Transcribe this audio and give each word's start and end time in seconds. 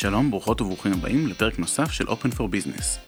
שלום, 0.00 0.30
ברוכות 0.30 0.60
וברוכים 0.60 0.92
הבאים 0.92 1.26
לפרק 1.26 1.58
נוסף 1.58 1.90
של 1.90 2.08
Open 2.08 2.36
for 2.36 2.40
Business. 2.40 2.98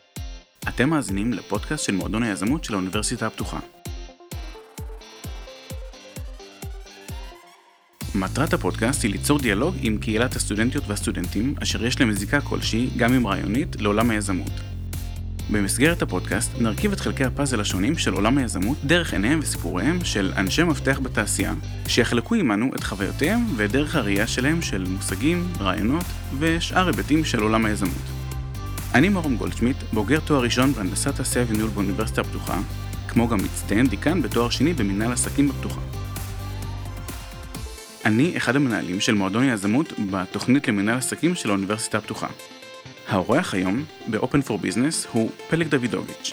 אתם 0.69 0.91
מאזינים 0.91 1.32
לפודקאסט 1.32 1.85
של 1.85 1.93
מועדון 1.93 2.23
היזמות 2.23 2.64
של 2.64 2.75
האוניברסיטה 2.75 3.27
הפתוחה. 3.27 3.59
מטרת 8.14 8.53
הפודקאסט 8.53 9.03
היא 9.03 9.11
ליצור 9.11 9.39
דיאלוג 9.39 9.75
עם 9.80 9.98
קהילת 9.98 10.37
הסטודנטיות 10.37 10.84
והסטודנטים, 10.87 11.55
אשר 11.62 11.84
יש 11.87 12.00
להם 12.00 12.12
זיקה 12.12 12.41
כלשהי, 12.41 12.91
גם 12.96 13.14
אם 13.14 13.27
רעיונית, 13.27 13.80
לעולם 13.80 14.11
היזמות. 14.11 14.70
במסגרת 15.53 16.03
הפודקאסט 16.03 16.51
נרכיב 16.61 16.93
את 16.93 17.01
חלקי 17.01 17.25
הפאזל 17.25 17.61
השונים 17.61 17.98
של 17.98 18.12
עולם 18.12 18.39
היזמות 18.39 18.79
דרך 18.85 19.12
עיניהם 19.12 19.39
וסיפוריהם 19.43 20.05
של 20.05 20.33
אנשי 20.37 20.62
מפתח 20.62 21.01
בתעשייה, 21.03 21.55
שיחלקו 21.87 22.34
עמנו 22.34 22.71
את 22.77 22.84
חוויותיהם 22.84 23.41
ואת 23.57 23.73
דרך 23.73 23.97
הראייה 23.97 24.27
שלהם 24.27 24.62
של 24.62 24.84
מושגים, 24.89 25.48
רעיונות 25.60 26.05
ושאר 26.38 26.87
היבטים 26.87 27.24
של 27.24 27.43
עולם 27.43 27.65
היזמות. 27.65 28.02
אני 28.95 29.09
מרום 29.09 29.37
גולדשמיט, 29.37 29.77
בוגר 29.93 30.21
תואר 30.21 30.43
ראשון 30.43 30.73
בהנדסת 30.73 31.15
תעשייה 31.15 31.45
וניהול 31.48 31.71
באוניברסיטה 31.71 32.21
הפתוחה, 32.21 32.59
כמו 33.09 33.29
גם 33.29 33.38
מצטיין 33.38 33.87
דיקן 33.87 34.23
בתואר 34.23 34.51
שני 34.51 34.73
במנהל 34.73 35.12
עסקים 35.12 35.48
בפתוחה. 35.48 35.80
אני 38.05 38.37
אחד 38.37 38.57
המנהלים 38.57 39.01
של 39.01 39.15
מועדון 39.15 39.43
היזמות 39.43 39.93
בתוכנית 40.10 40.69
למנהל 40.69 40.98
עסקים 40.98 41.35
של 41.35 41.48
האוניברסיטה 41.48 41.98
הפתוחה. 41.98 42.27
האורח 43.10 43.55
היום 43.55 43.84
ב-Open 44.10 44.48
for 44.48 44.64
Business 44.64 45.09
הוא 45.12 45.30
פלג 45.48 45.68
דוידוביץ'. 45.68 46.32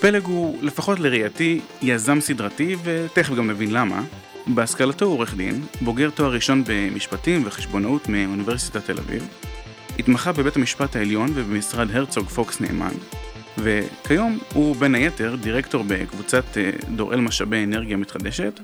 פלג 0.00 0.24
הוא, 0.24 0.58
לפחות 0.62 1.00
לראייתי, 1.00 1.60
יזם 1.82 2.20
סדרתי, 2.20 2.76
ותכף 2.84 3.34
גם 3.34 3.50
נבין 3.50 3.70
למה. 3.70 4.02
בהשכלתו 4.46 5.04
הוא 5.04 5.14
עורך 5.14 5.34
דין, 5.34 5.62
בוגר 5.80 6.10
תואר 6.10 6.32
ראשון 6.32 6.64
במשפטים 6.66 7.42
וחשבונאות 7.44 8.08
מאוניברסיטת 8.08 8.84
תל 8.84 8.98
אביב, 8.98 9.28
התמחה 9.98 10.32
בבית 10.32 10.56
המשפט 10.56 10.96
העליון 10.96 11.30
ובמשרד 11.34 11.90
הרצוג 11.90 12.26
פוקס 12.26 12.60
נאמן, 12.60 12.92
וכיום 13.58 14.38
הוא 14.54 14.76
בין 14.76 14.94
היתר 14.94 15.36
דירקטור 15.40 15.84
בקבוצת 15.86 16.44
אה, 16.56 16.70
דוראל 16.96 17.20
משאבי 17.20 17.64
אנרגיה 17.64 17.96
מתחדשת. 17.96 18.60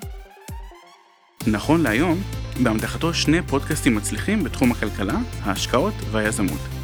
נכון 1.47 1.83
להיום, 1.83 2.23
באמתחתו 2.63 3.15
שני 3.15 3.43
פודקאסטים 3.43 3.95
מצליחים 3.95 4.45
בתחום 4.45 4.73
הכלכלה, 4.73 5.19
ההשקעות 5.43 5.95
והיזמות. 6.11 6.82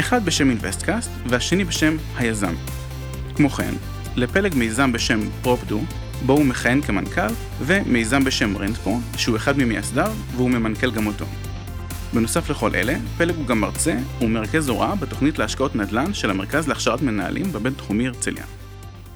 אחד 0.00 0.24
בשם 0.24 0.50
InvestCast 0.50 1.10
והשני 1.26 1.64
בשם 1.64 1.96
היזם. 2.16 2.54
כמו 3.34 3.50
כן, 3.50 3.74
לפלג 4.16 4.54
מיזם 4.54 4.92
בשם 4.92 5.20
פרופדו, 5.42 5.80
בו 6.26 6.32
הוא 6.32 6.44
מכהן 6.44 6.80
כמנכ"ל, 6.80 7.32
ומיזם 7.60 8.24
בשם 8.24 8.56
רנטפו, 8.56 8.98
שהוא 9.16 9.36
אחד 9.36 9.58
ממייסדיו 9.58 10.12
והוא 10.36 10.50
ממנכ"ל 10.50 10.90
גם 10.90 11.06
אותו. 11.06 11.24
בנוסף 12.14 12.50
לכל 12.50 12.74
אלה, 12.74 12.94
פלג 13.18 13.36
הוא 13.36 13.46
גם 13.46 13.60
מרצה 13.60 13.94
ומרכז 14.20 14.68
הוראה 14.68 14.94
בתוכנית 14.94 15.38
להשקעות 15.38 15.76
נדל"ן 15.76 16.14
של 16.14 16.30
המרכז 16.30 16.68
להכשרת 16.68 17.02
מנהלים 17.02 17.52
בבין-תחומי 17.52 18.06
הרצליה. 18.06 18.44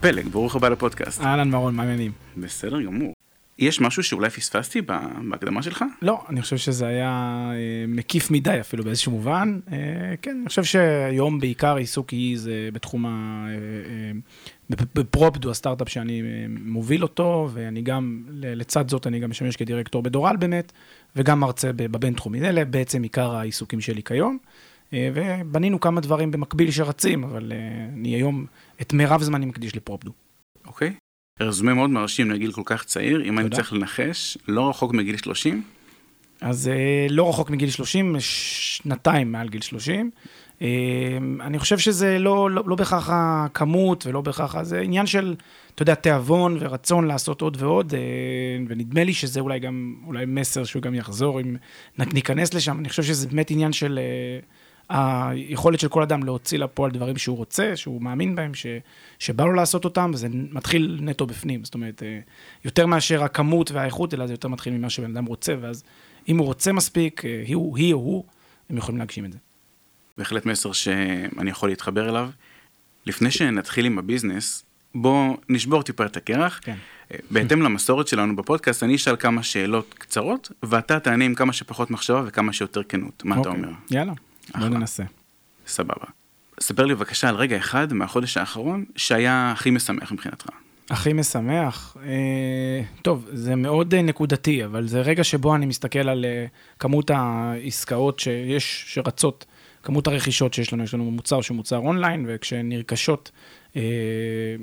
פלג, 0.01 0.29
ברוך 0.29 0.57
הבא 0.57 0.69
לפודקאסט. 0.69 1.21
אהלן 1.21 1.51
מרון, 1.51 1.75
מה 1.75 1.83
העניינים? 1.83 2.13
בסדר 2.37 2.83
גמור. 2.83 3.16
יש 3.59 3.81
משהו 3.81 4.03
שאולי 4.03 4.31
פספסתי 4.31 4.81
בהקדמה 4.83 5.63
שלך? 5.63 5.85
לא, 6.03 6.25
אני 6.29 6.43
חושב 6.43 6.57
שזה 6.57 6.87
היה 6.87 7.11
אה, 7.53 7.85
מקיף 7.89 8.31
מדי 8.31 8.61
אפילו 8.61 8.85
באיזשהו 8.85 9.13
מובן. 9.13 9.61
אה, 9.73 9.79
כן, 10.23 10.37
אני 10.41 10.49
חושב 10.49 10.65
שהיום 10.65 11.41
בעיקר 11.41 11.77
עיסוקי 11.77 12.37
זה 12.37 12.69
בתחום 12.73 13.07
ה... 13.07 13.47
אה, 13.49 14.77
בפרופדו, 14.95 15.51
הסטארט-אפ 15.51 15.89
שאני 15.89 16.23
מוביל 16.49 17.03
אותו, 17.03 17.49
ואני 17.53 17.83
גם, 17.83 18.23
לצד 18.31 18.89
זאת 18.89 19.07
אני 19.07 19.21
גם 19.21 19.31
משמש 19.31 19.57
כדירקטור 19.57 20.03
בדורל 20.03 20.37
באמת, 20.37 20.73
וגם 21.17 21.41
מרצה 21.41 21.71
בבינתחומי. 21.73 22.41
אלה 22.41 22.65
בעצם 22.65 23.03
עיקר 23.03 23.35
העיסוקים 23.35 23.81
שלי 23.81 24.03
כיום. 24.03 24.39
ובנינו 24.93 25.81
כמה 25.81 26.01
דברים 26.01 26.31
במקביל 26.31 26.71
שרצים, 26.71 27.25
אבל 27.25 27.53
אני 27.93 28.09
היום 28.09 28.47
את 28.81 28.93
מירב 28.93 29.23
זמני 29.23 29.47
מקדיש 29.47 29.77
לפרופדו. 29.77 30.11
אוקיי. 30.67 30.95
רזומה 31.41 31.75
מאוד 31.75 31.91
מרשים 31.91 32.31
לגיל 32.31 32.53
כל 32.53 32.63
כך 32.65 32.85
צעיר, 32.85 33.25
אם 33.25 33.39
אני 33.39 33.51
צריך 33.51 33.73
לנחש, 33.73 34.39
לא 34.49 34.69
רחוק 34.69 34.95
מגיל 34.95 35.17
30? 35.17 35.63
אז 36.41 36.69
אה, 36.69 37.07
לא 37.11 37.29
רחוק 37.29 37.51
מגיל 37.51 37.71
30, 37.71 38.17
שנתיים 38.19 39.33
מעל 39.33 39.49
גיל 39.49 39.61
30. 39.61 40.11
אה, 40.63 40.67
אני 41.41 41.59
חושב 41.59 41.79
שזה 41.79 42.19
לא, 42.19 42.51
לא, 42.51 42.63
לא 42.67 42.77
בהכרח 42.77 43.11
הכמות 43.13 44.07
ולא 44.07 44.21
בהכרח, 44.21 44.63
זה 44.63 44.81
עניין 44.81 45.07
של, 45.07 45.35
אתה 45.75 45.83
יודע, 45.83 45.95
תיאבון 45.95 46.57
ורצון 46.61 47.07
לעשות 47.07 47.41
עוד 47.41 47.57
ועוד, 47.63 47.95
אה, 47.95 48.01
ונדמה 48.69 49.05
לי 49.05 49.13
שזה 49.13 49.41
אולי 49.41 49.59
גם, 49.59 49.95
אולי 50.07 50.25
מסר 50.27 50.65
שהוא 50.65 50.83
גם 50.83 50.95
יחזור, 50.95 51.41
אם 51.41 51.57
ניכנס 51.99 52.55
לשם, 52.55 52.79
אני 52.79 52.89
חושב 52.89 53.03
שזה 53.03 53.29
באמת 53.29 53.51
עניין 53.51 53.73
של... 53.73 53.99
היכולת 54.89 55.81
של 55.81 55.89
כל 55.89 56.03
אדם 56.03 56.23
להוציא 56.23 56.59
לפועל 56.59 56.91
דברים 56.91 57.17
שהוא 57.17 57.37
רוצה, 57.37 57.77
שהוא 57.77 58.03
מאמין 58.03 58.35
בהם, 58.35 58.55
ש, 58.55 58.67
שבא 59.19 59.45
לו 59.45 59.53
לעשות 59.53 59.85
אותם, 59.85 60.11
זה 60.15 60.29
מתחיל 60.31 60.99
נטו 61.03 61.27
בפנים. 61.27 61.65
זאת 61.65 61.75
אומרת, 61.75 62.03
אה, 62.03 62.19
יותר 62.65 62.87
מאשר 62.87 63.25
הכמות 63.25 63.71
והאיכות, 63.71 64.15
אלא 64.15 64.27
זה 64.27 64.33
יותר 64.33 64.49
מתחיל 64.49 64.73
ממה 64.73 64.91
שבן 64.91 65.17
אדם 65.17 65.25
רוצה, 65.25 65.55
ואז 65.61 65.85
אם 66.29 66.39
הוא 66.39 66.47
רוצה 66.47 66.73
מספיק, 66.73 67.25
אה, 67.25 67.43
היא, 67.47 67.57
היא 67.75 67.93
או 67.93 67.99
הוא, 67.99 68.25
הם 68.71 68.77
יכולים 68.77 68.99
להגשים 68.99 69.25
את 69.25 69.33
זה. 69.33 69.39
בהחלט 70.19 70.47
מסר 70.47 70.73
שאני 70.73 71.51
יכול 71.51 71.69
להתחבר 71.69 72.09
אליו. 72.09 72.31
לפני 73.07 73.31
שנתחיל 73.31 73.87
עם 73.87 73.99
הביזנס, 73.99 74.65
בוא 74.95 75.37
נשבור 75.49 75.83
טיפה 75.83 76.07
את 76.07 76.17
הקרח. 76.17 76.61
כן. 76.63 76.77
אה, 77.13 77.17
בהתאם 77.31 77.63
למסורת 77.63 78.09
שלנו 78.09 78.37
בפודקאסט, 78.37 78.83
אני 78.83 78.95
אשאל 78.95 79.17
כמה 79.17 79.43
שאלות 79.43 79.95
קצרות, 79.99 80.53
ואתה 80.63 81.01
תענה 81.01 81.25
עם 81.25 81.35
כמה 81.35 81.53
שפחות 81.53 81.91
מחשבה 81.91 82.23
וכמה 82.27 82.53
שיותר 82.53 82.83
כנות. 82.89 83.25
מה 83.25 83.41
אתה 83.41 83.49
אוקיי. 83.49 83.63
אומר? 83.63 83.73
יאללה. 83.91 84.13
בוא 84.55 84.69
ננסה. 84.69 85.03
סבבה. 85.67 86.07
ספר 86.61 86.85
לי 86.85 86.95
בבקשה 86.95 87.29
על 87.29 87.35
רגע 87.35 87.57
אחד 87.57 87.93
מהחודש 87.93 88.37
האחרון 88.37 88.85
שהיה 88.97 89.53
הכי 89.53 89.71
משמח 89.71 90.13
מבחינתך. 90.13 90.47
הכי 90.91 91.13
משמח? 91.13 91.97
אה, 92.03 92.83
טוב, 93.03 93.29
זה 93.33 93.57
מאוד 93.57 93.95
אה, 93.95 94.03
נקודתי, 94.03 94.65
אבל 94.65 94.87
זה 94.87 95.01
רגע 95.01 95.25
שבו 95.25 95.55
אני 95.55 95.67
מסתכל 95.67 96.09
על 96.09 96.25
אה, 96.25 96.47
כמות 96.79 97.11
העסקאות 97.11 98.19
שיש, 98.19 98.85
שרצות, 98.87 99.45
כמות 99.83 100.07
הרכישות 100.07 100.55
שיש 100.55 100.73
לנו, 100.73 100.85
יש 100.85 100.95
לנו 100.95 101.11
מוצר 101.11 101.41
שהוא 101.41 101.57
מוצר 101.57 101.77
אונליין, 101.77 102.25
וכשנרכשות, 102.29 103.31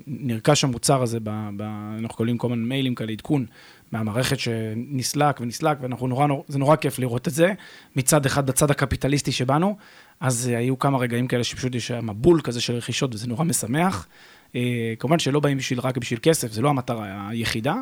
נרכש 0.07 0.63
המוצר 0.63 1.01
הזה, 1.01 1.19
ב, 1.19 1.29
ב, 1.57 1.61
אנחנו 1.99 2.17
קוראים 2.17 2.37
כל 2.37 2.49
מיני 2.49 2.61
מיילים 2.61 2.95
כאלה, 2.95 3.11
עדכון 3.11 3.45
מהמערכת 3.91 4.39
שנסלק 4.39 5.41
ונסלק, 5.41 5.77
ואנחנו 5.81 6.07
נורא, 6.07 6.27
זה 6.47 6.59
נורא 6.59 6.75
כיף 6.75 6.99
לראות 6.99 7.27
את 7.27 7.33
זה, 7.33 7.53
מצד 7.95 8.25
אחד 8.25 8.45
בצד 8.45 8.71
הקפיטליסטי 8.71 9.31
שבנו, 9.31 9.77
אז 10.19 10.47
היו 10.47 10.79
כמה 10.79 10.97
רגעים 10.97 11.27
כאלה 11.27 11.43
שפשוט 11.43 11.75
יש 11.75 11.91
מבול 11.91 12.41
כזה 12.41 12.61
של 12.61 12.73
רכישות, 12.73 13.15
וזה 13.15 13.27
נורא 13.27 13.43
משמח. 13.43 14.07
אה, 14.55 14.93
כמובן 14.99 15.19
שלא 15.19 15.39
באים 15.39 15.57
בשביל, 15.57 15.79
רק 15.79 15.97
בשביל 15.97 16.19
כסף, 16.21 16.51
זה 16.51 16.61
לא 16.61 16.69
המטרה 16.69 17.29
היחידה, 17.29 17.75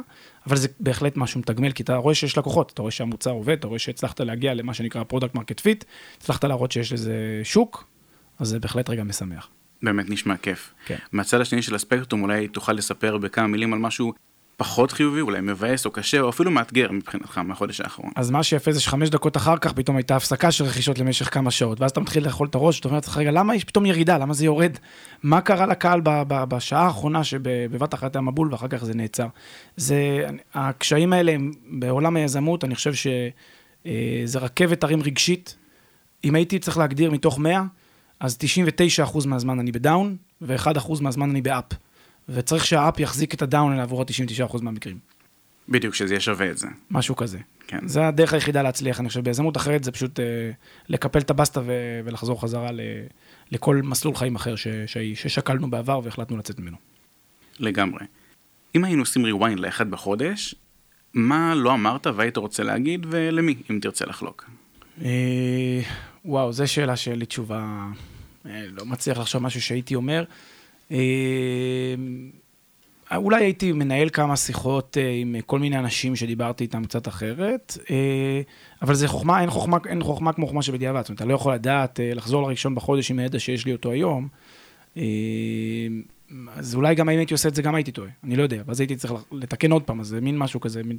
אבל 0.48 0.58
זה 0.58 0.68
בהחלט 0.80 1.18
משהו 1.18 1.40
מתגמל, 1.40 1.72
כי 1.72 1.84
אתה 1.84 1.96
רואה 1.96 2.16
שיש 2.16 2.38
לקוחות, 2.38 2.72
אתה 2.74 2.82
רואה 2.82 2.92
שהמוצר 2.92 3.32
עובד, 3.32 3.58
אתה 3.58 3.68
רואה 3.68 3.80
שהצלחת 3.80 4.22
להגיע 4.22 4.54
למה 4.54 4.74
שנקרא 4.74 5.04
product 5.04 5.36
market 5.36 5.60
fit, 5.60 5.84
הצלחת 6.18 6.44
להראות 6.44 6.72
שיש 6.72 6.94
לזה 6.94 7.42
שוק, 7.44 7.88
אז 8.40 8.48
זה 8.48 8.60
בהחלט 8.60 8.90
רגע 8.90 9.04
משמח. 9.04 9.50
באמת 9.84 10.10
נשמע 10.10 10.38
כיף. 10.38 10.74
כן. 10.86 10.96
מהצד 11.12 11.42
השני 11.42 11.62
של 11.62 11.76
הספקטרום 11.76 12.24
אולי 12.24 12.48
תוכל 12.48 12.74
לספר 12.74 13.18
בכמה 13.18 13.48
מילים 13.48 13.74
על 13.74 13.80
משהו 13.80 14.14
פחות 14.62 14.92
חיובי, 14.92 15.22
אולי 15.22 15.42
מבאס 15.42 15.86
או 15.86 15.92
קשה, 15.92 16.22
או 16.22 16.30
אפילו 16.30 16.52
מאתגר 16.52 16.92
מבחינתך 16.92 17.38
מהחודש 17.38 17.82
האחרון. 17.82 18.12
אז 18.16 18.32
מה 18.32 18.44
שיפה 18.44 18.72
זה 18.72 18.82
שחמש 18.82 19.10
דקות 19.10 19.38
אחר 19.38 19.58
כך 19.58 19.74
פתאום 19.74 19.98
הייתה 19.98 20.16
הפסקה 20.16 20.52
של 20.52 20.64
רכישות 20.64 21.00
למשך 21.00 21.34
כמה 21.34 21.52
שעות, 21.52 21.82
ואז 21.82 21.92
אתה 21.92 22.00
מתחיל 22.00 22.26
לאכול 22.26 22.48
את 22.48 22.56
הראש, 22.56 22.80
אתה 22.80 22.88
אומר 22.88 22.98
לעצמך, 22.98 23.18
רגע, 23.18 23.32
למה 23.32 23.56
יש 23.56 23.64
פתאום 23.64 23.86
ירידה? 23.86 24.18
למה 24.18 24.34
זה 24.34 24.46
יורד? 24.46 24.78
מה 25.24 25.42
קרה 25.42 25.66
לקהל 25.66 26.02
בשעה 26.28 26.86
האחרונה 26.86 27.24
שבבת 27.24 27.94
אחת 27.94 28.16
היה 28.16 28.22
מבול 28.22 28.52
ואחר 28.52 28.68
כך 28.68 28.84
זה 28.84 28.94
נעצר? 28.94 29.28
זה, 29.78 30.28
הקשיים 30.54 31.14
האלה 31.14 31.36
בעולם 31.70 32.16
היזמות, 32.16 32.64
אני 32.64 32.76
חושב 32.76 32.94
שזה 32.94 34.40
אה, 34.40 34.42
רכבת 34.42 34.84
הרים 34.84 35.02
רגשית. 35.02 35.56
אם 36.24 36.36
הייתי 36.36 36.60
צריך 36.60 36.78
להגדיר 36.78 37.12
מתוך 37.12 37.40
100, 37.40 37.64
אז 38.22 38.38
99% 39.24 39.28
מהזמן 39.28 39.60
אני 39.60 39.72
ב 39.72 39.79
down, 39.79 40.16
ו-1% 40.42 41.02
מהזמן 41.02 41.30
אני 41.30 41.42
ב 41.42 41.48
up. 41.48 41.66
וצריך 42.30 42.66
שה 42.66 42.86
up 42.86 43.00
יחזיק 43.00 43.34
את 43.34 43.42
ה 43.42 43.49
down 43.49 43.80
עבור 43.80 44.02
ה-99% 44.02 44.62
מהמקרים. 44.62 44.98
בדיוק, 45.70 45.96
שזה 45.96 46.14
יהיה 46.14 46.20
שווה 46.22 46.50
את 46.52 46.58
זה. 46.58 46.68
משהו 46.92 47.16
כזה. 47.16 47.40
כן. 47.68 47.88
זה 47.88 48.08
הדרך 48.08 48.34
היחידה 48.34 48.62
להצליח, 48.62 49.00
אני 49.00 49.08
חושב, 49.08 49.20
ביזמות 49.24 49.58
אחרת 49.58 49.84
זה 49.84 49.92
פשוט 49.92 50.20
אה, 50.20 50.26
לקפל 50.90 51.20
את 51.20 51.30
הבסטה 51.30 51.62
ו- 51.66 52.00
ולחזור 52.06 52.42
חזרה 52.42 52.72
ל- 52.72 52.80
לכל 53.52 53.82
מסלול 53.84 54.16
חיים 54.16 54.36
אחר 54.36 54.56
ש- 54.56 54.68
ש- 54.86 54.98
ששקלנו 55.16 55.70
בעבר 55.70 56.00
והחלטנו 56.04 56.38
לצאת 56.38 56.60
ממנו. 56.60 56.78
לגמרי. 57.60 58.06
אם 58.76 58.84
היינו 58.84 59.02
עושים 59.02 59.26
rewind 59.26 59.56
לאחד 59.60 59.92
בחודש, 59.92 60.56
מה 61.14 61.56
לא 61.56 61.74
אמרת 61.74 62.08
והיית 62.08 62.38
רוצה 62.38 62.64
להגיד 62.64 63.06
ולמי, 63.10 63.56
אם 63.72 63.80
תרצה 63.82 64.06
לחלוק? 64.06 64.50
אה, 65.04 65.82
וואו, 66.26 66.54
זו 66.54 66.68
שאלה 66.68 66.96
שאין 66.96 67.20
לי 67.20 67.26
תשובה, 67.26 67.86
לא 68.46 68.86
מצליח 68.86 69.18
לחשוב 69.18 69.44
משהו 69.44 69.62
שהייתי 69.62 69.96
אומר. 69.96 70.24
אה, 70.92 71.96
אולי 73.16 73.44
הייתי 73.44 73.72
מנהל 73.72 74.10
כמה 74.10 74.36
שיחות 74.36 74.98
אה, 74.98 75.12
עם 75.12 75.36
כל 75.46 75.60
מיני 75.60 75.80
אנשים 75.80 76.16
שדיברתי 76.16 76.64
איתם 76.64 76.86
קצת 76.86 77.08
אחרת, 77.08 77.78
אה, 77.90 78.42
אבל 78.82 78.96
זה 78.96 79.08
חוכמה, 79.08 79.42
אין 79.42 79.50
חוכמה, 79.50 79.78
אין 79.86 80.04
חוכמה 80.04 80.34
כמו 80.34 80.46
חוכמה 80.46 80.62
שבדיעבד. 80.62 81.02
זאת 81.02 81.10
אומרת, 81.10 81.22
אתה 81.22 81.30
לא 81.30 81.34
יכול 81.34 81.54
לדעת, 81.54 82.00
אה, 82.00 82.14
לחזור 82.14 82.42
לראשון 82.42 82.76
בחודש 82.76 83.12
עם 83.12 83.20
הידע 83.20 83.40
שיש 83.40 83.66
לי 83.66 83.72
אותו 83.72 83.92
היום. 83.92 84.28
אה, 84.98 85.04
אז 86.56 86.76
אולי 86.76 86.96
גם 86.96 87.10
אם 87.10 87.18
הייתי 87.18 87.34
עושה 87.34 87.50
את 87.50 87.56
זה, 87.56 87.62
גם 87.62 87.76
הייתי 87.76 87.92
טועה. 87.92 88.10
אני 88.24 88.36
לא 88.36 88.44
יודע, 88.44 88.62
ואז 88.66 88.80
הייתי 88.80 88.96
צריך 88.96 89.14
לתקן 89.32 89.72
עוד 89.72 89.84
פעם, 89.84 90.00
אז 90.00 90.08
זה 90.08 90.22
מין 90.22 90.38
משהו 90.38 90.60
כזה, 90.60 90.84
מין 90.84 90.98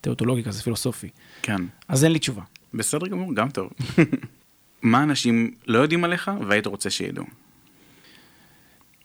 תיאוטולוגי 0.00 0.42
כזה, 0.42 0.62
פילוסופי. 0.62 1.08
כן. 1.42 1.62
אז 1.88 2.04
אין 2.04 2.12
לי 2.12 2.18
תשובה. 2.18 2.42
בסדר 2.74 3.06
גמור, 3.06 3.34
גם 3.34 3.50
טוב. 3.50 3.70
מה 4.86 5.02
אנשים 5.02 5.50
לא 5.66 5.78
יודעים 5.78 6.04
עליך 6.04 6.30
והיית 6.48 6.66
רוצה 6.66 6.90
שידעו? 6.90 7.24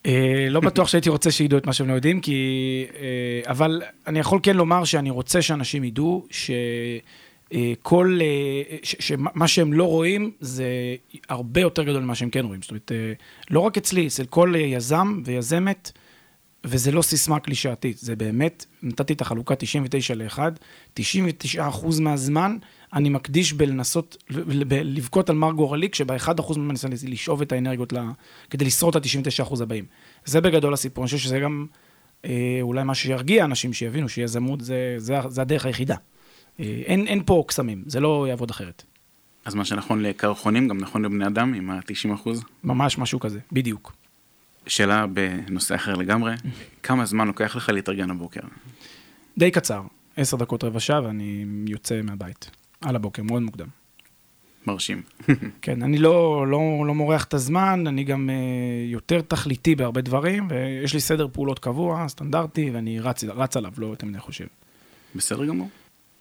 אה, 0.05 0.47
לא 0.49 0.59
בטוח 0.59 0.87
שהייתי 0.87 1.09
רוצה 1.09 1.31
שידעו 1.31 1.57
את 1.57 1.65
מה 1.65 1.73
שהם 1.73 1.87
לא 1.87 1.93
יודעים, 1.93 2.21
כי... 2.21 2.85
אה, 2.99 3.51
אבל 3.51 3.81
אני 4.07 4.19
יכול 4.19 4.39
כן 4.43 4.57
לומר 4.57 4.83
שאני 4.83 5.09
רוצה 5.09 5.41
שאנשים 5.41 5.83
ידעו 5.83 6.27
שכל... 6.31 8.19
אה, 8.21 8.77
שמה 8.83 9.47
שהם 9.47 9.73
לא 9.73 9.83
רואים 9.83 10.31
זה 10.39 10.65
הרבה 11.29 11.61
יותר 11.61 11.83
גדול 11.83 12.03
ממה 12.03 12.15
שהם 12.15 12.29
כן 12.29 12.45
רואים. 12.45 12.61
זאת 12.61 12.71
אומרת, 12.71 12.91
לא 13.49 13.59
רק 13.59 13.77
אצלי, 13.77 14.07
אצל 14.07 14.25
כל 14.25 14.53
יזם 14.57 15.21
ויזמת, 15.25 15.91
וזה 16.63 16.91
לא 16.91 17.01
סיסמה 17.01 17.39
קלישאתית, 17.39 17.97
זה 17.97 18.15
באמת, 18.15 18.65
נתתי 18.83 19.13
את 19.13 19.21
החלוקה 19.21 19.55
99 19.55 20.15
ל-1, 20.15 20.39
99 20.93 21.67
אחוז 21.67 21.99
מהזמן 21.99 22.57
אני 22.93 23.09
מקדיש 23.09 23.53
בלנסות, 23.53 24.17
לבכות 24.29 25.29
על 25.29 25.35
מר 25.35 25.51
גורלי, 25.51 25.89
כשב-1 25.89 26.39
אחוז 26.39 26.57
אני 26.57 26.65
מנסה 26.65 26.87
לשאוב 27.07 27.41
את 27.41 27.51
האנרגיות 27.51 27.93
לה, 27.93 28.11
כדי 28.49 28.65
לשרוד 28.65 28.95
את 28.95 29.05
ה-99 29.05 29.43
אחוז 29.43 29.61
הבאים. 29.61 29.85
זה 30.25 30.41
בגדול 30.41 30.73
הסיפור, 30.73 31.03
אני 31.03 31.05
חושב 31.05 31.17
שזה 31.17 31.39
גם 31.39 31.65
אה, 32.25 32.59
אולי 32.61 32.83
מה 32.83 32.95
שירגיע 32.95 33.45
אנשים 33.45 33.73
שיבינו 33.73 34.09
שיזמות 34.09 34.61
זה, 34.61 34.95
זה, 34.97 35.15
זה 35.27 35.41
הדרך 35.41 35.65
היחידה. 35.65 35.95
אה, 36.59 36.81
אין, 36.85 37.07
אין 37.07 37.23
פה 37.25 37.43
קסמים, 37.47 37.83
זה 37.87 37.99
לא 37.99 38.25
יעבוד 38.29 38.49
אחרת. 38.49 38.83
אז 39.45 39.55
מה 39.55 39.65
שנכון 39.65 40.01
לקרחונים, 40.01 40.67
גם 40.67 40.77
נכון 40.77 41.05
לבני 41.05 41.27
אדם 41.27 41.53
עם 41.53 41.69
ה-90 41.69 42.13
אחוז? 42.13 42.43
ממש 42.63 42.97
משהו 42.97 43.19
כזה, 43.19 43.39
בדיוק. 43.51 44.00
שאלה 44.71 45.05
בנושא 45.07 45.75
אחר 45.75 45.95
לגמרי, 45.95 46.33
כמה 46.83 47.05
זמן 47.05 47.27
לוקח 47.27 47.55
לך 47.55 47.69
להתארגן 47.69 48.11
הבוקר? 48.11 48.39
די 49.37 49.51
קצר, 49.51 49.81
עשר 50.15 50.37
דקות 50.37 50.63
רבע 50.63 50.79
שעה 50.79 51.03
ואני 51.03 51.45
יוצא 51.67 52.01
מהבית, 52.01 52.49
על 52.81 52.95
הבוקר, 52.95 53.23
מאוד 53.23 53.41
מוקדם. 53.41 53.67
מרשים. 54.67 55.01
כן, 55.61 55.81
אני 55.81 55.97
לא, 55.97 56.47
לא, 56.47 56.83
לא 56.87 56.95
מורח 56.95 57.23
את 57.23 57.33
הזמן, 57.33 57.83
אני 57.87 58.03
גם 58.03 58.29
uh, 58.29 58.91
יותר 58.91 59.21
תכליתי 59.21 59.75
בהרבה 59.75 60.01
דברים, 60.01 60.47
ויש 60.49 60.93
לי 60.93 60.99
סדר 60.99 61.27
פעולות 61.33 61.59
קבוע, 61.59 62.07
סטנדרטי, 62.07 62.71
ואני 62.71 62.99
רץ, 62.99 63.23
רץ 63.23 63.57
עליו, 63.57 63.71
לא 63.77 63.87
יותר 63.87 64.07
מדי 64.07 64.19
חושב. 64.19 64.45
בסדר 65.15 65.45
גמור. 65.45 65.69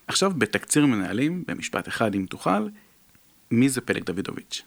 עכשיו, 0.06 0.32
בתקציר 0.38 0.87
מנהלים, 0.87 1.44
במשפט 1.49 1.88
אחד, 1.88 2.14
אם 2.14 2.26
תוכל, 2.29 2.69
מי 3.50 3.69
זה 3.69 3.81
פלג 3.81 4.05
דוידוביץ'? 4.05 4.62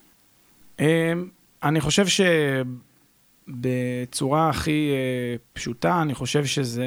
Uh, 0.78 0.84
אני 1.64 1.82
חושב 1.82 2.08
ש... 2.08 2.22
בצורה 3.48 4.50
הכי 4.50 4.92
uh, 4.92 5.42
פשוטה, 5.54 6.02
אני 6.02 6.14
חושב 6.14 6.46
שזה, 6.46 6.86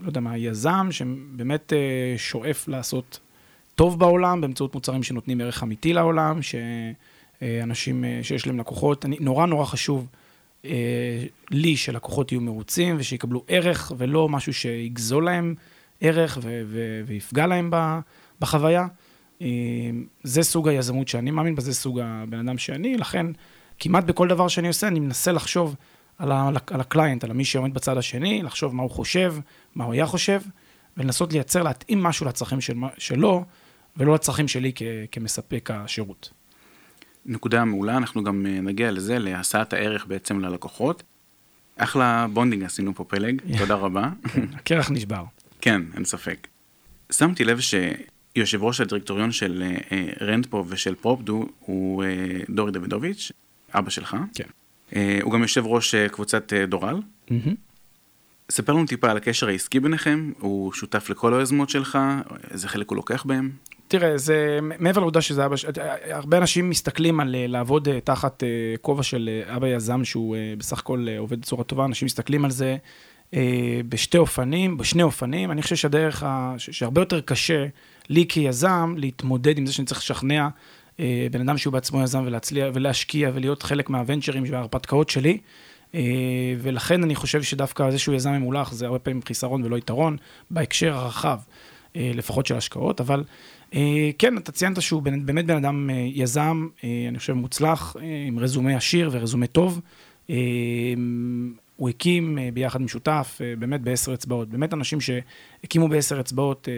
לא 0.00 0.06
יודע 0.06 0.20
מה, 0.20 0.36
יזם 0.38 0.88
שבאמת 0.90 1.72
uh, 1.72 2.18
שואף 2.18 2.68
לעשות 2.68 3.20
טוב 3.74 3.98
בעולם 3.98 4.40
באמצעות 4.40 4.74
מוצרים 4.74 5.02
שנותנים 5.02 5.40
ערך 5.40 5.62
אמיתי 5.62 5.92
לעולם, 5.92 6.40
שאנשים 6.42 8.04
uh, 8.04 8.24
שיש 8.24 8.46
להם 8.46 8.60
לקוחות, 8.60 9.04
אני, 9.04 9.16
נורא 9.20 9.46
נורא 9.46 9.64
חשוב 9.64 10.06
uh, 10.62 10.66
לי 11.50 11.76
שלקוחות 11.76 12.32
יהיו 12.32 12.40
מרוצים 12.40 12.96
ושיקבלו 12.98 13.44
ערך 13.48 13.92
ולא 13.96 14.28
משהו 14.28 14.54
שיגזול 14.54 15.24
להם 15.24 15.54
ערך 16.00 16.38
ו- 16.42 16.62
ו- 16.66 17.00
ויפגע 17.06 17.46
להם 17.46 17.70
בחוויה. 18.40 18.86
Uh, 19.38 19.42
זה 20.22 20.42
סוג 20.42 20.68
היזמות 20.68 21.08
שאני 21.08 21.30
מאמין 21.30 21.54
בזה, 21.54 21.74
סוג 21.74 22.00
הבן 22.00 22.48
אדם 22.48 22.58
שאני, 22.58 22.96
לכן... 22.96 23.26
כמעט 23.80 24.04
בכל 24.04 24.28
דבר 24.28 24.48
שאני 24.48 24.68
עושה, 24.68 24.88
אני 24.88 25.00
מנסה 25.00 25.32
לחשוב 25.32 25.76
על, 26.18 26.32
ה, 26.32 26.50
על 26.66 26.80
הקליינט, 26.80 27.24
על 27.24 27.32
מי 27.32 27.44
שעומד 27.44 27.74
בצד 27.74 27.96
השני, 27.96 28.42
לחשוב 28.42 28.74
מה 28.74 28.82
הוא 28.82 28.90
חושב, 28.90 29.34
מה 29.74 29.84
הוא 29.84 29.92
היה 29.92 30.06
חושב, 30.06 30.40
ולנסות 30.96 31.32
לייצר, 31.32 31.62
להתאים 31.62 32.02
משהו 32.02 32.26
לצרכים 32.26 32.60
של, 32.60 32.74
שלו, 32.98 33.44
ולא 33.96 34.14
לצרכים 34.14 34.48
שלי 34.48 34.72
כ, 34.74 34.82
כמספק 35.12 35.70
השירות. 35.72 36.30
נקודה 37.26 37.64
מעולה, 37.64 37.96
אנחנו 37.96 38.24
גם 38.24 38.46
אה, 38.46 38.60
נגיע 38.60 38.90
לזה, 38.90 39.18
להשאת 39.18 39.72
הערך 39.72 40.06
בעצם 40.06 40.40
ללקוחות. 40.40 41.02
אחלה 41.76 42.26
bonding 42.32 42.64
עשינו 42.64 42.94
פה 42.94 43.04
פלג, 43.04 43.40
תודה 43.58 43.74
רבה. 43.74 44.10
הקרח 44.54 44.90
נשבר. 44.90 45.24
כן, 45.60 45.82
אין 45.94 46.04
ספק. 46.04 46.46
שמתי 47.12 47.44
לב 47.44 47.58
שיושב 47.60 48.62
ראש 48.62 48.80
הדירקטוריון 48.80 49.32
של 49.32 49.62
אה, 49.62 49.76
אה, 49.92 50.26
רנדפו 50.26 50.64
ושל 50.68 50.94
פרופדו 50.94 51.46
הוא 51.60 52.04
דורי 52.48 52.72
דוידוביץ', 52.72 53.32
אבא 53.74 53.90
שלך. 53.90 54.16
כן. 54.34 54.44
אה, 54.96 55.18
הוא 55.22 55.32
גם 55.32 55.42
יושב 55.42 55.66
ראש 55.66 55.94
אה, 55.94 56.08
קבוצת 56.08 56.52
אה, 56.52 56.66
דורל. 56.66 57.00
ספר 58.50 58.72
לנו 58.72 58.86
טיפה 58.86 59.10
על 59.10 59.16
הקשר 59.16 59.48
העסקי 59.48 59.80
ביניכם, 59.80 60.32
הוא 60.38 60.72
שותף 60.72 61.10
לכל 61.10 61.34
היוזמות 61.34 61.70
שלך, 61.70 61.98
איזה 62.50 62.68
חלק 62.68 62.90
הוא 62.90 62.96
לוקח 62.96 63.24
בהם? 63.26 63.50
תראה, 63.88 64.18
זה 64.18 64.58
מעבר 64.78 65.00
לעובדה 65.00 65.20
שזה 65.20 65.46
אבא, 65.46 65.56
הרבה 66.10 66.38
אנשים 66.38 66.70
מסתכלים 66.70 67.20
על 67.20 67.36
לעבוד 67.48 67.88
תחת 68.04 68.42
כובע 68.80 69.02
של 69.02 69.42
אבא 69.46 69.68
יזם 69.68 70.04
שהוא 70.04 70.36
בסך 70.58 70.78
הכל 70.78 71.06
עובד 71.18 71.40
בצורה 71.40 71.64
טובה, 71.64 71.84
אנשים 71.84 72.06
מסתכלים 72.06 72.44
על 72.44 72.50
זה 72.50 72.76
בשתי 73.88 74.18
אופנים, 74.18 74.76
בשני 74.76 75.02
אופנים. 75.02 75.50
אני 75.50 75.62
חושב 75.62 75.76
שהדרך, 75.76 76.24
שהרבה 76.58 77.00
יותר 77.00 77.20
קשה 77.20 77.66
לי 78.08 78.26
כיזם 78.28 78.94
להתמודד 78.96 79.58
עם 79.58 79.66
זה 79.66 79.72
שאני 79.72 79.86
צריך 79.86 80.00
לשכנע 80.00 80.48
בן 81.30 81.40
אדם 81.40 81.58
שהוא 81.58 81.72
בעצמו 81.72 82.02
יזם 82.02 82.22
ולהצליח 82.26 82.70
ולהשקיע 82.74 83.30
ולהיות 83.34 83.62
חלק 83.62 83.90
מהוונצ'רים 83.90 84.44
וההרפתקאות 84.46 85.08
שלי. 85.08 85.38
אה, 85.94 86.00
ולכן 86.58 87.02
אני 87.02 87.14
חושב 87.14 87.42
שדווקא 87.42 87.90
זה 87.90 87.98
שהוא 87.98 88.14
יזם 88.14 88.30
ממולח 88.30 88.72
זה 88.72 88.86
הרבה 88.86 88.98
פעמים 88.98 89.22
חיסרון 89.22 89.64
ולא 89.64 89.76
יתרון, 89.76 90.16
בהקשר 90.50 90.94
הרחב, 90.94 91.38
אה, 91.96 92.10
לפחות 92.14 92.46
של 92.46 92.56
השקעות, 92.56 93.00
אבל 93.00 93.24
כן, 94.18 94.36
אתה 94.36 94.52
ציינת 94.52 94.82
שהוא 94.82 95.02
באמת 95.02 95.46
בן 95.46 95.56
אדם 95.56 95.90
יזם, 96.14 96.68
אני 97.08 97.18
חושב 97.18 97.32
מוצלח, 97.32 97.96
עם 98.26 98.38
רזומה 98.38 98.76
עשיר 98.76 99.10
ורזומה 99.12 99.46
טוב. 99.46 99.80
הוא 101.76 101.88
הקים 101.88 102.38
ביחד 102.54 102.80
עם 102.80 102.88
שותף, 102.88 103.40
באמת 103.58 103.80
בעשר 103.80 104.14
אצבעות, 104.14 104.48
באמת 104.48 104.74
אנשים 104.74 104.98
שהקימו 105.00 105.88
בעשר 105.88 106.20
אצבעות 106.20 106.68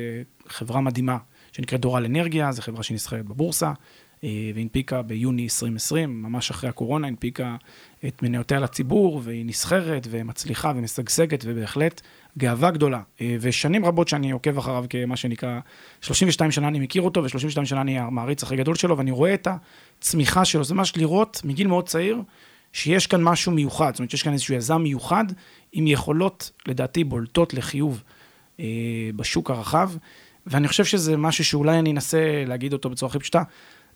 חברה 0.49 0.81
מדהימה 0.81 1.17
שנקראת 1.53 1.81
דורל 1.81 2.05
אנרגיה, 2.05 2.53
זו 2.53 2.63
חברה 2.63 2.83
שנסחרת 2.83 3.25
בבורסה. 3.25 3.73
אה, 4.25 4.51
והנפיקה 4.55 5.03
ביוני 5.03 5.43
2020, 5.43 6.23
ממש 6.23 6.51
אחרי 6.51 6.71
הקורונה, 6.71 7.07
הנפיקה 7.07 7.57
את 8.07 8.23
מניותיה 8.23 8.61
לציבור, 8.61 9.21
והיא 9.25 9.47
נסחרת 9.47 10.07
ומצליחה 10.11 10.73
ומשגשגת, 10.77 11.45
ובהחלט 11.47 12.01
גאווה 12.39 12.71
גדולה. 12.71 13.01
אה, 13.21 13.37
ושנים 13.41 13.85
רבות 13.85 14.09
שאני 14.09 14.31
עוקב 14.31 14.59
אחריו 14.59 14.85
כמה 14.91 15.17
שנקרא, 15.17 15.61
32 16.01 16.51
שנה 16.51 16.69
אני 16.69 16.81
מכיר 16.81 17.03
אותו, 17.03 17.23
ו-32 17.23 17.65
שנה 17.65 17.81
אני 17.81 17.99
המעריץ 17.99 18.43
הכי 18.43 18.57
גדול 18.57 18.75
שלו, 18.75 18.99
ואני 18.99 19.11
רואה 19.11 19.35
את 19.35 19.49
הצמיחה 19.99 20.45
שלו. 20.45 20.65
זה 20.65 20.75
ממש 20.75 20.97
לראות 20.97 21.41
מגיל 21.45 21.67
מאוד 21.67 21.89
צעיר, 21.89 22.23
שיש 22.73 23.07
כאן 23.07 23.23
משהו 23.23 23.53
מיוחד, 23.53 23.91
זאת 23.93 23.99
אומרת 23.99 24.11
שיש 24.11 24.23
כאן 24.23 24.33
איזשהו 24.33 24.55
יזם 24.55 24.83
מיוחד, 24.83 25.25
עם 25.73 25.87
יכולות, 25.87 26.51
לדעתי, 26.67 27.05
בולטות 27.05 27.55
לחיוב 27.55 28.03
אה, 28.61 28.65
בשוק 29.17 29.51
הרחב. 29.51 29.91
ואני 30.47 30.69
חושב 30.69 30.85
שזה 30.85 31.17
משהו 31.17 31.45
שאולי 31.45 31.79
אני 31.79 31.93
אנסה 31.93 32.45
להגיד 32.47 32.73
אותו 32.73 32.91
בצורה 32.91 33.11
הכי 33.11 33.19
פשוטה. 33.19 33.43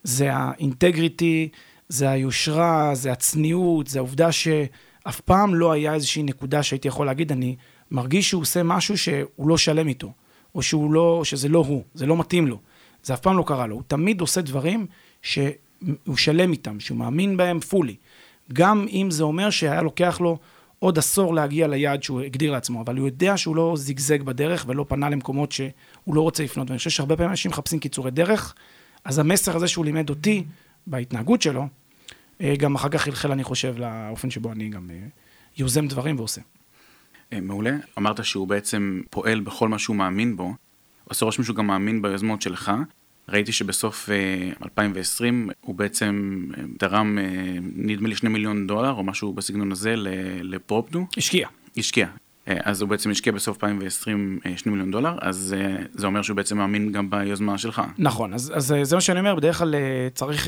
זה 0.03 0.33
האינטגריטי, 0.33 1.49
זה 1.89 2.09
היושרה, 2.09 2.95
זה 2.95 3.11
הצניעות, 3.11 3.87
זה 3.87 3.99
העובדה 3.99 4.31
שאף 4.31 5.19
פעם 5.25 5.55
לא 5.55 5.71
היה 5.71 5.93
איזושהי 5.93 6.23
נקודה 6.23 6.63
שהייתי 6.63 6.87
יכול 6.87 7.05
להגיד, 7.05 7.31
אני 7.31 7.55
מרגיש 7.91 8.29
שהוא 8.29 8.41
עושה 8.41 8.63
משהו 8.63 8.97
שהוא 8.97 9.49
לא 9.49 9.57
שלם 9.57 9.87
איתו, 9.87 10.11
או 10.55 10.61
שהוא 10.61 10.91
לא, 10.91 11.21
שזה 11.23 11.49
לא 11.49 11.59
הוא, 11.67 11.83
זה 11.93 12.05
לא 12.05 12.17
מתאים 12.17 12.47
לו. 12.47 12.59
זה 13.03 13.13
אף 13.13 13.19
פעם 13.19 13.37
לא 13.37 13.43
קרה 13.47 13.67
לו. 13.67 13.75
הוא 13.75 13.83
תמיד 13.87 14.21
עושה 14.21 14.41
דברים 14.41 14.85
שהוא 15.21 16.17
שלם 16.17 16.51
איתם, 16.51 16.79
שהוא 16.79 16.97
מאמין 16.97 17.37
בהם 17.37 17.59
פולי. 17.59 17.95
גם 18.53 18.85
אם 18.89 19.07
זה 19.11 19.23
אומר 19.23 19.49
שהיה 19.49 19.81
לוקח 19.81 20.19
לו 20.21 20.37
עוד 20.79 20.97
עשור 20.97 21.33
להגיע 21.33 21.67
ליעד 21.67 22.03
שהוא 22.03 22.21
הגדיר 22.21 22.51
לעצמו, 22.51 22.81
אבל 22.81 22.97
הוא 22.97 23.07
יודע 23.07 23.37
שהוא 23.37 23.55
לא 23.55 23.73
זיגזג 23.77 24.21
בדרך 24.21 24.65
ולא 24.67 24.85
פנה 24.87 25.09
למקומות 25.09 25.51
שהוא 25.51 26.15
לא 26.15 26.21
רוצה 26.21 26.43
לפנות. 26.43 26.69
ואני 26.69 26.77
חושב 26.77 26.89
שהרבה 26.89 27.15
פעמים 27.15 27.31
אנשים 27.31 27.51
מחפשים 27.51 27.79
קיצורי 27.79 28.11
דרך, 28.11 28.55
אז 29.07 29.19
המסר 29.19 29.55
הזה 29.55 29.67
שהוא 29.67 29.85
לימד 29.85 30.09
אותי 30.09 30.43
בהתנהגות 30.87 31.41
שלו, 31.41 31.67
אה, 32.41 32.55
גם 32.59 32.75
אחר 32.75 32.89
כך 32.89 33.01
חלחל, 33.01 33.31
אני 33.31 33.43
חושב, 33.43 33.75
לאופן 33.77 34.29
שבו 34.29 34.51
אני 34.51 34.69
גם 34.69 34.89
אה, 34.89 34.95
יוזם 35.57 35.87
דברים 35.87 36.19
ועושה. 36.19 36.41
אה, 37.33 37.41
מעולה. 37.41 37.75
אמרת 37.97 38.25
שהוא 38.25 38.47
בעצם 38.47 39.01
פועל 39.09 39.39
בכל 39.39 39.69
מה 39.69 39.79
שהוא 39.79 39.95
מאמין 39.95 40.35
בו. 40.35 40.53
עושה 41.03 41.25
רושם 41.25 41.43
שהוא 41.43 41.55
גם 41.55 41.67
מאמין 41.67 42.01
ביוזמות 42.01 42.41
שלך. 42.41 42.71
ראיתי 43.29 43.51
שבסוף 43.51 44.09
2020 44.63 45.49
הוא 45.61 45.75
בעצם 45.75 46.43
תרם, 46.77 47.17
נדמה 47.75 48.09
לי, 48.09 48.15
שני 48.15 48.29
מיליון 48.29 48.67
דולר, 48.67 48.91
או 48.91 49.03
משהו 49.03 49.33
בסגנון 49.33 49.71
הזה, 49.71 49.93
לפרופדו. 50.41 51.07
השקיע. 51.17 51.47
השקיע. 51.77 52.07
אה, 52.47 52.57
אז 52.63 52.81
הוא 52.81 52.89
בעצם 52.89 53.09
השקיע 53.09 53.33
בסוף 53.33 53.63
2020 53.63 54.39
2 54.55 54.73
מיליון 54.73 54.91
דולר, 54.91 55.15
אז 55.21 55.55
זה 55.93 56.07
אומר 56.07 56.21
שהוא 56.21 56.35
בעצם 56.37 56.57
מאמין 56.57 56.91
גם 56.91 57.09
ביוזמה 57.09 57.57
שלך. 57.57 57.81
נכון, 57.97 58.33
אז, 58.33 58.53
אז 58.55 58.75
זה 58.83 58.95
מה 58.95 59.01
שאני 59.01 59.19
אומר, 59.19 59.35
בדרך 59.35 59.57
כלל 59.57 59.75
צריך, 60.13 60.47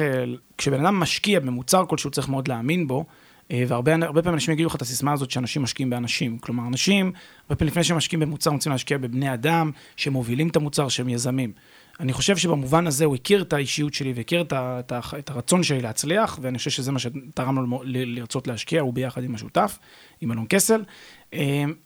כשבן 0.58 0.86
אדם 0.86 1.00
משקיע 1.00 1.40
במוצר 1.40 1.86
כלשהו 1.86 2.12
צריך 2.12 2.30
מאוד 2.30 2.48
להאמין 2.48 2.88
בו, 2.88 3.06
והרבה 3.50 4.22
פעמים 4.22 4.34
אנשים 4.34 4.54
יגידו 4.54 4.70
לך 4.70 4.76
את 4.76 4.82
הסיסמה 4.82 5.14
הזאת 5.14 5.32
שאנשים 5.32 5.62
משקיעים 5.62 5.90
באנשים. 5.90 6.38
כלומר, 6.38 6.68
אנשים, 6.68 7.12
הרבה 7.44 7.56
פעמים 7.56 7.72
לפני 7.72 7.84
שהם 7.84 7.98
משקיעים 7.98 8.20
במוצר, 8.20 8.52
רוצים 8.52 8.72
להשקיע 8.72 8.98
בבני 8.98 9.34
אדם, 9.34 9.72
שמובילים 9.96 10.48
את 10.48 10.56
המוצר, 10.56 10.90
שהם 10.90 11.10
יזמים. 11.10 11.52
אני 12.00 12.14
חושב 12.14 12.38
שבמובן 12.38 12.88
הזה 12.88 13.06
הוא 13.06 13.16
הכיר 13.16 13.42
את 13.42 13.54
האישיות 13.54 13.94
שלי 13.94 14.14
והכיר 14.16 14.42
את, 14.42 14.54
את, 14.54 14.94
את 15.20 15.30
הרצון 15.30 15.64
שלי 15.64 15.82
להצליח, 15.82 16.40
ואני 16.42 16.58
חושב 16.58 16.70
שזה 16.70 16.92
מה 16.92 17.00
שתרם 17.00 17.70
לו 17.70 17.82
לרצות 17.84 18.48
להשקיע, 18.48 18.82
הוא 18.82 18.94
ביחד 18.94 19.24
עם 19.24 19.36
השותף, 19.36 19.80
עם 20.22 20.32
אלון 20.32 20.46
קסל. 20.50 20.84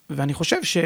ואני 0.09 0.33
חושב 0.33 0.63
ש... 0.63 0.77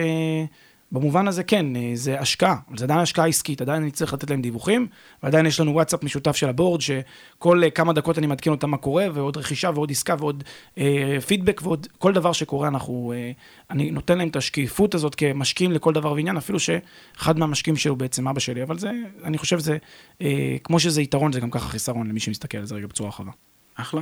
במובן 0.91 1.27
הזה 1.27 1.43
כן, 1.43 1.75
אה, 1.75 1.91
זה 1.93 2.19
השקעה, 2.19 2.55
זה 2.77 2.83
עדיין 2.85 2.99
השקעה 2.99 3.27
עסקית, 3.27 3.61
עדיין 3.61 3.81
אני 3.81 3.91
צריך 3.91 4.13
לתת 4.13 4.29
להם 4.29 4.41
דיווחים, 4.41 4.87
ועדיין 5.23 5.45
יש 5.45 5.59
לנו 5.59 5.73
וואטסאפ 5.73 6.03
משותף 6.03 6.35
של 6.35 6.49
הבורד, 6.49 6.81
שכל 6.81 7.63
אה, 7.63 7.69
כמה 7.69 7.93
דקות 7.93 8.17
אני 8.17 8.27
מעדכן 8.27 8.51
אותם 8.51 8.69
מה 8.69 8.77
קורה, 8.77 9.07
ועוד 9.13 9.37
רכישה 9.37 9.69
ועוד 9.75 9.91
עסקה 9.91 10.15
ועוד 10.19 10.43
אה, 10.77 11.17
פידבק 11.27 11.61
ועוד 11.63 11.87
כל 11.97 12.13
דבר 12.13 12.31
שקורה, 12.31 12.67
אנחנו, 12.67 13.13
אה, 13.15 13.31
אני 13.69 13.91
נותן 13.91 14.17
להם 14.17 14.27
את 14.27 14.35
השקיפות 14.35 14.95
הזאת 14.95 15.15
כמשקיעים 15.15 15.71
לכל 15.71 15.93
דבר 15.93 16.11
ועניין, 16.11 16.37
אפילו 16.37 16.59
שאחד 16.59 17.39
מהמשקיעים 17.39 17.77
שלו 17.77 17.95
בעצם 17.95 18.27
אבא 18.27 18.39
שלי, 18.39 18.63
אבל 18.63 18.79
זה, 18.79 18.91
אני 19.23 19.37
חושב 19.37 19.59
שזה, 19.59 19.77
אה, 20.21 20.57
כמו 20.63 20.79
שזה 20.79 21.01
יתרון, 21.01 21.31
זה 21.31 21.39
גם 21.39 21.49
ככה 21.49 21.69
חיסרון 21.69 22.07
למי 22.07 22.19
שמסתכל 22.19 22.57
על 22.57 22.65
זה 22.65 22.75
רגע 22.75 22.87
בצורה 22.87 23.09
רחבה. 23.09 23.31
אחלה. 23.75 24.01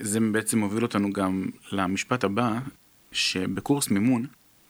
זה 0.00 0.18
בעצם 0.32 0.58
מוביל 0.58 0.82
אותנו 0.82 1.12
גם 1.12 1.46
למשפט 1.72 2.24
הבא, 2.24 2.58
שבקורס 3.12 3.90
מימון, 3.90 4.26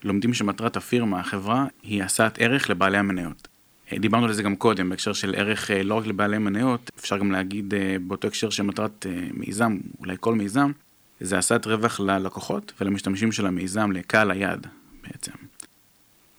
לומדים 0.06 0.34
שמטרת 0.34 0.76
הפירמה, 0.76 1.20
החברה, 1.20 1.66
היא 1.82 2.02
השאת 2.02 2.38
ערך 2.38 2.70
לבעלי 2.70 2.98
המניות. 2.98 3.48
אה, 3.92 3.98
דיברנו 3.98 4.26
על 4.26 4.32
זה 4.32 4.42
גם 4.42 4.56
קודם, 4.56 4.90
בהקשר 4.90 5.12
של 5.12 5.34
ערך 5.36 5.70
אה, 5.70 5.82
לא 5.82 5.94
רק 5.94 6.06
לבעלי 6.06 6.38
מניות, 6.38 6.90
אפשר 6.98 7.18
גם 7.18 7.32
להגיד 7.32 7.74
אה, 7.74 7.96
באותו 8.06 8.28
הקשר 8.28 8.50
של 8.50 8.62
מטרת 8.62 9.06
מיזם, 9.34 9.78
אולי 10.00 10.16
כל 10.20 10.34
מיזם, 10.34 10.72
זה 11.20 11.38
השאת 11.38 11.66
רווח 11.66 12.00
ללקוחות 12.00 12.72
ולמשתמשים 12.80 13.32
של 13.32 13.46
המיזם, 13.46 13.92
לקהל 13.92 14.30
היעד 14.30 14.66
בעצם. 15.02 15.32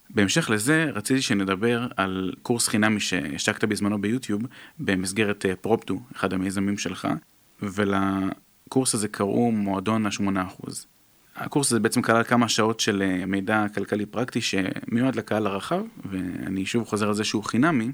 בהמשך 0.09 0.49
לזה, 0.49 0.89
רציתי 0.93 1.21
שנדבר 1.21 1.87
על 1.97 2.33
קורס 2.41 2.67
חינמי 2.67 2.99
שהשקת 2.99 3.63
בזמנו 3.63 4.01
ביוטיוב, 4.01 4.41
במסגרת 4.79 5.45
פרופטו, 5.61 5.99
אחד 6.15 6.33
המיזמים 6.33 6.77
שלך, 6.77 7.07
ולקורס 7.61 8.93
הזה 8.93 9.07
קראו 9.07 9.51
מועדון 9.51 10.05
ה-8%. 10.05 10.69
הקורס 11.37 11.71
הזה 11.71 11.79
בעצם 11.79 12.01
כלל 12.01 12.23
כמה 12.23 12.49
שעות 12.49 12.79
של 12.79 13.01
אה, 13.01 13.25
מידע 13.25 13.65
כלכלי 13.75 14.05
פרקטי 14.05 14.41
שמיועד 14.41 15.15
לקהל 15.15 15.47
הרחב, 15.47 15.81
ואני 16.05 16.65
שוב 16.65 16.87
חוזר 16.87 17.07
על 17.07 17.13
זה 17.13 17.23
שהוא 17.23 17.43
חינמי. 17.43 17.91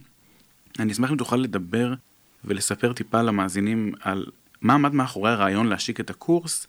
אני 0.80 0.92
אשמח 0.92 1.12
אם 1.12 1.18
תוכל 1.18 1.36
לדבר 1.36 1.94
ולספר 2.46 2.94
טיפה 2.94 3.22
למאזינים 3.22 3.94
על 4.02 4.26
מה 4.62 4.74
עמד 4.74 4.94
מאחורי 4.94 5.32
הרעיון 5.32 5.68
להשיק 5.68 6.00
את 6.00 6.10
הקורס, 6.10 6.68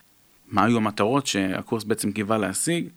מה 0.48 0.64
היו 0.64 0.76
המטרות 0.76 1.26
שהקורס 1.26 1.84
בעצם 1.84 2.12
קיווה 2.12 2.38
להשיג, 2.38 2.88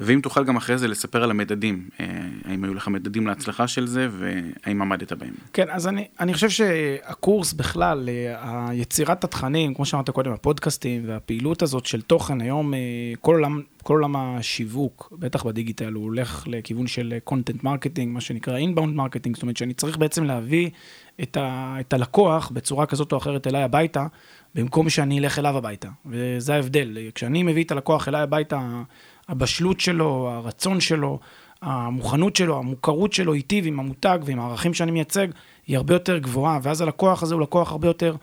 ואם 0.00 0.20
תוכל 0.22 0.44
גם 0.44 0.56
אחרי 0.56 0.78
זה 0.78 0.88
לספר 0.88 1.22
על 1.22 1.30
המדדים, 1.30 1.88
אה, 2.00 2.06
האם 2.44 2.64
היו 2.64 2.74
לך 2.74 2.88
מדדים 2.88 3.26
להצלחה 3.26 3.68
של 3.68 3.86
זה, 3.86 4.08
והאם 4.10 4.82
עמדת 4.82 5.12
בהם. 5.12 5.34
כן, 5.52 5.66
אז 5.70 5.88
אני, 5.88 6.08
אני 6.20 6.34
חושב 6.34 6.50
שהקורס 6.50 7.52
בכלל, 7.52 8.08
אה, 8.08 8.68
היצירת 8.68 9.24
התכנים, 9.24 9.74
כמו 9.74 9.84
שאמרת 9.84 10.10
קודם, 10.10 10.32
הפודקאסטים 10.32 11.02
והפעילות 11.06 11.62
הזאת 11.62 11.86
של 11.86 12.02
תוכן, 12.02 12.40
היום 12.40 12.74
אה, 12.74 12.78
כל 13.20 13.34
עולם, 13.34 13.62
כל 13.82 13.94
עולם 13.94 14.16
השיווק, 14.16 15.12
בטח 15.18 15.46
בדיגיטל, 15.46 15.92
הוא 15.92 16.04
הולך 16.04 16.44
לכיוון 16.46 16.86
של 16.86 17.14
content 17.30 17.64
marketing, 17.64 18.06
מה 18.06 18.20
שנקרא 18.20 18.58
inbound 18.58 18.96
marketing, 18.96 19.30
זאת 19.34 19.42
אומרת 19.42 19.56
שאני 19.56 19.74
צריך 19.74 19.96
בעצם 19.96 20.24
להביא 20.24 20.70
את, 21.22 21.36
ה, 21.36 21.76
את 21.80 21.92
הלקוח 21.92 22.50
בצורה 22.54 22.86
כזאת 22.86 23.12
או 23.12 23.16
אחרת 23.16 23.46
אליי 23.46 23.62
הביתה, 23.62 24.06
במקום 24.54 24.90
שאני 24.90 25.18
אלך 25.18 25.38
אליו 25.38 25.56
הביתה, 25.56 25.88
וזה 26.06 26.54
ההבדל. 26.54 26.98
כשאני 27.14 27.42
מביא 27.42 27.64
את 27.64 27.72
הלקוח 27.72 28.08
אליי 28.08 28.22
הביתה, 28.22 28.82
הבשלות 29.28 29.80
שלו, 29.80 30.30
הרצון 30.30 30.80
שלו, 30.80 31.18
המוכנות 31.62 32.36
שלו, 32.36 32.58
המוכרות 32.58 33.12
שלו 33.12 33.34
איתי 33.34 33.60
ועם 33.64 33.80
המותג 33.80 34.18
ועם 34.24 34.40
הערכים 34.40 34.74
שאני 34.74 34.90
מייצג, 34.90 35.28
היא 35.66 35.76
הרבה 35.76 35.94
יותר 35.94 36.18
גבוהה, 36.18 36.58
ואז 36.62 36.80
הלקוח 36.80 37.22
הזה 37.22 37.34
הוא 37.34 37.42
לקוח 37.42 37.70
הרבה 37.72 37.88
יותר 37.88 38.16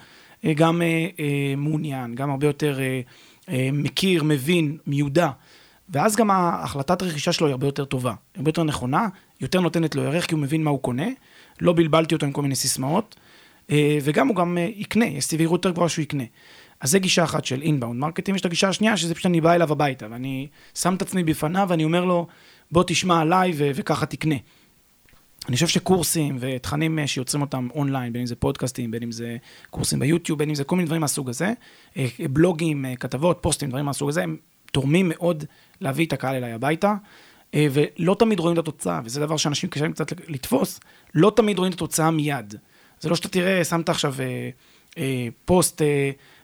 אה, 0.45 0.53
גם 0.53 0.81
אה, 0.81 1.07
אה, 1.19 1.53
מעוניין, 1.57 2.15
גם 2.15 2.29
הרבה 2.29 2.47
יותר 2.47 2.79
מכיר, 3.73 4.23
מבין, 4.23 4.77
מיודע. 4.87 5.29
ואז 5.89 6.15
גם 6.15 6.31
ההחלטת 6.31 7.03
רכישה 7.03 7.31
שלו 7.31 7.47
היא 7.47 7.51
הרבה 7.51 7.67
יותר 7.67 7.85
טובה, 7.85 8.13
הרבה 8.37 8.49
יותר 8.49 8.63
נכונה, 8.63 9.07
יותר 9.41 9.61
נותנת 9.61 9.95
לו 9.95 10.01
ערך 10.01 10.25
כי 10.25 10.33
הוא 10.33 10.41
מבין 10.41 10.63
מה 10.63 10.69
הוא 10.69 10.79
קונה, 10.79 11.07
לא 11.61 11.73
בלבלתי 11.73 12.15
אותו 12.15 12.25
עם 12.25 12.31
כל 12.31 12.41
מיני 12.41 12.55
סיסמאות, 12.55 13.15
וגם 14.01 14.27
הוא 14.27 14.35
גם 14.35 14.57
יקנה, 14.75 15.05
יש 15.05 15.25
סבירות 15.25 15.65
יותר 15.65 15.69
גבוהה 15.75 15.89
שהוא 15.89 16.03
יקנה. 16.03 16.23
אז 16.81 16.91
זה 16.91 16.99
גישה 16.99 17.23
אחת 17.23 17.45
של 17.45 17.61
inbound 17.61 17.99
marketing, 17.99 18.35
יש 18.35 18.41
את 18.41 18.45
הגישה 18.45 18.69
השנייה, 18.69 18.97
שזה 18.97 19.15
פשוט 19.15 19.25
אני 19.25 19.41
בא 19.41 19.53
אליו 19.53 19.71
הביתה, 19.71 20.07
ואני 20.11 20.47
שם 20.75 20.95
את 20.95 21.01
עצמי 21.01 21.23
בפניו, 21.23 21.67
ואני 21.69 21.83
אומר 21.83 22.05
לו, 22.05 22.27
בוא 22.71 22.83
תשמע 22.87 23.19
עליי 23.19 23.51
ו- 23.55 23.71
וככה 23.75 24.05
תקנה. 24.05 24.35
אני 25.47 25.55
חושב 25.55 25.67
שקורסים 25.67 26.37
ותכנים 26.39 26.99
אה, 26.99 27.07
שיוצרים 27.07 27.41
אותם 27.41 27.67
אונליין, 27.75 28.13
בין 28.13 28.19
אם 28.19 28.25
זה 28.25 28.35
פודקאסטים, 28.35 28.91
בין 28.91 29.03
אם 29.03 29.11
זה 29.11 29.37
קורסים 29.69 29.99
ביוטיוב, 29.99 30.39
בין 30.39 30.49
אם 30.49 30.55
זה 30.55 30.63
כל 30.63 30.75
מיני 30.75 30.85
דברים 30.85 31.01
מהסוג 31.01 31.29
הזה, 31.29 31.53
אה, 31.97 32.07
בלוגים, 32.29 32.85
אה, 32.85 32.95
כתבות, 32.95 33.37
פוסטים, 33.41 33.69
דברים 33.69 33.85
מהסוג 33.85 34.09
הזה, 34.09 34.23
הם 34.23 34.37
תורמים 34.71 35.09
מאוד 35.09 35.43
להביא 35.81 36.05
את 36.05 36.13
הקהל 36.13 36.35
אליי 36.35 36.51
הביתה, 36.51 36.95
ולא 37.55 38.15
תמיד 38.19 38.39
רואים 38.39 38.53
את 38.53 38.59
התוצאה, 38.59 39.01
וזה 39.05 39.19
דבר 39.19 39.37
שאנשים 39.37 39.69
קשה 39.69 39.89
קצת 39.89 40.13
לתפוס, 40.27 40.79
לא 41.13 41.31
תמיד 41.35 41.57
רואים 41.57 41.71
את 41.73 41.75
התוצאה 41.75 42.11
מיד. 42.11 42.55
זה 42.99 43.09
לא 43.09 43.15
שאתה 43.15 43.27
תראה, 43.27 43.63
שמת 43.63 43.89
עכשיו 43.89 44.15
פוסט 45.45 45.81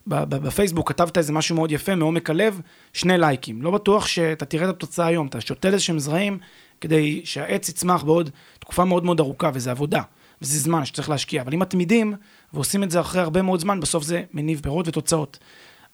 בפייסבוק 0.08 0.90
כתבת 0.90 1.18
איזה 1.18 1.34
משהו 1.34 1.56
מאוד 1.56 1.72
יפה 1.72 1.96
מעומק 1.96 2.30
הלב, 2.30 2.62
שני 2.94 3.18
לייקים. 3.18 3.62
לא 3.62 3.72
בטוח 3.72 4.08
שאתה 4.08 4.46
תראה 4.46 4.70
את 4.70 4.76
התוצאה 4.76 5.08
היום, 5.08 5.28
אתה 5.28 5.42
שותל 5.42 5.68
איזה 5.68 5.80
שהם 5.80 6.00
זרעים 6.00 6.38
כדי 6.82 7.22
שהעץ 7.24 7.70
יצמח 7.70 8.04
בעוד 8.04 8.30
תקופה 8.60 8.86
מאוד 8.86 9.06
מאוד 9.06 9.20
ארוכה, 9.20 9.52
וזה 9.54 9.72
עבודה, 9.72 10.02
וזה 10.42 10.60
זמן 10.60 10.86
שצריך 10.86 11.10
להשקיע. 11.10 11.42
אבל 11.42 11.54
אם 11.54 11.60
מתמידים 11.60 12.14
ועושים 12.54 12.84
את 12.84 12.92
זה 12.92 13.00
אחרי 13.00 13.22
הרבה 13.22 13.42
מאוד 13.42 13.60
זמן, 13.60 13.80
בסוף 13.80 14.04
זה 14.04 14.24
מניב 14.34 14.60
פירות 14.64 14.88
ותוצאות. 14.88 15.40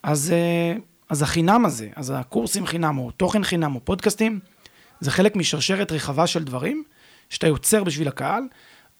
אז, 0.02 0.32
אה, 0.32 0.76
אז 1.08 1.22
החינם 1.22 1.64
הזה, 1.64 1.88
אז 1.96 2.12
הקורסים 2.16 2.66
חינם, 2.66 2.98
או 2.98 3.10
תוכן 3.10 3.44
חינם, 3.44 3.74
או 3.74 3.80
פודקאסטים, 3.84 4.40
זה 5.00 5.10
חלק 5.10 5.36
משרשרת 5.36 5.92
רחבה 5.92 6.26
של 6.26 6.44
דברים 6.44 6.82
שאתה 7.28 7.46
יוצר 7.46 7.84
בשביל 7.84 8.08
הקהל, 8.08 8.42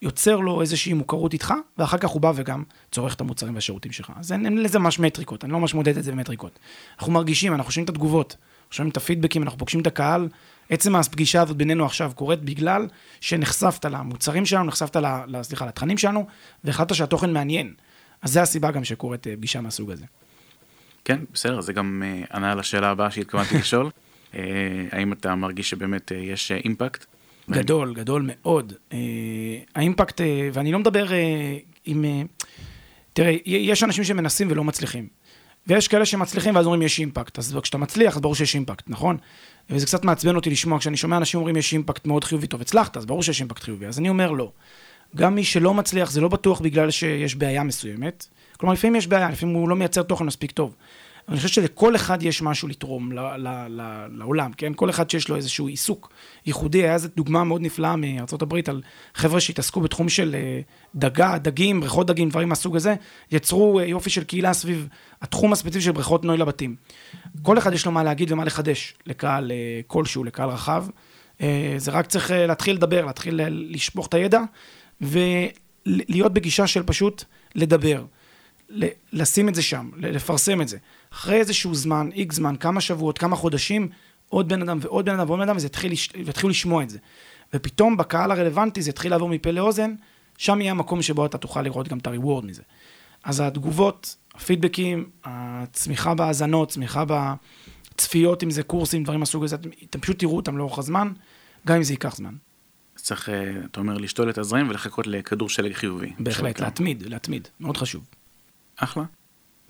יוצר 0.02 0.36
לו 0.36 0.60
איזושהי 0.60 0.92
מוכרות 0.92 1.32
איתך, 1.32 1.54
ואחר 1.78 1.98
כך 1.98 2.08
הוא 2.08 2.20
בא 2.20 2.32
וגם 2.34 2.62
צורך 2.92 3.14
את 3.14 3.20
המוצרים 3.20 3.54
והשירותים 3.54 3.92
שלך. 3.92 4.12
אז 4.16 4.32
אין, 4.32 4.44
אין 4.44 4.62
לזה 4.62 4.78
ממש 4.78 4.98
מטריקות, 4.98 5.44
אני 5.44 5.52
לא 5.52 5.60
ממש 5.60 5.74
מודד 5.74 5.98
את 5.98 6.04
זה 6.04 6.12
במטריקות. 6.12 6.58
אנחנו 6.98 7.12
מרגישים, 7.12 7.54
אנחנו 7.54 7.72
שומעים 7.72 7.84
את 7.84 7.90
התגובות, 7.90 8.36
אנחנו 8.40 8.76
שומעים 8.76 8.90
את 8.90 8.96
הפידבקים, 8.96 9.42
אנחנו 9.42 9.58
פוגשים 9.58 9.80
את 9.80 9.86
הקהל. 9.86 10.28
עצם 10.70 10.96
הפגישה 10.96 11.42
הזאת 11.42 11.56
בינינו 11.56 11.86
עכשיו 11.86 12.12
קורית 12.14 12.42
בגלל 12.42 12.86
שנחשפת 13.20 13.84
למוצרים 13.84 14.46
שלנו, 14.46 14.64
נחשפת, 14.64 14.96
ל, 14.96 15.42
סליחה, 15.42 15.66
לתכנים 15.66 15.98
שלנו, 15.98 16.26
והחלטת 16.64 16.94
שהתוכן 16.94 17.32
מעניין. 17.32 17.74
אז 18.22 18.32
זה 18.32 18.42
הסיבה 18.42 18.70
גם 18.70 18.84
שקורית 18.84 19.26
אה, 19.26 19.36
פגישה 19.36 19.60
מהסוג 19.60 19.90
הזה. 19.90 20.04
כן, 21.04 21.20
בסדר, 21.32 21.60
זה 21.60 21.72
גם 21.72 22.02
uh, 22.02 22.34
ענה 22.36 22.52
על 22.52 22.60
השאלה 22.60 22.90
הבאה 22.90 23.10
שהתכוונתי 23.10 23.58
לשאול. 23.58 23.90
uh, 24.32 24.36
האם 24.92 25.12
אתה 25.12 25.34
מרגיש 25.34 25.70
שבאמת 25.70 26.12
יש 26.14 26.52
אימפקט? 26.52 27.06
גדול, 27.50 27.94
גדול 27.94 28.22
מאוד. 28.26 28.72
אה, 28.92 28.98
האימפקט, 29.74 30.20
אה, 30.20 30.48
ואני 30.52 30.72
לא 30.72 30.78
מדבר 30.78 31.12
אה, 31.12 31.56
עם... 31.84 32.04
תראה, 33.12 33.36
יש 33.46 33.82
אנשים 33.82 34.04
שמנסים 34.04 34.48
ולא 34.50 34.64
מצליחים. 34.64 35.08
ויש 35.66 35.88
כאלה 35.88 36.04
שמצליחים 36.04 36.56
ואז 36.56 36.66
אומרים 36.66 36.82
יש 36.82 36.98
אימפקט. 36.98 37.38
אז 37.38 37.58
כשאתה 37.62 37.78
מצליח, 37.78 38.16
אז 38.16 38.20
ברור 38.20 38.34
שיש 38.34 38.54
אימפקט, 38.54 38.84
נכון? 38.88 39.16
וזה 39.70 39.86
קצת 39.86 40.04
מעצבן 40.04 40.36
אותי 40.36 40.50
לשמוע, 40.50 40.78
כשאני 40.78 40.96
שומע 40.96 41.16
אנשים 41.16 41.38
אומרים 41.38 41.56
יש 41.56 41.72
אימפקט 41.72 42.06
מאוד 42.06 42.24
חיובי, 42.24 42.46
טוב, 42.46 42.60
הצלחת, 42.60 42.96
אז 42.96 43.06
ברור 43.06 43.22
שיש 43.22 43.40
אימפקט 43.40 43.62
חיובי. 43.62 43.86
אז 43.86 43.98
אני 43.98 44.08
אומר 44.08 44.30
לא. 44.30 44.52
גם 45.16 45.34
מי 45.34 45.44
שלא 45.44 45.74
מצליח, 45.74 46.10
זה 46.10 46.20
לא 46.20 46.28
בטוח 46.28 46.60
בגלל 46.60 46.90
שיש 46.90 47.34
בעיה 47.34 47.62
מסוימת. 47.62 48.26
כלומר, 48.56 48.72
לפעמים 48.72 48.96
יש 48.96 49.06
בעיה, 49.06 49.30
לפעמים 49.30 49.54
הוא 49.54 49.68
לא 49.68 49.76
מייצר 49.76 50.02
תוכן 50.02 50.24
מספיק 50.24 50.50
טוב. 50.50 50.74
אני 51.28 51.36
חושב 51.36 51.48
שלכל 51.48 51.96
אחד 51.96 52.22
יש 52.22 52.42
משהו 52.42 52.68
לתרום 52.68 53.12
ל- 53.12 53.20
ל- 53.20 53.66
ל- 53.68 54.06
לעולם, 54.12 54.52
כן? 54.52 54.72
כל 54.76 54.90
אחד 54.90 55.10
שיש 55.10 55.28
לו 55.28 55.36
איזשהו 55.36 55.66
עיסוק 55.66 56.10
ייחודי. 56.46 56.82
היה 56.82 56.94
איזו 56.94 57.08
דוגמה 57.16 57.44
מאוד 57.44 57.60
נפלאה 57.62 57.96
מארה"ב 57.96 58.54
על 58.66 58.82
חבר'ה 59.14 59.40
שהתעסקו 59.40 59.80
בתחום 59.80 60.08
של 60.08 60.34
אה, 60.34 60.60
דגה, 60.94 61.38
דגים, 61.38 61.80
בריכות 61.80 62.06
דגים, 62.06 62.28
דברים 62.28 62.48
מהסוג 62.48 62.76
הזה, 62.76 62.94
יצרו 63.32 63.78
אה, 63.80 63.84
יופי 63.84 64.10
של 64.10 64.24
קהילה 64.24 64.52
סביב 64.52 64.88
התחום 65.22 65.52
הספציפי 65.52 65.80
של 65.80 65.92
בריכות 65.92 66.24
נוי 66.24 66.36
לבתים. 66.36 66.76
כל 67.42 67.58
אחד 67.58 67.72
יש 67.72 67.86
לו 67.86 67.92
מה 67.92 68.02
להגיד 68.02 68.32
ומה 68.32 68.44
לחדש 68.44 68.94
לקהל 69.06 69.52
אה, 69.52 69.80
כלשהו, 69.86 70.24
לקהל 70.24 70.48
רחב. 70.48 70.86
זה 71.76 71.90
רק 71.90 72.06
צריך 72.06 72.30
להתחיל 72.34 72.76
לדבר, 72.76 73.04
להתחיל 73.04 73.40
לשפוך 73.48 74.06
את 74.06 74.14
הידע, 74.14 74.40
ולהיות 75.00 76.32
בגישה 76.32 76.66
של 76.66 76.82
פשוט 76.82 77.24
לדבר. 77.54 78.04
לשים 79.12 79.48
את 79.48 79.54
זה 79.54 79.62
שם, 79.62 79.90
לפרסם 79.96 80.62
את 80.62 80.68
זה. 80.68 80.78
אחרי 81.12 81.36
איזשהו 81.36 81.74
זמן, 81.74 82.08
איקס 82.12 82.36
זמן, 82.36 82.56
כמה 82.56 82.80
שבועות, 82.80 83.18
כמה 83.18 83.36
חודשים, 83.36 83.88
עוד 84.28 84.48
בן 84.48 84.62
אדם 84.62 84.78
ועוד 84.80 85.04
בן 85.04 85.14
אדם 85.14 85.28
ועוד 85.28 85.40
בן 85.40 85.48
אדם, 85.48 85.56
ויתחילו 86.24 86.50
לשמוע 86.50 86.82
את 86.82 86.90
זה. 86.90 86.98
ופתאום 87.54 87.96
בקהל 87.96 88.30
הרלוונטי 88.30 88.82
זה 88.82 88.90
יתחיל 88.90 89.10
לעבור 89.10 89.28
מפה 89.28 89.50
לאוזן, 89.50 89.94
שם 90.38 90.60
יהיה 90.60 90.70
המקום 90.70 91.02
שבו 91.02 91.26
אתה 91.26 91.38
תוכל 91.38 91.62
לראות 91.62 91.88
גם 91.88 91.98
את 91.98 92.06
הריוורד 92.06 92.44
מזה. 92.44 92.62
אז 93.24 93.40
התגובות, 93.40 94.16
הפידבקים, 94.34 95.10
הצמיחה 95.24 96.14
בהאזנות, 96.14 96.68
צמיחה 96.70 97.04
בצפיות, 97.08 98.42
אם 98.42 98.50
זה 98.50 98.62
קורסים, 98.62 99.04
דברים 99.04 99.20
מהסוג 99.20 99.44
הזה, 99.44 99.56
אתם 99.90 100.00
פשוט 100.00 100.18
תראו 100.18 100.36
אותם 100.36 100.58
לאורך 100.58 100.78
הזמן, 100.78 101.12
גם 101.66 101.76
אם 101.76 101.82
זה 101.82 101.92
ייקח 101.92 102.16
זמן. 102.16 102.34
צריך, 102.96 103.28
אה, 103.28 103.52
אתה 103.70 103.80
אומר, 103.80 103.98
לשתול 103.98 104.30
את 104.30 104.38
הזרעים 104.38 104.68
ולחכות 104.68 105.06
לכדור 105.06 105.48
שלג 105.48 105.72
חיובי. 105.72 106.12
בהחלט, 106.18 106.60
להתמיד, 106.60 107.02
להתמיד, 107.02 107.48
מאוד 107.60 107.76
חשוב. 107.76 108.04
אחלה. 108.78 109.04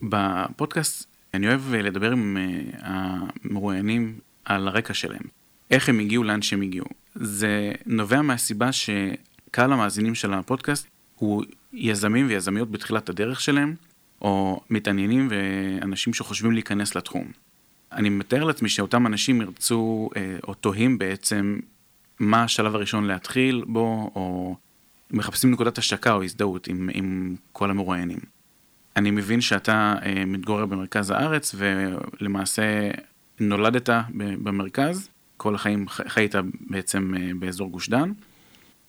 בפודקאסט 0.03 1.09
אני 1.35 1.49
אוהב 1.49 1.75
אה, 1.75 1.83
לדבר 1.83 2.13
עם 2.13 2.37
אה, 2.37 2.81
המרואיינים 2.81 4.19
על 4.45 4.69
הרקע 4.69 4.95
שלהם. 4.95 5.23
איך 5.71 5.89
הם 5.89 5.99
הגיעו 5.99 6.25
לאן 6.25 6.43
שהם 6.43 6.63
הגיעו. 6.63 6.87
זה 7.15 7.73
נובע 7.87 8.23
מהסיבה 8.23 8.71
שקהל 8.73 9.73
המאזינים 9.73 10.15
של 10.15 10.35
הפודקאסט 10.35 10.87
הוא 11.15 11.45
יזמים 11.73 12.27
ויזמיות 12.27 12.71
בתחילת 12.71 13.09
הדרך 13.09 13.41
שלהם, 13.41 13.75
או 14.23 14.61
מתעניינים 14.71 15.29
ואנשים 15.31 16.15
שחושבים 16.15 16.53
להיכנס 16.53 16.95
לתחום. 16.95 17.25
אני 17.93 18.09
מתאר 18.09 18.45
לעצמי 18.45 18.69
שאותם 18.69 19.07
אנשים 19.07 19.41
ירצו, 19.41 20.11
או 20.49 20.55
תוהים 20.55 20.99
בעצם, 20.99 21.59
מה 22.21 22.45
השלב 22.45 22.75
הראשון 22.75 23.05
להתחיל 23.05 23.65
בו, 23.67 24.11
או 24.15 24.57
מחפשים 25.11 25.51
נקודת 25.51 25.79
השקה 25.79 26.13
או 26.13 26.23
הזדהות 26.23 26.67
עם, 26.67 26.91
עם 26.93 27.37
כל 27.53 27.71
המרואיינים. 27.71 28.19
אני 28.99 29.11
מבין 29.11 29.41
שאתה 29.41 29.95
אה, 30.03 30.25
מתגורר 30.27 30.67
במרכז 30.67 31.11
הארץ, 31.11 31.55
ולמעשה 31.59 32.91
נולדת 33.41 33.89
במרכז, 34.15 35.09
כל 35.37 35.55
החיים 35.55 35.89
חיית 35.89 36.35
בעצם 36.61 37.15
אה, 37.17 37.31
באזור 37.39 37.71
גוש 37.71 37.89
דן. 37.89 38.13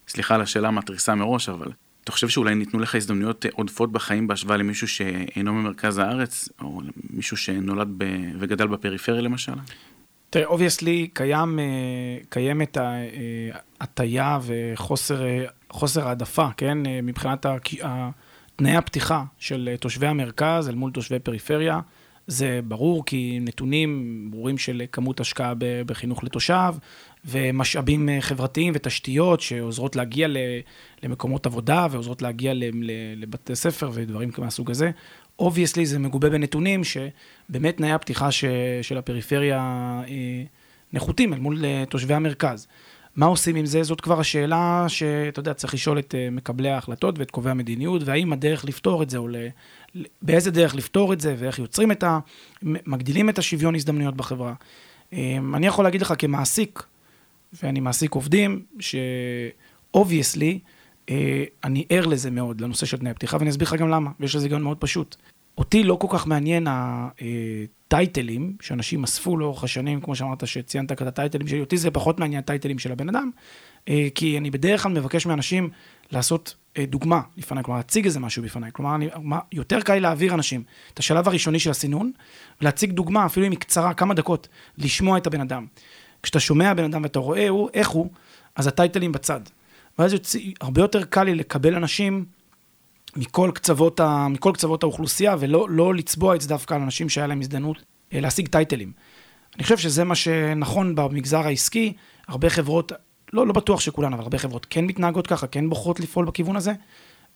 סליחה 0.07 0.35
על 0.35 0.41
השאלה 0.41 0.67
המתריסה 0.67 1.15
מראש, 1.15 1.49
אבל 1.49 1.71
אתה 2.03 2.11
חושב 2.11 2.29
שאולי 2.29 2.55
ניתנו 2.55 2.79
לך 2.79 2.95
הזדמנויות 2.95 3.45
עודפות 3.53 3.91
בחיים 3.91 4.27
בהשוואה 4.27 4.57
למישהו 4.57 4.87
שאינו 4.87 5.53
ממרכז 5.53 5.97
הארץ, 5.97 6.49
או 6.61 6.81
מישהו 7.09 7.37
שנולד 7.37 7.87
ב... 7.97 8.05
וגדל 8.39 8.67
בפריפריה 8.67 9.21
למשל? 9.21 9.53
תראה, 10.29 10.45
obviously 10.45 11.07
קיים, 11.13 11.59
אה, 11.59 11.65
קיימת 12.29 12.77
הטיה 13.81 14.39
וחוסר 14.45 16.07
העדפה, 16.07 16.47
כן? 16.57 16.77
מבחינת 17.03 17.45
תנאי 18.59 18.75
הפתיחה 18.75 19.23
של 19.37 19.75
תושבי 19.79 20.07
המרכז 20.07 20.69
אל 20.69 20.75
מול 20.75 20.91
תושבי 20.91 21.19
פריפריה. 21.19 21.79
זה 22.27 22.59
ברור, 22.63 23.05
כי 23.05 23.39
נתונים 23.41 24.27
ברורים 24.31 24.57
של 24.57 24.83
כמות 24.91 25.19
השקעה 25.19 25.53
בחינוך 25.85 26.23
לתושב, 26.23 26.73
ומשאבים 27.25 28.09
חברתיים 28.19 28.73
ותשתיות 28.75 29.41
שעוזרות 29.41 29.95
להגיע 29.95 30.27
למקומות 31.03 31.45
עבודה 31.45 31.87
ועוזרות 31.91 32.21
להגיע 32.21 32.53
לבתי 33.15 33.55
ספר 33.55 33.89
ודברים 33.93 34.31
מהסוג 34.37 34.71
הזה. 34.71 34.91
obviously 35.39 35.85
זה 35.85 35.99
מגובה 35.99 36.29
בנתונים 36.29 36.81
שבאמת 36.83 37.77
תנאי 37.77 37.91
הפתיחה 37.91 38.31
של 38.81 38.97
הפריפריה 38.97 39.59
אה, 40.07 40.43
נחותים 40.93 41.33
אל 41.33 41.39
מול 41.39 41.65
אה, 41.65 41.83
תושבי 41.89 42.13
המרכז. 42.13 42.67
מה 43.19 43.25
עושים 43.25 43.55
עם 43.55 43.65
זה? 43.65 43.83
זאת 43.83 44.01
כבר 44.01 44.19
השאלה 44.19 44.85
שאתה 44.87 45.39
יודע, 45.39 45.53
צריך 45.53 45.73
לשאול 45.73 45.99
את 45.99 46.15
אה, 46.15 46.29
מקבלי 46.29 46.69
ההחלטות 46.69 47.19
ואת 47.19 47.31
קובעי 47.31 47.51
המדיניות, 47.51 48.01
והאם 48.05 48.33
הדרך 48.33 48.65
לפתור 48.65 49.03
את 49.03 49.09
זה, 49.09 49.17
או 49.17 49.27
ל... 49.27 49.35
באיזה 50.21 50.51
דרך 50.51 50.75
לפתור 50.75 51.13
את 51.13 51.21
זה, 51.21 51.35
ואיך 51.39 51.59
יוצרים 51.59 51.91
את 51.91 52.03
ה... 52.03 52.19
מגדילים 52.63 53.29
את 53.29 53.37
השוויון 53.37 53.75
הזדמנויות 53.75 54.15
בחברה. 54.15 54.53
אני 55.13 55.67
יכול 55.67 55.85
להגיד 55.85 56.01
לך 56.01 56.13
כמעסיק, 56.17 56.83
ואני 57.63 57.79
מעסיק 57.79 58.13
עובדים, 58.13 58.65
ש-obviously, 58.79 60.59
אני 61.63 61.85
ער 61.89 62.05
לזה 62.05 62.31
מאוד, 62.31 62.61
לנושא 62.61 62.85
של 62.85 62.97
תנאי 62.97 63.11
הפתיחה, 63.11 63.37
ואני 63.37 63.49
אסביר 63.49 63.67
לך 63.67 63.73
גם 63.73 63.89
למה, 63.89 64.11
ויש 64.19 64.35
לזה 64.35 64.49
גם 64.49 64.63
מאוד 64.63 64.77
פשוט. 64.77 65.15
אותי 65.59 65.83
לא 65.83 65.95
כל 65.95 66.07
כך 66.09 66.27
מעניין 66.27 66.67
הטייטלים 66.69 68.55
שאנשים 68.61 69.03
אספו 69.03 69.37
לאורך 69.37 69.63
השנים, 69.63 70.01
כמו 70.01 70.15
שאמרת, 70.15 70.47
שציינת 70.47 70.91
את 70.91 71.01
הטייטלים 71.01 71.47
שלי, 71.47 71.59
אותי 71.59 71.77
זה 71.77 71.91
פחות 71.91 72.19
מעניין 72.19 72.39
הטייטלים 72.39 72.79
של 72.79 72.91
הבן 72.91 73.09
אדם, 73.09 73.29
אה, 73.89 74.07
כי 74.15 74.37
אני 74.37 74.51
בדרך 74.51 74.83
כלל 74.83 74.91
מבקש 74.91 75.25
מאנשים 75.25 75.69
לעשות 76.11 76.55
אה, 76.77 76.85
דוגמה 76.85 77.21
לפניי, 77.37 77.63
כלומר 77.63 77.79
להציג 77.79 78.05
איזה 78.05 78.19
משהו 78.19 78.43
בפניי, 78.43 78.71
כלומר 78.73 78.95
אני, 78.95 79.07
יותר 79.51 79.81
קל 79.81 79.99
להעביר 79.99 80.33
אנשים 80.33 80.63
את 80.93 80.99
השלב 80.99 81.27
הראשוני 81.27 81.59
של 81.59 81.69
הסינון, 81.69 82.11
ולהציג 82.61 82.91
דוגמה, 82.91 83.25
אפילו 83.25 83.45
אם 83.45 83.51
היא 83.51 83.59
קצרה, 83.59 83.93
כמה 83.93 84.13
דקות, 84.13 84.47
לשמוע 84.77 85.17
את 85.17 85.27
הבן 85.27 85.41
אדם. 85.41 85.65
כשאתה 86.23 86.39
שומע 86.39 86.73
בן 86.73 86.83
אדם 86.83 87.03
ואתה 87.03 87.19
רואה 87.19 87.49
הוא, 87.49 87.69
איך 87.73 87.89
הוא, 87.89 88.09
אז 88.55 88.67
הטייטלים 88.67 89.11
בצד. 89.11 89.41
ואז 89.99 90.13
יוצא, 90.13 90.39
הרבה 90.61 90.81
יותר 90.81 91.03
קל 91.03 91.23
לי 91.23 91.35
לקבל 91.35 91.75
אנשים 91.75 92.25
מכל 93.15 93.51
קצוות, 93.53 93.99
ה, 93.99 94.27
מכל 94.27 94.51
קצוות 94.53 94.83
האוכלוסייה, 94.83 95.35
ולא 95.39 95.69
לא 95.69 95.95
לצבוע 95.95 96.35
את 96.35 96.41
זה 96.41 96.49
דווקא 96.49 96.73
על 96.73 96.81
אנשים 96.81 97.09
שהיה 97.09 97.27
להם 97.27 97.39
הזדמנות 97.39 97.77
אה, 98.13 98.19
להשיג 98.19 98.47
טייטלים. 98.47 98.91
אני 99.55 99.63
חושב 99.63 99.77
שזה 99.77 100.03
מה 100.03 100.15
שנכון 100.15 100.95
במגזר 100.95 101.47
העסקי, 101.47 101.93
הרבה 102.27 102.49
חברות, 102.49 102.91
לא, 103.33 103.47
לא 103.47 103.53
בטוח 103.53 103.79
שכולן, 103.79 104.13
אבל 104.13 104.23
הרבה 104.23 104.37
חברות 104.37 104.65
כן 104.69 104.85
מתנהגות 104.85 105.27
ככה, 105.27 105.47
כן 105.47 105.69
בוחרות 105.69 105.99
לפעול 105.99 106.25
בכיוון 106.25 106.55
הזה, 106.55 106.73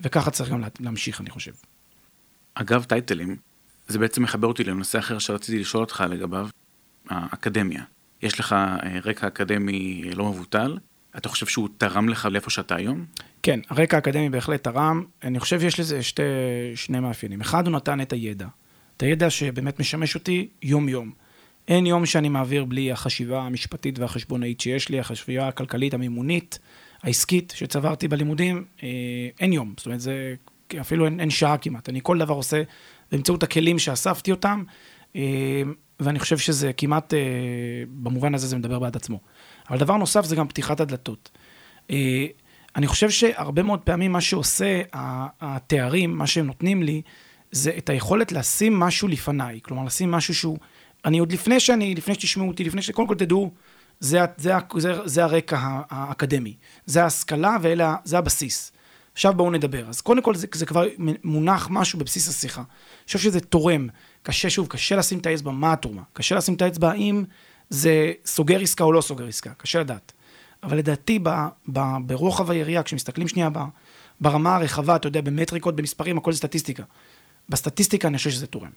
וככה 0.01 0.31
צריך 0.31 0.49
גם 0.49 0.63
להמשיך, 0.79 1.21
אני 1.21 1.29
חושב. 1.29 1.51
אגב, 2.53 2.83
טייטלים, 2.83 3.37
זה 3.87 3.99
בעצם 3.99 4.23
מחבר 4.23 4.47
אותי 4.47 4.63
לנושא 4.63 4.99
אחר 4.99 5.19
שרציתי 5.19 5.59
לשאול 5.59 5.83
אותך 5.83 6.03
לגביו, 6.09 6.47
האקדמיה. 7.09 7.83
יש 8.21 8.39
לך 8.39 8.53
אה, 8.53 8.99
רקע 9.03 9.27
אקדמי 9.27 10.03
לא 10.15 10.29
מבוטל, 10.29 10.77
אתה 11.17 11.29
חושב 11.29 11.45
שהוא 11.45 11.69
תרם 11.77 12.09
לך 12.09 12.27
לאיפה 12.31 12.49
שאתה 12.49 12.75
היום? 12.75 13.05
כן, 13.43 13.59
הרקע 13.69 13.97
האקדמי 13.97 14.29
בהחלט 14.29 14.63
תרם. 14.63 15.03
אני 15.23 15.39
חושב 15.39 15.59
שיש 15.59 15.79
לזה 15.79 16.03
שתי, 16.03 16.23
שני 16.75 16.99
מאפיינים. 16.99 17.41
אחד, 17.41 17.67
הוא 17.67 17.75
נתן 17.75 18.01
את 18.01 18.13
הידע. 18.13 18.47
את 18.97 19.03
הידע 19.03 19.29
שבאמת 19.29 19.79
משמש 19.79 20.15
אותי 20.15 20.47
יום-יום. 20.61 21.11
אין 21.67 21.85
יום 21.85 22.05
שאני 22.05 22.29
מעביר 22.29 22.65
בלי 22.65 22.91
החשיבה 22.91 23.41
המשפטית 23.41 23.99
והחשבונאית 23.99 24.61
שיש 24.61 24.89
לי, 24.89 24.99
החשיבה 24.99 25.47
הכלכלית, 25.47 25.93
המימונית, 25.93 26.59
העסקית 27.03 27.53
שצברתי 27.55 28.07
בלימודים, 28.07 28.65
אה, 28.83 28.89
אין 29.39 29.53
יום. 29.53 29.73
זאת 29.77 29.85
אומרת, 29.85 30.01
זה 30.01 30.35
אפילו 30.81 31.05
אין, 31.05 31.19
אין 31.19 31.29
שעה 31.29 31.57
כמעט. 31.57 31.89
אני 31.89 31.99
כל 32.03 32.17
דבר 32.17 32.33
עושה 32.33 32.63
באמצעות 33.11 33.43
הכלים 33.43 33.79
שאספתי 33.79 34.31
אותם, 34.31 34.63
אה, 35.15 35.61
ואני 35.99 36.19
חושב 36.19 36.37
שזה 36.37 36.73
כמעט, 36.73 37.13
אה, 37.13 37.19
במובן 37.89 38.35
הזה 38.35 38.47
זה 38.47 38.57
מדבר 38.57 38.79
בעד 38.79 38.95
עצמו. 38.95 39.19
אבל 39.69 39.77
דבר 39.77 39.97
נוסף 39.97 40.25
זה 40.25 40.35
גם 40.35 40.47
פתיחת 40.47 40.79
הדלתות. 40.79 41.31
אה, 41.91 42.25
אני 42.75 42.87
חושב 42.87 43.09
שהרבה 43.09 43.63
מאוד 43.63 43.79
פעמים 43.79 44.11
מה 44.11 44.21
שעושה 44.21 44.81
התארים, 45.41 46.17
מה 46.17 46.27
שהם 46.27 46.47
נותנים 46.47 46.83
לי, 46.83 47.01
זה 47.51 47.71
את 47.77 47.89
היכולת 47.89 48.31
לשים 48.31 48.79
משהו 48.79 49.07
לפניי. 49.07 49.59
כלומר, 49.61 49.83
לשים 49.83 50.11
משהו 50.11 50.35
שהוא... 50.35 50.57
אני 51.05 51.19
עוד 51.19 51.31
לפני 51.31 51.59
שאני, 51.59 51.95
לפני 51.95 52.13
שתשמעו 52.13 52.47
אותי, 52.47 52.63
לפני 52.63 52.81
שקודם 52.81 53.07
כל 53.07 53.15
תדעו, 53.15 53.51
זה, 53.99 54.19
זה, 54.37 54.53
זה, 54.77 54.93
זה 55.05 55.23
הרקע 55.23 55.57
האקדמי. 55.89 56.55
זה 56.85 57.03
ההשכלה 57.03 57.57
וזה 57.61 58.17
הבסיס. 58.17 58.71
עכשיו 59.13 59.33
בואו 59.33 59.51
נדבר. 59.51 59.89
אז 59.89 60.01
קודם 60.01 60.21
כל 60.21 60.35
זה, 60.35 60.47
זה 60.53 60.65
כבר 60.65 60.85
מונח 61.23 61.67
משהו 61.71 61.99
בבסיס 61.99 62.29
השיחה. 62.29 62.61
אני 62.61 63.05
חושב 63.05 63.19
שזה 63.19 63.39
תורם. 63.39 63.87
קשה, 64.23 64.49
שוב, 64.49 64.67
קשה 64.67 64.95
לשים 64.95 65.19
את 65.19 65.25
האצבע, 65.25 65.51
מה 65.51 65.73
התרומה? 65.73 66.01
קשה 66.13 66.35
לשים 66.35 66.53
את 66.53 66.61
האצבע 66.61 66.91
האם 66.91 67.23
זה 67.73 68.11
סוגר 68.25 68.59
עסקה 68.59 68.83
או 68.83 68.91
לא 68.91 69.01
סוגר 69.01 69.27
עסקה, 69.27 69.53
קשה 69.57 69.79
לדעת. 69.79 70.11
אבל 70.63 70.77
לדעתי, 70.77 71.19
ב, 71.23 71.29
ב, 71.73 71.79
ברוחב 72.05 72.51
היריעה, 72.51 72.83
כשמסתכלים 72.83 73.27
שנייה 73.27 73.49
ב, 73.49 73.59
ברמה 74.21 74.55
הרחבה, 74.55 74.95
אתה 74.95 75.07
יודע, 75.07 75.21
במטריקות, 75.21 75.75
במספרים, 75.75 76.17
הכל 76.17 76.31
זה 76.31 76.37
סטטיסטיקה. 76.37 76.83
בסטטיסטיקה 77.49 78.07
אני 78.07 78.17
חושב 78.17 78.29
שזה 78.29 78.47
תורם. 78.47 78.69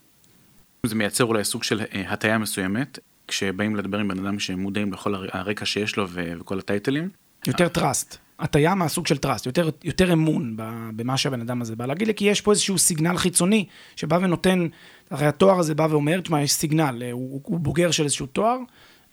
זה 0.86 0.94
מייצר 0.94 1.24
אולי 1.24 1.44
סוג 1.44 1.62
של 1.62 1.80
אה, 1.80 2.12
הטיה 2.12 2.38
מסוימת, 2.38 2.98
כשבאים 3.28 3.76
לדבר 3.76 3.98
עם 3.98 4.08
בן 4.08 4.26
אדם 4.26 4.38
שמודעים 4.38 4.92
לכל 4.92 5.14
הרקע 5.14 5.66
שיש 5.66 5.96
לו 5.96 6.06
וכל 6.10 6.58
הטייטלים. 6.58 7.08
יותר 7.46 7.68
trust. 7.68 8.18
הטיה 8.38 8.74
מהסוג 8.74 9.06
של 9.06 9.16
trust, 9.16 9.46
יותר, 9.46 9.70
יותר 9.84 10.12
אמון 10.12 10.56
במה 10.96 11.16
שהבן 11.16 11.40
אדם 11.40 11.62
הזה 11.62 11.76
בא 11.76 11.86
להגיד 11.86 12.08
לי, 12.08 12.14
כי 12.14 12.24
יש 12.24 12.40
פה 12.40 12.50
איזשהו 12.50 12.78
סיגנל 12.78 13.16
חיצוני 13.16 13.66
שבא 13.96 14.18
ונותן, 14.22 14.66
הרי 15.10 15.26
התואר 15.26 15.58
הזה 15.58 15.74
בא 15.74 15.86
ואומר, 15.90 16.20
תשמע, 16.20 16.42
יש 16.42 16.52
סיגנל, 16.52 17.02
אה, 17.02 17.12
הוא, 17.12 17.40
הוא 17.44 17.60
בוגר 17.60 17.90
של 17.90 18.04
איזשהו 18.04 18.26
תואר, 18.26 18.58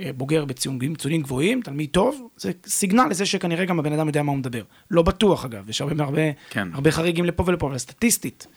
אה, 0.02 0.10
בוגר 0.14 0.46
בציונים 0.46 0.94
גבוהים, 1.22 1.62
תלמיד 1.62 1.90
טוב, 1.90 2.28
זה 2.38 2.52
סיגנל 2.66 3.08
לזה 3.10 3.26
שכנראה 3.26 3.66
גם 3.66 3.80
הבן 3.80 3.94
אדם 3.94 4.08
יודע 4.08 4.24
מה 4.24 4.32
הוא 4.32 4.40
מדבר. 4.40 4.64
לא 4.92 5.02
בטוח 5.02 5.46
אגב, 5.46 5.70
יש 5.70 5.82
הרבה, 5.82 6.04
הרבה, 6.04 6.22
כן. 6.50 6.68
הרבה 6.74 6.92
חריגים 6.92 7.26
לפה 7.26 7.44
ולפה, 7.48 7.68
אבל 7.68 7.78
סטטיסטית, 7.78 8.48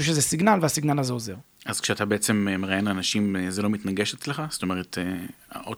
חושב 0.00 0.12
שזה 0.12 0.22
סיגנל 0.22 0.58
והסיגנל 0.62 0.98
הזה 0.98 1.12
עוזר. 1.12 1.34
אז 1.66 1.80
כשאתה 1.80 2.04
בעצם 2.04 2.48
אה, 2.50 2.56
מראיין 2.56 2.88
אנשים, 2.88 3.36
אה, 3.36 3.50
זה 3.50 3.62
לא 3.62 3.70
מתנגש 3.70 4.14
אצלך? 4.14 4.42
זאת 4.50 4.62
אומרת, 4.62 4.98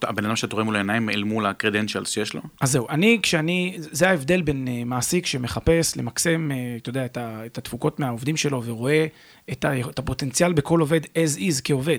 הבן 0.02 0.24
אדם 0.24 0.36
שאתה 0.36 0.54
רואה 0.54 0.64
מול 0.64 0.76
העיניים 0.76 1.10
אל 1.10 1.24
מול 1.24 1.46
הקרדנציאלס 1.46 2.10
שיש 2.10 2.34
לו? 2.34 2.40
אז 2.60 2.72
זהו, 2.72 2.88
אני, 2.88 3.18
כשאני, 3.22 3.76
זה 3.78 4.08
ההבדל 4.08 4.42
בין 4.42 4.68
מעסיק 4.86 5.26
שמחפש 5.26 5.96
למקסם, 5.96 6.50
אתה 6.76 6.90
יודע, 6.90 7.06
את 7.16 7.58
התפוקות 7.58 8.00
מהעובדים 8.00 8.36
שלו 8.36 8.62
ורואה 8.64 9.06
את 9.52 9.98
הפוטנציאל 9.98 10.52
בכל 10.52 10.80
עובד 10.80 11.00
as 11.04 11.38
is 11.38 11.60
כעובד. 11.64 11.98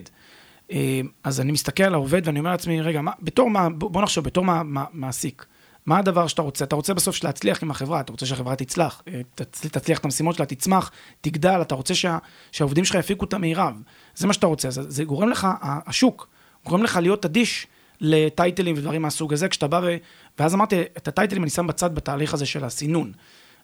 אה, 0.71 1.01
אז 1.23 1.39
אני 1.39 1.51
מסתכל 1.51 1.83
על 1.83 1.93
העובד 1.93 2.21
ואני 2.25 2.39
אומר 2.39 2.51
לעצמי, 2.51 2.81
רגע, 2.81 3.01
מה, 3.01 3.11
בתור 3.21 3.49
מה, 3.49 3.69
בוא 3.69 4.01
נחשוב, 4.01 4.25
בתור 4.25 4.45
מה, 4.45 4.63
מה, 4.63 4.85
מעסיק, 4.93 5.45
מה 5.87 5.97
הדבר 5.97 6.27
שאתה 6.27 6.41
רוצה? 6.41 6.65
אתה 6.65 6.75
רוצה 6.75 6.93
בסוף 6.93 7.23
להצליח 7.23 7.63
עם 7.63 7.71
החברה, 7.71 7.99
אתה 7.99 8.11
רוצה 8.11 8.25
שהחברה 8.25 8.55
תצלח, 8.55 9.01
אה, 9.07 9.21
תצליח 9.51 9.99
את 9.99 10.05
המשימות 10.05 10.35
שלה, 10.35 10.45
תצמח, 10.45 10.91
תגדל, 11.21 11.61
אתה 11.61 11.75
רוצה 11.75 11.95
שה, 11.95 12.17
שהעובדים 12.51 12.85
שלך 12.85 12.95
יפיקו 12.95 13.25
את 13.25 13.33
המירב. 13.33 13.73
זה 14.15 14.27
מה 14.27 14.33
שאתה 14.33 14.47
רוצה, 14.47 14.67
אז 14.67 14.81
זה 14.87 15.03
גורם 15.03 15.29
לך, 15.29 15.47
השוק, 15.61 16.27
גורם 16.65 16.83
לך 16.83 16.99
להיות 17.01 17.25
אדיש 17.25 17.67
לטייטלים 18.01 18.75
ודברים 18.77 19.01
מהסוג 19.01 19.33
הזה, 19.33 19.47
כשאתה 19.47 19.67
בא 19.67 19.81
ו... 19.83 19.95
ואז 20.39 20.53
אמרתי, 20.53 20.81
את 20.81 21.07
הטייטלים 21.07 21.43
אני 21.43 21.49
שם 21.49 21.67
בצד 21.67 21.95
בתהליך 21.95 22.33
הזה 22.33 22.45
של 22.45 22.63
הסינון. 22.63 23.11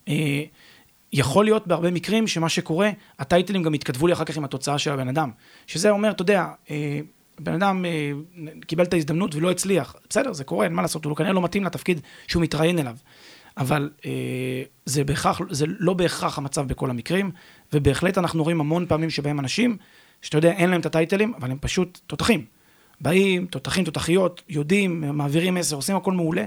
אה, 0.08 0.42
יכול 1.12 1.44
להיות 1.44 1.66
בהרבה 1.66 1.90
מקרים 1.90 2.26
שמה 2.26 2.48
שקורה, 2.48 2.90
הטייטלים 3.18 3.62
גם 3.62 3.74
יתכתבו 3.74 4.06
לי 4.06 4.12
אחר 4.12 4.24
כך 4.24 4.36
עם 4.36 4.44
התוצאה 4.44 4.78
של 4.78 4.92
הבן 4.92 5.08
אדם. 5.08 5.30
שזה 5.66 5.90
אומר, 5.90 6.10
אתה 6.10 6.22
יודע, 6.22 6.46
אה, 6.70 7.00
בן 7.40 7.52
אדם 7.52 7.84
אה, 7.84 8.12
קיבל 8.66 8.84
את 8.84 8.94
ההזדמנות 8.94 9.34
ולא 9.34 9.50
הצליח. 9.50 9.96
בסדר, 10.10 10.32
זה 10.32 10.44
קורה, 10.44 10.64
אין 10.64 10.72
מה 10.72 10.82
לעשות, 10.82 11.04
הוא 11.04 11.16
כנראה 11.16 11.32
לא 11.32 11.42
מתאים 11.42 11.64
לתפקיד 11.64 12.00
שהוא 12.26 12.42
מתראיין 12.42 12.78
אליו. 12.78 12.96
אבל 13.56 13.90
זה, 14.86 15.04
בהכרח, 15.04 15.40
זה 15.50 15.66
לא 15.78 15.94
בהכרח 15.94 16.38
המצב 16.38 16.68
בכל 16.68 16.90
המקרים, 16.90 17.30
ובהחלט 17.72 18.18
אנחנו 18.18 18.42
רואים 18.42 18.60
המון 18.60 18.86
פעמים 18.86 19.10
שבהם 19.10 19.40
אנשים, 19.40 19.76
שאתה 20.22 20.38
יודע, 20.38 20.50
אין 20.50 20.70
להם 20.70 20.80
את 20.80 20.86
הטייטלים, 20.86 21.34
אבל 21.34 21.50
הם 21.50 21.58
פשוט 21.60 22.00
תותחים. 22.06 22.44
באים, 23.00 23.46
תותחים, 23.46 23.84
תותחיות, 23.84 24.42
יודעים, 24.48 25.16
מעבירים 25.16 25.54
מסר, 25.54 25.76
עושים 25.76 25.96
הכל 25.96 26.12
מעולה. 26.12 26.44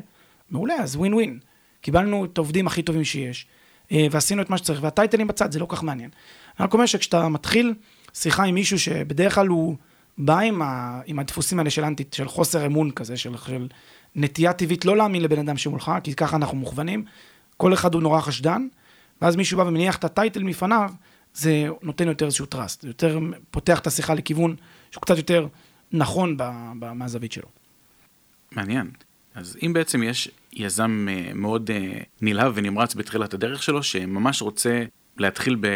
מעולה, 0.49 0.75
אז 0.75 0.95
ווין 0.95 1.13
ווין. 1.13 1.39
קיבלנו 1.81 2.25
את 2.25 2.37
העובדים 2.37 2.67
הכי 2.67 2.81
טובים 2.81 3.03
שיש, 3.03 3.47
אה, 3.91 4.07
ועשינו 4.11 4.41
את 4.41 4.49
מה 4.49 4.57
שצריך, 4.57 4.79
והטייטלים 4.83 5.27
בצד, 5.27 5.51
זה 5.51 5.59
לא 5.59 5.65
כך 5.69 5.83
מעניין. 5.83 6.09
אני 6.59 6.65
רק 6.65 6.73
אומר 6.73 6.85
שכשאתה 6.85 7.29
מתחיל 7.29 7.73
שיחה 8.13 8.43
עם 8.43 8.55
מישהו 8.55 8.79
שבדרך 8.79 9.35
כלל 9.35 9.47
הוא 9.47 9.75
בא 10.17 10.39
עם, 10.39 10.61
ה, 10.61 11.01
עם 11.05 11.19
הדפוסים 11.19 11.59
האלה 11.59 11.69
של 11.69 11.83
אנטי, 11.83 12.03
של 12.11 12.27
חוסר 12.27 12.65
אמון 12.65 12.91
כזה, 12.91 13.17
של, 13.17 13.37
של 13.37 13.67
נטייה 14.15 14.53
טבעית 14.53 14.85
לא 14.85 14.97
להאמין 14.97 15.21
לבן 15.21 15.39
אדם 15.39 15.57
שמולך, 15.57 15.91
כי 16.03 16.13
ככה 16.13 16.35
אנחנו 16.35 16.57
מוכוונים, 16.57 17.05
כל 17.57 17.73
אחד 17.73 17.93
הוא 17.93 18.01
נורא 18.01 18.21
חשדן, 18.21 18.67
ואז 19.21 19.35
מישהו 19.35 19.57
בא 19.57 19.63
ומניח 19.63 19.95
את 19.97 20.03
הטייטל 20.03 20.43
מפניו, 20.43 20.91
זה 21.33 21.67
נותן 21.81 22.07
יותר 22.07 22.25
איזשהו 22.25 22.45
טראסט, 22.45 22.81
זה 22.81 22.87
יותר 22.87 23.19
פותח 23.51 23.79
את 23.79 23.87
השיחה 23.87 24.13
לכיוון 24.13 24.55
שהוא 24.91 25.01
קצת 25.01 25.17
יותר 25.17 25.47
נכון 25.91 26.37
מהזווית 26.75 27.31
שלו. 27.31 27.47
מעניין. 28.51 28.91
אז 29.35 29.57
אם 29.63 29.73
בעצם 29.73 30.03
יש 30.03 30.29
יזם 30.53 31.07
אה, 31.09 31.31
מאוד 31.33 31.71
אה, 31.71 31.99
נלהב 32.21 32.51
ונמרץ 32.55 32.95
בתחילת 32.95 33.33
הדרך 33.33 33.63
שלו, 33.63 33.83
שממש 33.83 34.41
רוצה 34.41 34.83
להתחיל 35.17 35.57
ב... 35.59 35.67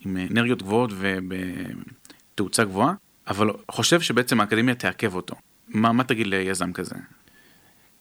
עם 0.00 0.16
אנרגיות 0.30 0.62
גבוהות 0.62 0.90
ובתאוצה 0.94 2.64
גבוהה, 2.64 2.94
אבל 3.28 3.50
חושב 3.70 4.00
שבעצם 4.00 4.40
האקדמיה 4.40 4.74
תעכב 4.74 5.14
אותו. 5.14 5.34
מה, 5.68 5.92
מה 5.92 6.04
תגיד 6.04 6.26
ליזם 6.26 6.72
כזה? 6.72 6.94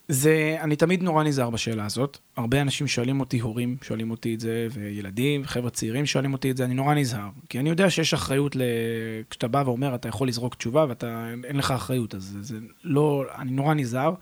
זה, 0.08 0.58
אני 0.62 0.76
תמיד 0.76 1.04
נורא 1.04 1.24
נזהר 1.24 1.50
בשאלה 1.50 1.86
הזאת. 1.86 2.18
הרבה 2.38 2.62
אנשים 2.62 2.88
שואלים 2.88 3.20
אותי, 3.20 3.40
הורים 3.40 3.78
שואלים 3.82 4.12
אותי 4.12 4.36
את 4.36 4.40
זה, 4.40 4.68
וילדים, 4.72 5.46
חבר'ה 5.46 5.70
צעירים 5.70 6.06
שואלים 6.06 6.34
אותי 6.34 6.52
את 6.52 6.58
זה, 6.58 6.66
אני 6.66 6.74
נורא 6.74 6.94
נזהר. 6.94 7.30
כי 7.50 7.60
אני 7.60 7.70
יודע 7.70 7.90
שיש 7.90 8.14
אחריות, 8.14 8.56
ל... 8.56 8.62
כשאתה 9.30 9.48
בא 9.48 9.64
ואומר, 9.66 9.96
אתה 9.96 10.08
יכול 10.08 10.28
לזרוק 10.28 10.56
תשובה 10.56 10.86
ואתה, 10.90 11.28
אין 11.44 11.56
לך 11.56 11.72
אחריות, 11.72 12.16
אז 12.16 12.24
זה, 12.24 12.44
זה 12.44 12.58
לא, 12.84 13.26
אני 13.38 13.52
נורא 13.52 13.74
נזהר. 13.74 14.14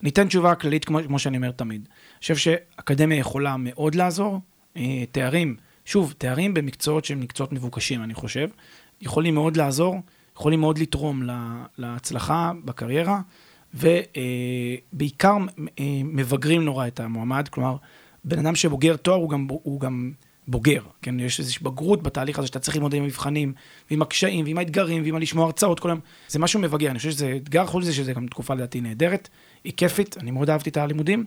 אני 0.00 0.10
אתן 0.10 0.28
תשובה 0.28 0.54
כללית 0.54 0.84
כמו, 0.84 0.98
כמו 1.06 1.18
שאני 1.18 1.36
אומר 1.36 1.50
תמיד. 1.50 1.88
אני 1.90 2.18
חושב 2.20 2.36
שאקדמיה 2.36 3.18
יכולה 3.18 3.56
מאוד 3.58 3.94
לעזור. 3.94 4.40
אה, 4.76 5.04
תארים, 5.12 5.56
שוב, 5.84 6.14
תארים 6.18 6.54
במקצועות 6.54 7.04
שהם 7.04 7.20
מקצועות 7.20 7.52
מבוקשים, 7.52 8.02
אני 8.02 8.14
חושב, 8.14 8.48
יכולים 9.00 9.34
מאוד 9.34 9.56
לעזור, 9.56 10.00
יכולים 10.36 10.60
מאוד 10.60 10.78
לתרום 10.78 11.22
להצלחה 11.78 12.52
בקריירה. 12.64 13.20
ובעיקר 13.74 15.36
אה, 15.78 15.84
מבגרים 16.04 16.64
נורא 16.64 16.86
את 16.86 17.00
המועמד, 17.00 17.48
כלומר, 17.48 17.76
בן 18.24 18.38
אדם 18.38 18.54
שבוגר 18.54 18.96
תואר 18.96 19.16
הוא 19.16 19.30
גם, 19.30 19.46
הוא 19.48 19.80
גם 19.80 20.12
בוגר, 20.48 20.82
כן? 21.02 21.20
יש 21.20 21.40
איזושהי 21.40 21.64
בגרות 21.64 22.02
בתהליך 22.02 22.38
הזה 22.38 22.46
שאתה 22.46 22.58
צריך 22.58 22.76
ללמוד 22.76 22.94
עם 22.94 23.02
המבחנים, 23.02 23.52
ועם 23.90 24.02
הקשיים, 24.02 24.44
ועם 24.44 24.58
האתגרים, 24.58 25.02
ועם 25.02 25.16
לשמוע 25.16 25.44
הרצאות, 25.44 25.80
כל 25.80 25.88
היום. 25.88 26.00
זה 26.28 26.38
משהו 26.38 26.60
מבגר, 26.60 26.90
אני 26.90 26.98
חושב 26.98 27.10
שזה 27.10 27.32
אתגר, 27.36 27.66
חוץ 27.66 27.82
מזה 27.82 27.92
שזה 27.92 28.12
גם 28.12 28.26
תקופה 28.26 28.54
לדעתי 28.54 28.80
נהדרת, 28.80 29.28
היא 29.64 29.72
כיפית, 29.76 30.16
אני 30.20 30.30
מאוד 30.30 30.50
אהבתי 30.50 30.70
את 30.70 30.76
הלימודים. 30.76 31.24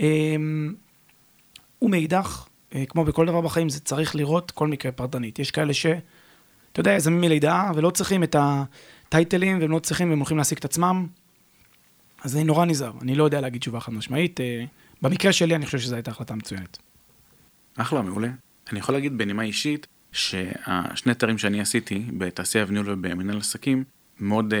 אמ, 0.00 0.74
ומאידך, 1.82 2.46
אה, 2.74 2.84
כמו 2.88 3.04
בכל 3.04 3.26
דבר 3.26 3.40
בחיים, 3.40 3.68
זה 3.68 3.80
צריך 3.80 4.16
לראות 4.16 4.50
כל 4.50 4.68
מקרה 4.68 4.92
פרטנית. 4.92 5.38
יש 5.38 5.50
כאלה 5.50 5.74
ש... 5.74 5.86
אתה 6.80 6.88
יודע, 6.88 6.96
יזמים 6.96 7.20
מלידה, 7.20 7.70
ולא 7.74 7.90
צריכים 7.90 8.22
את 8.22 8.36
הטייטלים, 8.38 9.60
והם 9.60 9.70
לא 9.70 9.78
צריכים, 9.78 10.10
והם 10.10 10.18
הולכים 10.18 10.36
להשיג 10.36 10.58
את 10.58 10.64
עצמם. 10.64 11.06
אז 12.22 12.36
אני 12.36 12.44
נורא 12.44 12.64
נזהר, 12.64 12.92
אני 13.02 13.14
לא 13.14 13.24
יודע 13.24 13.40
להגיד 13.40 13.60
תשובה 13.60 13.80
חד 13.80 13.92
משמעית. 13.92 14.40
אה, 14.40 14.64
במקרה 15.02 15.32
שלי 15.32 15.54
אני 15.54 15.66
חושב 15.66 15.78
שזו 15.78 15.94
הייתה 15.94 16.10
החלטה 16.10 16.34
מצוינת. 16.34 16.78
אחלה, 17.76 18.02
מעולה. 18.02 18.28
אני 18.70 18.78
יכול 18.78 18.94
להגיד 18.94 19.18
בנימה 19.18 19.42
אישית, 19.42 19.86
שהשני 20.12 21.14
תארים 21.14 21.38
שאני 21.38 21.60
עשיתי 21.60 22.04
בתעשייה 22.18 22.64
וניהול 22.68 22.90
ובמנהל 22.90 23.38
עסקים, 23.38 23.84
מאוד 24.20 24.54
uh, 24.54 24.56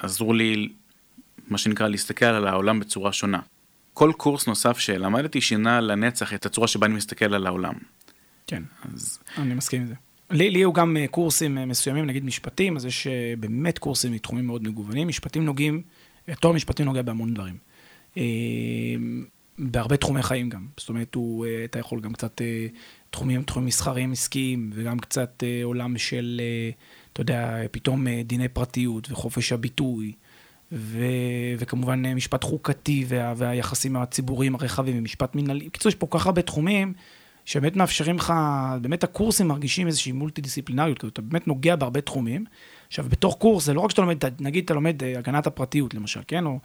עזרו 0.00 0.32
לי, 0.32 0.72
מה 1.48 1.58
שנקרא, 1.58 1.88
להסתכל 1.88 2.24
על 2.24 2.46
העולם 2.46 2.80
בצורה 2.80 3.12
שונה. 3.12 3.40
כל 3.94 4.12
קורס 4.16 4.46
נוסף 4.46 4.78
שלמדתי 4.78 5.40
שינה 5.40 5.80
לנצח 5.80 6.34
את 6.34 6.46
הצורה 6.46 6.68
שבה 6.68 6.86
אני 6.86 6.94
מסתכל 6.94 7.34
על 7.34 7.46
העולם. 7.46 7.74
כן, 8.46 8.62
אז... 8.94 9.18
אני 9.38 9.54
מסכים 9.54 9.80
עם 9.80 9.86
זה. 9.86 9.94
לי, 10.30 10.50
לי 10.50 10.58
היו 10.58 10.72
גם 10.72 10.96
אה, 10.96 11.06
קורסים 11.06 11.54
מסוימים, 11.54 12.06
נגיד 12.06 12.24
משפטים, 12.24 12.76
אז 12.76 12.84
יש 12.84 13.06
באמת 13.38 13.78
קורסים 13.78 14.12
מתחומים 14.12 14.46
מאוד 14.46 14.68
מגוונים. 14.68 15.08
משפטים 15.08 15.44
נוגעים 15.44 15.82
תואר 16.34 16.52
משפטי 16.52 16.84
נוגע 16.84 17.02
בהמון 17.02 17.34
דברים. 17.34 17.56
אה, 18.16 18.22
בהרבה 19.58 19.96
תחומי 19.96 20.22
חיים 20.22 20.48
גם. 20.48 20.66
זאת 20.76 20.88
אומרת, 20.88 21.14
הוא, 21.14 21.46
אה, 21.46 21.64
אתה 21.64 21.78
יכול 21.78 22.00
גם 22.00 22.12
קצת 22.12 22.42
אה, 22.42 22.66
תחומים, 23.10 23.42
תחומים 23.42 23.66
מסחריים 23.66 24.12
עסקיים, 24.12 24.70
וגם 24.74 24.98
קצת 24.98 25.42
עולם 25.64 25.98
של, 25.98 26.40
אתה 27.12 27.20
יודע, 27.20 27.56
פתאום 27.70 28.06
דיני 28.24 28.48
פרטיות 28.48 29.10
וחופש 29.10 29.52
הביטוי, 29.52 30.12
ו, 30.72 31.04
וכמובן 31.58 32.14
משפט 32.14 32.44
חוקתי 32.44 33.04
וה, 33.08 33.34
והיחסים 33.36 33.96
הציבוריים 33.96 34.54
הרחבים 34.54 34.98
ומשפט 34.98 35.34
מנהלי. 35.34 35.66
בקיצור, 35.66 35.88
יש 35.88 35.94
פה 35.94 36.06
כל 36.06 36.18
כך 36.18 36.26
הרבה 36.26 36.42
תחומים 36.42 36.92
שבאמת 37.46 37.76
מאפשרים 37.76 38.16
לך, 38.16 38.32
באמת 38.80 39.04
הקורסים 39.04 39.48
מרגישים 39.48 39.86
איזושהי 39.86 40.12
מולטי 40.12 40.40
דיסציפלינריות, 40.40 41.04
אתה 41.04 41.22
באמת 41.22 41.48
נוגע 41.48 41.76
בהרבה 41.76 42.00
תחומים. 42.00 42.44
עכשיו, 42.86 43.04
בתוך 43.08 43.36
קורס 43.38 43.64
זה 43.64 43.74
לא 43.74 43.80
רק 43.80 43.90
שאתה 43.90 44.02
לומד, 44.02 44.24
נגיד 44.40 44.64
אתה 44.64 44.74
לומד 44.74 45.02
אה, 45.02 45.18
הגנת 45.18 45.46
הפרטיות 45.46 45.94
למשל, 45.94 46.20
כן? 46.26 46.46
או, 46.46 46.58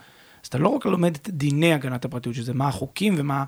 אז 0.44 0.48
אתה 0.48 0.58
לא 0.58 0.70
רק 0.70 0.86
לומד 0.86 1.16
את 1.16 1.30
דיני 1.30 1.74
הגנת 1.74 2.06
הפרטיות, 2.06 2.36
שזה 2.36 2.54
מה 2.54 2.68
החוקים 2.68 3.16
ומה 3.18 3.44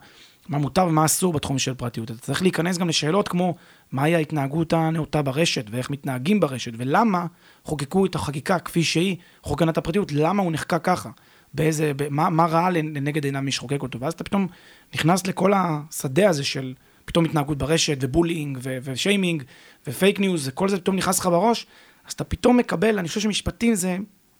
מה 0.48 0.58
מותר 0.58 0.86
ומה 0.88 1.06
אסור 1.06 1.34
בתחום 1.34 1.60
של 1.60 1.74
פרטיות. 1.74 2.12
אתה 2.12 2.20
צריך 2.20 2.42
להיכנס 2.42 2.78
גם 2.78 2.90
לשאלות 2.90 3.28
כמו, 3.28 3.56
מהי 3.92 4.16
ההתנהגות 4.16 4.74
הנאותה 4.74 5.22
ברשת, 5.22 5.66
ואיך 5.70 5.90
מתנהגים 5.90 6.40
ברשת, 6.40 6.72
ולמה 6.78 7.26
חוקקו 7.64 8.06
את 8.06 8.16
החקיקה 8.16 8.60
כפי 8.60 8.84
שהיא, 8.84 9.16
חוק 9.42 9.62
הגנת 9.62 9.78
הפרטיות, 9.78 10.12
למה 10.12 10.44
הוא 10.44 10.52
נחקק 10.52 10.84
ככה? 10.84 11.10
באיזה, 11.54 11.92
מה, 12.10 12.30
מה 12.30 12.46
ראה 12.46 12.70
לנגד 12.70 13.26
עיניו 13.26 13.42
מי 13.42 13.52
שחוקק 13.52 13.82
אותו? 13.82 14.00
ואז 14.00 14.14
אתה 14.14 14.24
פתאום 14.24 14.48
נכנס 14.96 15.28
לכל 15.28 15.54
השדה 15.56 16.30
הזה 16.30 16.44
של 16.44 16.74
פתאום 17.06 17.26
התנהגות 17.26 17.58
ברשת, 17.58 17.98
ו 18.02 18.07
bullying, 18.07 18.60
ושיימינג, 18.62 19.44
ופייק 19.88 20.20
ניוז, 20.20 20.48
וכל 20.48 20.70
זה 20.70 20.78
פתאום 20.78 20.96
נכנס 20.96 21.20
לך 21.20 21.26
בראש, 21.26 21.66
אז 22.08 22.14
אתה 22.14 22.24
פתאום 22.24 22.58
מקבל, 22.58 23.00
אני 23.00 23.08
חושב 23.08 23.20
שמשפטים 23.20 23.76
זה 23.76 23.98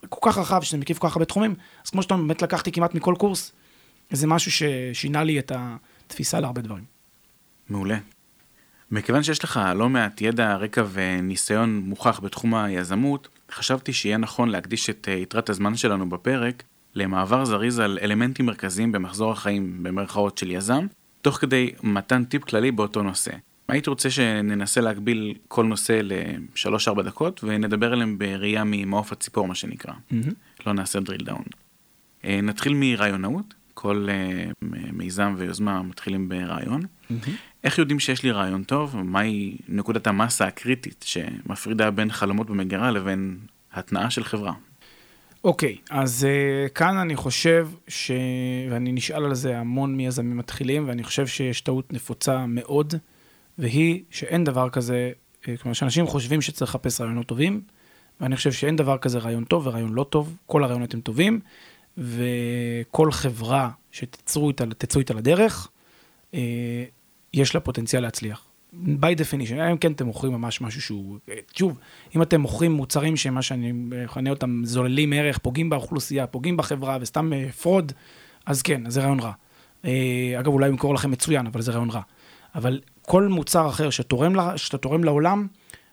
כל 0.10 0.32
כך 0.32 0.38
רחב, 0.38 0.62
שזה 0.62 0.78
מקיף 0.78 0.98
כל 0.98 1.08
כך 1.08 1.16
הרבה 1.16 1.26
תחומים, 1.26 1.56
אז 1.86 1.90
כמו 1.90 2.04
שאתה 2.04 2.18
באמת 2.18 2.42
לקחתי 2.42 2.72
כמעט 2.72 2.96
מכל 2.96 3.16
קורס, 3.18 3.52
זה 4.12 4.28
משהו 4.28 4.52
ששינה 4.52 5.24
לי 5.24 5.40
את 5.40 5.52
התפיסה 5.56 6.40
להרבה 6.40 6.62
דברים. 6.62 6.84
מעולה. 7.70 7.98
מכיוון 8.92 9.24
שיש 9.24 9.44
לך 9.44 9.60
לא 9.76 9.90
מעט 9.90 10.22
ידע, 10.22 10.56
רקע 10.56 10.84
וניסיון 10.92 11.82
מוכח 11.86 12.20
בתחום 12.20 12.56
היזמות, 12.56 13.28
חשבתי 13.52 13.94
שיהיה 13.94 14.18
נכון 14.18 14.50
להקדיש 14.50 14.90
את 14.90 15.08
אה, 15.12 15.14
יתרת 15.14 15.50
הזמן 15.50 15.78
שלנו 15.78 16.10
בפרק 16.10 16.64
למעבר 16.96 17.46
זריז 17.46 17.80
על 17.80 18.00
אלמנטים 18.02 18.46
מרכזיים 18.46 18.92
במחזור 18.92 19.32
החיים 19.32 19.84
במרכאות 19.84 20.38
של 20.38 20.52
יזם, 20.52 20.88
תוך 21.24 21.36
כדי 21.36 21.72
מתן 21.84 22.24
טיפ 22.24 22.44
כללי 22.44 22.72
באותו 22.72 23.04
נושא. 23.04 23.32
הייתי 23.68 23.90
רוצה 23.90 24.10
שננסה 24.10 24.82
להגביל 24.82 25.34
כל 25.48 25.66
נושא 25.66 26.00
ל-3-4 26.04 27.02
דקות 27.02 27.44
ונדבר 27.44 27.94
עליהם 27.94 28.18
בראייה 28.18 28.64
ממעוף 28.66 29.12
הציפור 29.12 29.48
מה 29.48 29.56
שנקרא. 29.56 29.94
Mm-hmm. 29.94 30.66
לא 30.66 30.74
נעשה 30.74 31.00
דריל 31.00 31.24
דאון. 31.24 31.44
אה, 32.26 32.40
נתחיל 32.44 32.74
מרעיונאות, 32.76 33.54
כל 33.74 34.08
uh, 34.10 34.66
מיזם 34.94 35.36
ויוזמה 35.38 35.82
מתחילים 35.82 36.30
ברעיון. 36.30 36.82
Mm-hmm. 36.82 37.30
איך 37.64 37.78
יודעים 37.78 38.00
שיש 38.00 38.24
לי 38.24 38.32
רעיון 38.32 38.64
טוב? 38.64 38.96
מהי 38.98 39.58
נקודת 39.68 40.08
המסה 40.08 40.46
הקריטית 40.48 41.06
שמפרידה 41.08 41.92
בין 41.92 42.12
חלומות 42.12 42.48
במגירה 42.48 42.92
לבין 42.92 43.38
התנאה 43.74 44.10
של 44.10 44.24
חברה? 44.24 44.54
אוקיי, 45.44 45.78
okay, 45.80 45.88
אז 45.90 46.28
uh, 46.28 46.70
כאן 46.70 46.98
אני 46.98 47.16
חושב 47.16 47.70
ש... 47.88 48.12
ואני 48.72 48.92
נשאל 48.92 49.26
על 49.26 49.36
זה 49.36 49.58
המון 49.58 49.96
מיזמים 49.96 50.38
מתחילים, 50.38 50.88
ואני 50.88 51.04
חושב 51.04 51.28
שיש 51.28 51.62
טעות 51.62 51.94
נפוצה 51.94 52.46
מאוד. 52.46 52.94
והיא 53.58 54.04
שאין 54.10 54.44
דבר 54.44 54.70
כזה, 54.70 55.12
אה, 55.48 55.58
כלומר 55.58 55.74
שאנשים 55.74 56.08
חושבים 56.08 56.42
שצריך 56.42 56.76
לחפש 56.76 57.02
רעיונות 57.02 57.26
טובים, 57.26 57.62
ואני 58.22 58.36
חושב 58.36 58.52
שאין 58.52 58.76
דבר 58.76 58.98
כזה 58.98 59.20
רעיון 59.20 59.44
טוב 59.44 59.68
ורעיון 59.68 59.94
לא 59.94 60.04
טוב, 60.04 60.38
כל 60.46 60.64
הרעיונות 60.64 60.94
הם 60.94 61.02
טובים, 61.02 61.40
וכל 61.98 63.12
חברה 63.12 63.70
שתצאו 63.92 64.50
איתה, 64.50 64.64
איתה 64.98 65.14
לדרך, 65.14 65.70
אה, 66.34 66.84
יש 67.34 67.56
לה 67.56 67.62
פוטנציאל 67.62 68.02
להצליח. 68.02 68.53
By 68.82 69.20
definition, 69.20 69.72
אם 69.72 69.78
כן 69.78 69.92
אתם 69.92 70.06
מוכרים 70.06 70.34
ממש 70.34 70.62
משהו 70.62 70.82
שהוא, 70.82 71.20
שוב, 71.54 71.80
אם 72.16 72.22
אתם 72.22 72.42
מוכרים 72.42 72.72
מוצרים 72.72 73.18
שמה 73.18 73.42
שאני 73.42 73.72
מכנה 73.72 74.30
אותם 74.30 74.62
זוללים 74.66 75.14
ערך, 75.14 75.38
פוגעים 75.38 75.70
באוכלוסייה, 75.70 76.28
פוגעים 76.28 76.58
בחברה 76.58 76.98
וסתם 77.02 77.32
fraud, 77.62 77.92
אז 78.46 78.62
כן, 78.62 78.90
זה 78.90 79.02
רעיון 79.02 79.20
רע. 79.20 79.32
אגב, 80.40 80.48
אולי 80.48 80.68
ימכור 80.68 80.94
לכם 80.94 81.12
מצוין, 81.12 81.48
אבל 81.48 81.62
זה 81.62 81.72
רעיון 81.72 81.90
רע. 81.90 82.02
אבל 82.56 82.82
כל 83.02 83.28
מוצר 83.28 83.70
אחר 83.70 83.90
שתורם, 83.90 84.36
שאתה 84.58 84.78
תורם 84.78 85.04
לעולם, 85.04 85.48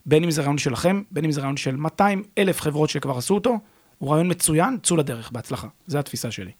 בין 0.07 0.25
אם 0.25 0.31
זה 0.31 0.41
רעיון 0.41 0.59
שלכם, 0.59 1.03
בין 1.11 1.25
אם 1.25 1.31
זה 1.33 1.41
רעיון 1.41 1.57
של 1.57 1.77
200 1.77 2.23
אלף 2.39 2.61
חברות 2.61 2.91
שכבר 2.91 3.19
עשו 3.19 3.35
אותו, 3.35 3.59
הוא 3.99 4.11
רעיון 4.11 4.31
מצוין, 4.31 4.79
צאו 4.83 4.97
לדרך, 4.97 5.31
בהצלחה. 5.33 5.69
זו 5.87 5.99
התפיסה 5.99 6.31
שלי. 6.31 6.51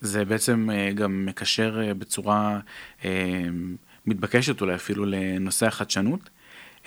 זה 0.00 0.24
בעצם 0.24 0.68
גם 0.94 1.26
מקשר 1.26 1.80
בצורה 1.98 2.60
מתבקשת 4.06 4.60
אולי 4.60 4.74
אפילו 4.74 5.04
לנושא 5.06 5.66
החדשנות. 5.66 6.30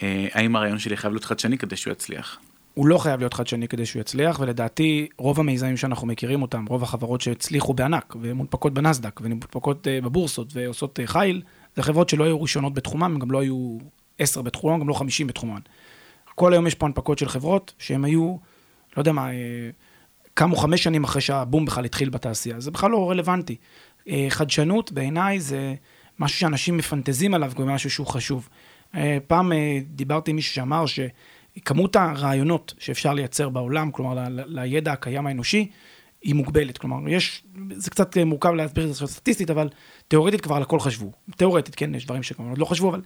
האם 0.01 0.55
הרעיון 0.55 0.79
שלי 0.79 0.97
חייב 0.97 1.13
להיות 1.13 1.23
חדשני 1.23 1.57
כדי 1.57 1.75
שהוא 1.75 1.91
יצליח? 1.91 2.39
הוא 2.73 2.87
לא 2.87 2.97
חייב 2.97 3.19
להיות 3.19 3.33
חדשני 3.33 3.67
כדי 3.67 3.85
שהוא 3.85 3.99
יצליח, 3.99 4.39
ולדעתי 4.39 5.07
רוב 5.17 5.39
המיזמים 5.39 5.77
שאנחנו 5.77 6.07
מכירים 6.07 6.41
אותם, 6.41 6.65
רוב 6.69 6.83
החברות 6.83 7.21
שהצליחו 7.21 7.73
בענק, 7.73 8.15
ומונפקות 8.21 8.73
בנסדק, 8.73 9.19
ומונפקות 9.23 9.87
בבורסות 10.03 10.47
ועושות 10.53 10.99
חיל, 11.05 11.41
זה 11.75 11.83
חברות 11.83 12.09
שלא 12.09 12.23
היו 12.23 12.41
ראשונות 12.41 12.73
בתחומם, 12.73 13.03
הם 13.03 13.19
גם 13.19 13.31
לא 13.31 13.39
היו 13.39 13.77
עשר 14.19 14.41
בתחומם, 14.41 14.79
גם 14.79 14.87
לא 14.87 14.93
חמישים 14.93 15.27
בתחומן. 15.27 15.59
כל 16.35 16.53
היום 16.53 16.67
יש 16.67 16.75
פה 16.75 16.85
הנפקות 16.85 17.17
של 17.17 17.29
חברות 17.29 17.73
שהם 17.79 18.05
היו, 18.05 18.35
לא 18.97 19.01
יודע 19.01 19.11
מה, 19.11 19.29
קמו 20.33 20.55
חמש 20.55 20.83
שנים 20.83 21.03
אחרי 21.03 21.21
שהבום 21.21 21.65
בכלל 21.65 21.85
התחיל 21.85 22.09
בתעשייה, 22.09 22.59
זה 22.59 22.71
בכלל 22.71 22.91
לא 22.91 23.09
רלוונטי. 23.09 23.55
חדשנות 24.29 24.91
בעיניי 24.91 25.39
זה 25.39 25.73
משהו 26.19 26.39
שאנשים 26.39 26.77
מפנטזים 26.77 27.33
עליו 27.33 27.51
כמשהו 27.55 27.89
שהוא 27.89 28.07
חשוב. 28.07 28.49
פעם 29.27 29.51
דיברתי 29.85 30.31
עם 30.31 30.35
מישהו 30.35 30.55
שאמר 30.55 30.85
שכמות 30.85 31.95
הרעיונות 31.95 32.73
שאפשר 32.79 33.13
לייצר 33.13 33.49
בעולם, 33.49 33.91
כלומר 33.91 34.27
לידע 34.29 34.91
הקיים 34.91 35.27
האנושי, 35.27 35.69
היא 36.21 36.35
מוגבלת. 36.35 36.77
כלומר, 36.77 37.09
יש, 37.09 37.43
זה 37.75 37.89
קצת 37.89 38.17
מורכב 38.17 38.49
להסביר 38.49 38.89
את 38.89 38.93
זה 38.93 39.07
סטטיסטית, 39.07 39.49
אבל 39.49 39.69
תיאורטית 40.07 40.41
כבר 40.41 40.55
על 40.55 40.61
הכל 40.61 40.79
חשבו. 40.79 41.11
תיאורטית, 41.37 41.75
כן, 41.75 41.95
יש 41.95 42.05
דברים 42.05 42.23
שכבר 42.23 42.45
עוד 42.49 42.57
לא 42.57 42.65
חשבו, 42.65 42.89
אבל 42.89 43.01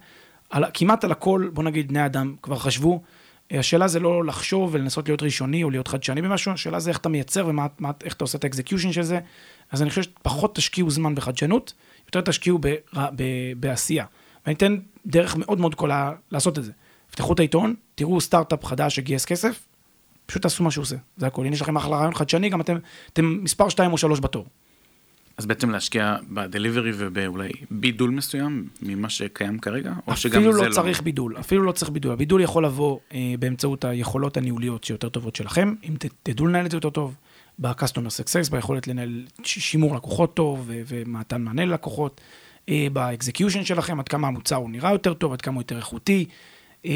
על, 0.50 0.64
כמעט 0.74 1.04
על 1.04 1.12
הכל, 1.12 1.48
בוא 1.52 1.64
נגיד, 1.64 1.88
בני 1.88 2.06
אדם 2.06 2.34
כבר 2.42 2.58
חשבו. 2.58 3.02
השאלה 3.50 3.88
זה 3.88 4.00
לא 4.00 4.24
לחשוב 4.24 4.70
ולנסות 4.72 5.08
להיות 5.08 5.22
ראשוני 5.22 5.62
או 5.62 5.70
להיות 5.70 5.88
חדשני 5.88 6.22
במשהו, 6.22 6.52
השאלה 6.52 6.80
זה 6.80 6.90
איך 6.90 6.98
אתה 6.98 7.08
מייצר 7.08 7.46
ואיך 7.46 8.14
אתה 8.14 8.24
עושה 8.24 8.38
את 8.38 8.44
האקזקיושן 8.44 8.92
של 8.92 9.02
זה. 9.02 9.20
אז 9.70 9.82
אני 9.82 9.90
חושב 9.90 10.02
שפחות 10.02 10.54
תשקיעו 10.54 10.90
זמן 10.90 11.14
בחדשנות, 11.14 11.72
יותר 12.08 12.20
תשקיעו 12.20 12.58
ב, 12.58 12.66
ב, 12.66 12.74
ב, 13.16 13.22
בעשייה. 13.56 14.04
ואני 14.46 14.56
אתן 14.56 14.76
דרך 15.06 15.36
מאוד 15.36 15.60
מאוד 15.60 15.74
קולה 15.74 16.12
לעשות 16.30 16.58
את 16.58 16.64
זה. 16.64 16.72
פתחו 17.10 17.32
את 17.32 17.38
העיתון, 17.38 17.74
תראו 17.94 18.20
סטארט-אפ 18.20 18.64
חדש 18.64 18.96
שגייס 18.96 19.24
כסף, 19.24 19.66
פשוט 20.26 20.42
תעשו 20.42 20.64
מה 20.64 20.70
שהוא 20.70 20.82
עושה, 20.82 20.96
זה 21.16 21.26
הכל. 21.26 21.44
הנה 21.44 21.54
יש 21.54 21.62
לכם 21.62 21.76
אחלה 21.76 21.96
רעיון 21.96 22.14
חדשני, 22.14 22.48
גם 22.48 22.60
אתם, 22.60 22.76
אתם 23.12 23.38
מספר 23.42 23.68
2 23.68 23.92
או 23.92 23.98
3 23.98 24.20
בתור. 24.20 24.46
אז 25.38 25.46
בעצם 25.46 25.70
להשקיע 25.70 26.16
בדליברי 26.30 26.90
ובאולי 26.94 27.50
בידול 27.70 28.10
מסוים 28.10 28.68
ממה 28.82 29.08
שקיים 29.08 29.58
כרגע? 29.58 29.92
או 30.06 30.16
שגם 30.16 30.42
זה 30.42 30.48
לא... 30.48 30.52
אפילו 30.52 30.68
לא 30.68 30.74
צריך 30.74 31.02
בידול, 31.02 31.36
אפילו 31.40 31.62
לא 31.62 31.72
צריך 31.72 31.90
בידול. 31.90 32.12
הבידול 32.12 32.40
יכול 32.40 32.64
לבוא 32.64 32.98
אה, 33.14 33.34
באמצעות 33.38 33.84
היכולות 33.84 34.36
הניהוליות 34.36 34.84
שיותר 34.84 35.08
טובות 35.08 35.36
שלכם, 35.36 35.74
אם 35.88 35.94
ת, 35.98 36.06
תדעו 36.22 36.46
לנהל 36.46 36.66
את 36.66 36.70
זה 36.70 36.76
יותר 36.76 36.90
טוב, 36.90 37.14
ב-customer 37.58 38.10
success, 38.20 38.50
ביכולת 38.50 38.86
לנהל 38.86 39.24
שימור 39.42 39.96
לקוחות 39.96 40.34
טוב 40.34 40.64
ומתן 40.66 41.42
מענה 41.42 41.64
ללקוחות, 41.64 42.20
אה, 42.68 42.86
באקזקיושן 42.92 43.64
שלכם, 43.64 44.00
עד 44.00 44.08
כמה 44.08 44.28
המוצר 44.28 44.56
הוא 44.56 44.70
נראה 44.70 44.92
יותר 44.92 45.14
טוב, 45.14 45.32
עד 45.32 45.42
כמה 45.42 45.54
הוא 45.54 45.60
יותר 45.60 45.76
איכותי. 45.76 46.24
אה, 46.86 46.90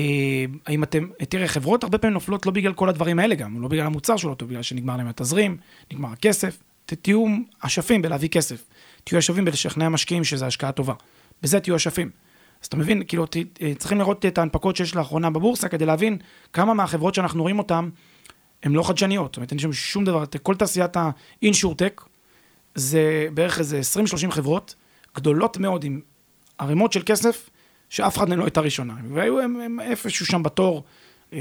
האם 0.67 0.83
אתם, 0.83 1.07
תראה, 1.29 1.49
חברות 1.49 1.85
הרבה 1.85 1.99
פעמים 1.99 2.15
נופלות 2.15 2.47
לא 2.47 2.53
בגלל 2.53 2.73
כל 2.73 2.89
הדברים 2.89 3.19
האלה 3.19 3.35
גם, 3.35 3.63
לא 3.63 3.69
בגלל 3.69 3.87
המוצר 3.87 4.17
שלו 4.17 4.35
טוב, 4.35 4.49
בגלל 4.49 4.63
שנגמר 4.63 4.97
להם 4.97 5.07
התזרים, 5.07 5.57
נגמר 5.93 6.09
הכסף. 6.13 6.59
תהיו 6.87 7.25
אשפים 7.61 8.03
בלהביא 8.03 8.29
כסף. 8.29 8.65
תהיו 9.05 9.19
אשפים 9.19 9.45
בלשכנע 9.45 9.89
משקיעים 9.89 10.25
שזו 10.25 10.47
השקעה 10.47 10.73
טובה. 10.73 10.95
בזה 11.43 11.61
תהיו 11.61 11.77
אשפים. 11.77 12.11
אז 12.63 12.67
אתה 12.67 12.77
מבין, 12.77 13.03
כאילו, 13.09 13.25
צריכים 13.79 13.99
לראות 13.99 14.27
את 14.27 14.39
ההנפקות 14.39 14.77
שיש 14.77 14.97
לאחרונה 14.97 15.31
בבורסה 15.31 15.69
כדי 15.69 15.87
להבין 15.87 16.19
כמה 16.53 16.75
מהחברות 16.75 17.15
שאנחנו 17.15 17.43
רואים 17.43 17.59
אותן, 17.59 17.89
הן 18.63 18.73
לא 18.73 18.83
חדשניות. 18.89 19.31
זאת 19.31 19.37
אומרת, 19.37 19.51
אין 19.51 19.59
שם 19.59 19.73
שום 19.73 20.05
דבר, 20.05 20.25
כל 20.43 20.55
תעשיית 20.55 20.97
האינשורטק, 20.97 22.03
זה 22.75 23.29
בערך 23.35 23.59
איזה 23.59 23.81
20-30 24.29 24.31
חברות, 24.31 24.75
גדולות 25.17 25.57
מאוד, 25.57 25.85
עם 25.85 26.01
ערימות 26.59 26.93
של 26.93 27.03
כסף, 27.07 27.51
שאף 27.89 28.17
אחד 28.17 28.29
מהן 28.29 28.39
לא 28.39 28.45
הייתה 28.45 28.61
ראשונה. 28.61 28.95
והיו 29.15 29.41
הם, 29.41 29.61
הם 29.61 29.81
איפשהו 29.81 30.27
שם 30.27 30.43
בתור, 30.43 30.85
אה, 31.33 31.39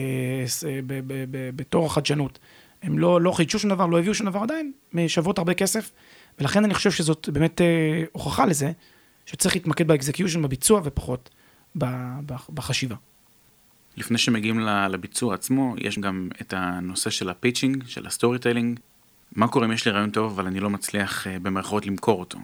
ב, 0.88 1.00
ב, 1.08 1.26
ב, 1.32 1.50
בתור 1.56 1.86
החדשנות. 1.86 2.40
הם 2.84 3.00
לא, 3.00 3.22
לא 3.22 3.32
חידשו 3.32 3.60
שום 3.60 3.70
דבר, 3.70 3.86
לא 3.86 4.00
הביאו 4.00 4.14
שום 4.14 4.30
דבר 4.30 4.40
עדיין, 4.40 4.72
שוות 5.08 5.38
הרבה 5.38 5.54
כסף, 5.54 5.92
ולכן 6.40 6.64
אני 6.64 6.74
חושב 6.74 6.92
שזאת 6.92 7.30
באמת 7.30 7.62
אה, 7.62 8.04
הוכחה 8.12 8.46
לזה, 8.46 8.72
שצריך 9.26 9.56
להתמקד 9.56 9.88
ב 9.88 9.93
execution, 9.93 10.42
בביצוע, 10.42 10.82
ופחות 10.84 11.30
בחשיבה. 12.50 12.96
לפני 13.98 14.18
שמגיעים 14.18 14.60
לביצוע 14.60 15.34
עצמו, 15.34 15.76
יש 15.78 16.00
גם 16.00 16.30
את 16.42 16.54
הנושא 16.58 17.10
של 17.10 17.30
ה 17.30 17.35
pitching, 17.35 17.84
של 17.88 18.08
ה 18.08 18.40
storytelling. 18.40 18.80
מה 19.36 19.48
קורה 19.48 19.66
אם 19.66 19.72
יש 19.72 19.86
לי 19.86 19.92
רעיון 19.92 20.10
טוב, 20.10 20.32
אבל 20.32 20.48
אני 20.48 20.60
לא 20.60 20.70
מצליח 20.70 21.28
אה, 21.28 21.40
במרכאות 21.40 21.86
למכור 21.86 22.20
אותו? 22.20 22.40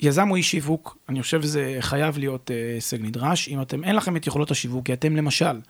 יזם 0.00 0.28
הוא 0.28 0.36
איש 0.36 0.50
שיווק, 0.50 0.96
אני 1.08 1.22
חושב 1.22 1.42
שזה 1.42 1.76
חייב 1.80 2.18
להיות 2.18 2.50
אה, 2.50 2.74
הישג 2.74 3.02
נדרש. 3.02 3.48
אם 3.48 3.62
אתם, 3.62 3.84
אין 3.84 3.96
לכם 3.96 4.16
את 4.16 4.26
יכולות 4.26 4.50
השיווק, 4.50 4.86
כי 4.86 4.92
אתם 4.92 5.16
למשל, 5.16 5.60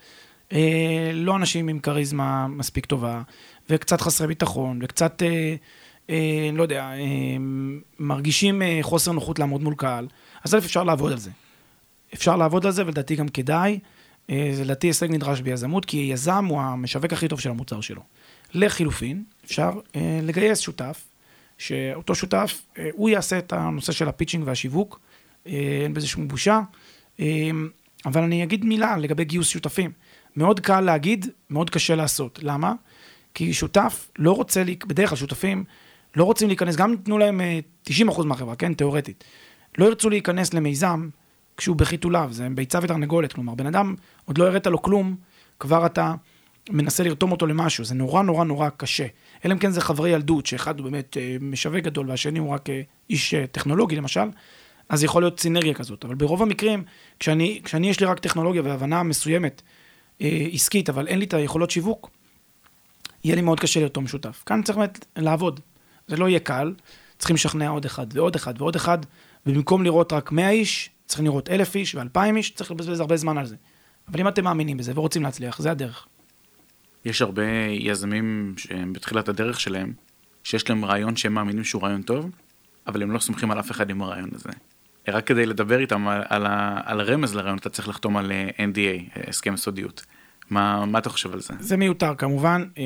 אה, 0.53 1.11
לא 1.15 1.37
אנשים 1.37 1.69
עם 1.69 1.79
כריזמה 1.79 2.47
מספיק 2.49 2.87
טובה, 2.87 3.23
וקצת 3.71 4.01
חסרי 4.01 4.27
ביטחון, 4.27 4.79
וקצת, 4.83 5.23
אה, 5.23 5.57
אה, 6.11 6.51
לא 6.53 6.63
יודע, 6.63 6.83
אה, 6.85 7.37
מרגישים 7.99 8.63
אה, 8.63 8.79
חוסר 8.83 9.13
נוחות 9.13 9.39
לעמוד 9.39 9.63
מול 9.63 9.75
קהל, 9.75 10.07
אז 10.45 10.55
אלף 10.55 10.65
אפשר 10.65 10.85
לעבוד 10.85 11.13
על 11.13 11.19
זה. 11.19 11.31
אפשר 12.15 12.37
לעבוד 12.37 12.67
על 12.67 12.73
זה, 12.73 12.87
ולדעתי 12.87 13.17
גם 13.17 13.29
כדאי. 13.29 13.79
אה, 14.31 14.51
זה 14.53 14.65
לדעתי 14.65 14.87
הישג 14.87 15.11
נדרש 15.11 15.41
ביזמות, 15.41 15.85
כי 15.85 15.97
יזם 15.97 16.45
הוא 16.45 16.61
המשווק 16.61 17.13
הכי 17.13 17.29
טוב 17.29 17.41
של 17.41 17.51
המוצר 17.51 17.81
שלו. 17.81 18.03
לחילופין, 18.55 19.25
אפשר 19.45 19.71
אה, 19.97 20.21
לגייס 20.23 20.61
שותף, 20.61 21.05
שאותו 21.59 22.15
שותף, 22.15 22.63
אה, 22.79 22.89
הוא 22.93 23.09
יעשה 23.09 23.39
את 23.39 23.53
הנושא 23.53 23.93
של 23.93 24.09
הפיצ'ינג 24.09 24.45
והשיווק, 24.47 25.01
אה, 25.47 25.81
אין 25.83 25.95
בזה 25.95 26.07
שום 26.07 26.29
בושה. 26.29 26.61
אה, 27.21 27.51
אבל 28.07 28.23
אני 28.23 28.43
אגיד 28.43 28.65
מילה 28.65 28.97
לגבי 28.97 29.25
גיוס 29.25 29.49
שותפים. 29.49 29.91
מאוד 30.37 30.61
קל 30.61 30.81
להגיד, 30.81 31.27
מאוד 31.51 31.71
קשה 31.71 31.95
לעשות. 31.95 32.39
למה? 32.43 32.73
כי 33.35 33.53
שותף 33.53 34.11
לא 34.19 34.33
רוצה, 34.33 34.63
בדרך 34.87 35.09
כלל 35.09 35.19
שותפים 35.19 35.65
לא 36.17 36.25
רוצים 36.25 36.49
להיכנס, 36.49 36.77
גם 36.77 36.97
תנו 36.97 37.19
להם 37.19 37.41
90% 37.89 38.25
מהחברה, 38.25 38.57
כן, 38.57 38.75
תיאורטית. 38.75 39.25
לא 39.79 39.87
ירצו 39.87 40.11
להיכנס 40.11 40.55
למיזם 40.55 41.09
כשהוא 41.59 41.77
בחיתוליו, 41.77 42.29
זה 42.33 42.49
ביצה 42.55 42.79
ותרנגולת, 42.83 43.33
כלומר, 43.33 43.55
בן 43.55 43.67
אדם, 43.67 43.95
עוד 44.25 44.39
לא 44.39 44.47
הראת 44.47 44.67
לו 44.67 44.83
כלום, 44.83 45.17
כבר 45.61 45.87
אתה 45.87 46.15
מנסה 46.71 47.03
לרתום 47.03 47.33
אותו 47.33 47.47
למשהו, 47.47 47.85
זה 47.85 47.95
נורא 47.95 48.23
נורא 48.23 48.45
נורא 48.45 48.69
קשה. 48.77 49.07
אלא 49.45 49.53
אם 49.53 49.59
כן 49.59 49.71
זה 49.71 49.81
חברי 49.81 50.11
ילדות, 50.11 50.47
שאחד 50.47 50.79
הוא 50.79 50.91
באמת 50.91 51.17
אה, 51.17 51.37
משווק 51.41 51.77
גדול 51.77 52.11
והשני 52.11 52.39
הוא 52.39 52.51
רק 52.51 52.71
אה, 52.71 52.81
איש 53.11 53.35
אה, 53.35 53.47
טכנולוגי 53.47 53.97
למשל, 53.97 54.29
אז 54.89 55.05
יכול 55.05 55.23
להיות 55.23 55.41
סינרגיה 55.41 55.75
כזאת. 55.75 56.05
אבל 56.05 56.15
ברוב 56.15 56.43
המקרים, 56.43 56.85
כשאני, 57.21 57.61
כשאני 57.65 57.91
יש 57.91 58.01
לי 58.01 58.07
רק 58.07 58.19
טכנולוגיה 58.19 58.63
והבנה 58.65 59.03
מסוימת 59.03 59.63
אה, 60.21 60.47
עסקית, 60.53 60.89
אבל 60.89 61.07
אין 61.07 61.19
לי 61.19 61.25
את 61.25 61.35
היכולות 61.35 61.71
שיווק, 61.71 62.11
יהיה 63.25 63.37
לי 63.37 63.43
מאוד 63.43 63.61
קשה 63.61 63.81
לרתום 63.81 64.09
שותף. 64.09 64.43
כאן 64.47 64.63
צריך 64.63 64.79
באמת 64.79 65.05
לעבוד. 65.17 65.61
זה 66.09 66.17
לא 66.17 66.29
יהיה 66.29 66.41
קל, 66.41 66.75
צריכים 67.19 67.35
לשכנע 67.35 67.69
עוד 67.69 67.85
אחד 67.85 68.07
ועוד 68.13 68.35
אחד 68.35 68.55
ועוד 68.63 68.77
אחד, 68.77 68.99
ובמקום 69.47 69.85
לראות 69.85 70.13
רק 70.13 70.33
100 70.33 70.51
איש, 70.51 70.91
צריכים 71.09 71.27
לראות 71.27 71.49
1,000 71.51 71.75
איש 71.75 71.95
ו-2,000 71.95 72.37
איש, 72.37 72.51
צריך 72.51 72.71
לבזבז 72.71 73.01
הרבה 73.01 73.17
זמן 73.17 73.39
על 73.39 73.47
זה. 73.47 73.57
אבל 74.09 74.21
אם 74.21 74.29
אתם 74.29 74.45
מאמינים 74.45 74.77
בזה 74.77 74.93
ורוצים 74.95 75.23
להצליח, 75.23 75.59
זה 75.59 75.71
הדרך. 75.71 76.07
יש 77.05 77.23
הרבה 77.23 77.45
יזמים 77.71 78.55
שהם 78.57 78.93
בתחילת 78.93 79.29
הדרך 79.29 79.61
שלהם, 79.61 79.93
שיש 80.45 80.71
להם 80.71 80.85
רעיון 80.85 81.17
שהם 81.17 81.35
מאמינים 81.35 81.65
שהוא 81.65 81.83
רעיון 81.83 82.03
טוב, 82.03 82.31
אבל 82.87 83.03
הם 83.03 83.11
לא 83.11 83.19
סומכים 83.19 83.51
על 83.51 83.61
אף 83.61 83.71
אחד 83.71 83.91
עם 83.91 84.03
הרעיון 84.03 84.31
הזה. 84.33 84.51
רק 85.09 85.27
כדי 85.27 85.47
לדבר 85.47 85.81
איתם 85.81 86.09
על, 86.09 86.23
על, 86.29 86.47
על 86.85 87.01
הרמז 87.01 87.35
לרעיון, 87.35 87.59
אתה 87.59 87.71
צריך 87.71 87.89
לחתום 87.89 88.17
על 88.17 88.33
אה, 88.33 88.49
NDA, 88.49 89.21
הסכם 89.29 89.57
סודיות. 89.57 90.07
מה, 90.51 90.87
מה 90.87 90.99
אתה 90.99 91.11
חושב 91.11 91.33
על 91.33 91.41
זה? 91.41 91.55
זה 91.61 91.77
מיותר 91.77 92.15
כמובן, 92.15 92.65
אה, 92.79 92.85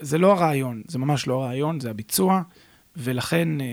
זה 0.00 0.18
לא 0.18 0.32
הרעיון, 0.32 0.82
זה 0.86 0.98
ממש 0.98 1.26
לא 1.26 1.34
הרעיון, 1.44 1.80
זה 1.80 1.90
הביצוע, 1.90 2.42
ולכן 2.96 3.60
אה, 3.60 3.66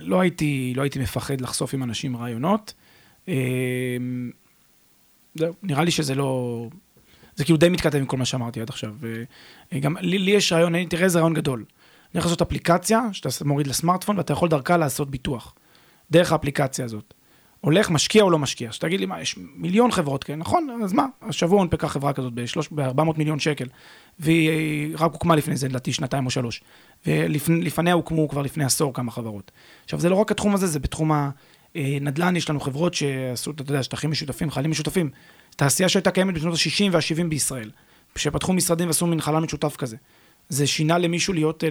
לא 0.00 0.20
הייתי, 0.20 0.72
לא 0.76 0.82
הייתי 0.82 0.98
מפחד 0.98 1.40
לחשוף 1.40 1.74
עם 1.74 1.82
אנשים 1.82 2.16
רעיונות. 2.16 2.74
זהו, 5.34 5.54
נראה 5.62 5.84
לי 5.84 5.90
שזה 5.90 6.14
לא... 6.14 6.68
זה 7.36 7.44
כאילו 7.44 7.58
די 7.58 7.68
מתכתב 7.68 7.98
עם 7.98 8.06
כל 8.06 8.16
מה 8.16 8.24
שאמרתי 8.24 8.60
עד 8.60 8.68
עכשיו. 8.68 8.94
וגם 9.72 9.96
לי, 10.00 10.18
לי 10.18 10.30
יש 10.30 10.52
רעיון, 10.52 10.84
תראה 10.84 11.04
איזה 11.04 11.18
רעיון 11.18 11.34
גדול. 11.34 11.64
אני 12.14 12.18
יכול 12.18 12.28
לעשות 12.28 12.42
אפליקציה 12.42 13.02
שאתה 13.12 13.44
מוריד 13.44 13.66
לסמארטפון 13.66 14.16
ואתה 14.16 14.32
יכול 14.32 14.48
דרכה 14.48 14.76
לעשות 14.76 15.10
ביטוח. 15.10 15.54
דרך 16.10 16.32
האפליקציה 16.32 16.84
הזאת. 16.84 17.14
הולך, 17.60 17.90
משקיע 17.90 18.22
או 18.22 18.30
לא 18.30 18.38
משקיע. 18.38 18.72
שתגיד 18.72 19.00
לי, 19.00 19.06
מה, 19.06 19.20
יש 19.20 19.38
מיליון 19.54 19.90
חברות 19.90 20.24
כאלה, 20.24 20.38
נכון, 20.38 20.80
אז 20.84 20.92
מה? 20.92 21.06
השבוע 21.22 21.58
הונפקה 21.58 21.88
חברה 21.88 22.12
כזאת 22.12 22.32
ב-400 22.32 23.18
מיליון 23.18 23.38
שקל, 23.38 23.66
והיא 24.18 24.94
רק 24.98 25.12
הוקמה 25.12 25.36
לפני 25.36 25.56
זה, 25.56 25.68
לדעתי, 25.68 25.92
שנתיים 25.92 26.26
או 26.26 26.30
שלוש. 26.30 26.60
ולפניה 27.06 27.94
הוקמו 27.94 28.28
כבר 28.28 28.42
לפני 28.42 28.64
עשור 28.64 28.94
כמה 28.94 29.10
חברות. 29.10 29.50
עכשיו, 29.84 30.00
זה 30.00 30.08
לא 30.08 30.14
רק 30.14 30.30
התחום 30.30 30.54
הזה, 30.54 30.66
זה 30.66 30.78
בתחום 30.78 31.10
הנדל"ן, 31.74 32.36
יש 32.36 32.50
לנו 32.50 32.60
חברות 32.60 32.94
שעשו, 32.94 33.50
אתה 33.50 33.62
יודע, 33.62 33.82
שטחים 33.82 34.10
משותפים, 34.10 34.50
חיילים 34.50 34.70
משותפים. 34.70 35.10
תעשייה 35.56 35.88
שהייתה 35.88 36.10
קיימת 36.10 36.34
בשנות 36.34 36.54
ה-60 36.54 36.92
וה-70 36.92 37.28
בישראל, 37.28 37.70
שפתחו 38.16 38.52
משרדים 38.52 38.86
ועשו 38.86 39.06
מין 39.06 39.20
חלל 39.20 39.42
משותף 39.42 39.76
כזה. 39.76 39.96
זה 40.48 40.66
שינה 40.66 40.98
למישהו 40.98 41.34
להיות, 41.34 41.64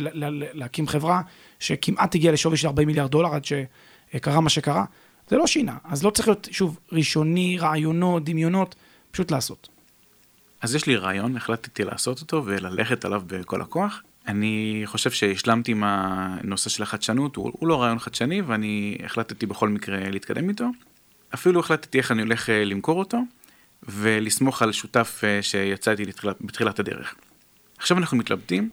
להקים 0.53 0.87
חברה 0.87 1.21
שכמעט 1.59 2.15
הגיעה 2.15 2.33
לשווי 2.33 2.57
של 2.57 2.67
40 2.67 2.87
מיליארד 2.87 3.11
דולר 3.11 3.35
עד 3.35 3.45
שקרה 3.45 4.41
מה 4.41 4.49
שקרה. 4.49 4.85
זה 5.29 5.37
לא 5.37 5.47
שינה. 5.47 5.77
אז 5.83 6.03
לא 6.03 6.09
צריך 6.09 6.27
להיות, 6.27 6.47
שוב, 6.51 6.79
ראשוני, 6.91 7.57
רעיונות, 7.59 8.23
דמיונות, 8.23 8.75
פשוט 9.11 9.31
לעשות. 9.31 9.69
אז 10.61 10.75
יש 10.75 10.85
לי 10.85 10.95
רעיון, 10.95 11.37
החלטתי 11.37 11.83
לעשות 11.83 12.21
אותו 12.21 12.45
וללכת 12.45 13.05
עליו 13.05 13.21
בכל 13.27 13.61
הכוח. 13.61 14.01
אני 14.27 14.81
חושב 14.85 15.11
שהשלמתי 15.11 15.71
עם 15.71 15.83
הנושא 15.85 16.69
של 16.69 16.83
החדשנות, 16.83 17.35
הוא, 17.35 17.51
הוא 17.53 17.67
לא 17.67 17.81
רעיון 17.81 17.99
חדשני 17.99 18.41
ואני 18.41 18.97
החלטתי 19.03 19.45
בכל 19.45 19.69
מקרה 19.69 20.09
להתקדם 20.09 20.49
איתו. 20.49 20.65
אפילו 21.33 21.59
החלטתי 21.59 21.97
איך 21.97 22.11
אני 22.11 22.21
הולך 22.21 22.49
אה, 22.49 22.65
למכור 22.65 22.99
אותו 22.99 23.21
ולסמוך 23.83 24.61
על 24.61 24.71
שותף 24.71 25.21
אה, 25.23 25.41
שיצא 25.41 25.91
איתי 25.91 26.05
לתחילת, 26.05 26.37
בתחילת 26.41 26.79
הדרך. 26.79 27.15
עכשיו 27.77 27.97
אנחנו 27.97 28.17
מתלבטים, 28.17 28.69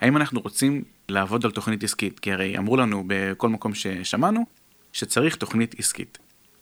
האם 0.00 0.16
אנחנו 0.16 0.40
רוצים 0.40 0.84
לעבוד 1.08 1.44
על 1.44 1.50
תוכנית 1.50 1.84
עסקית, 1.84 2.18
כי 2.18 2.32
הרי 2.32 2.58
אמרו 2.58 2.76
לנו 2.76 3.04
בכל 3.06 3.48
מקום 3.48 3.74
ששמענו, 3.74 4.46
שצריך 4.92 5.36
תוכנית 5.36 5.74
עסקית. 5.78 6.18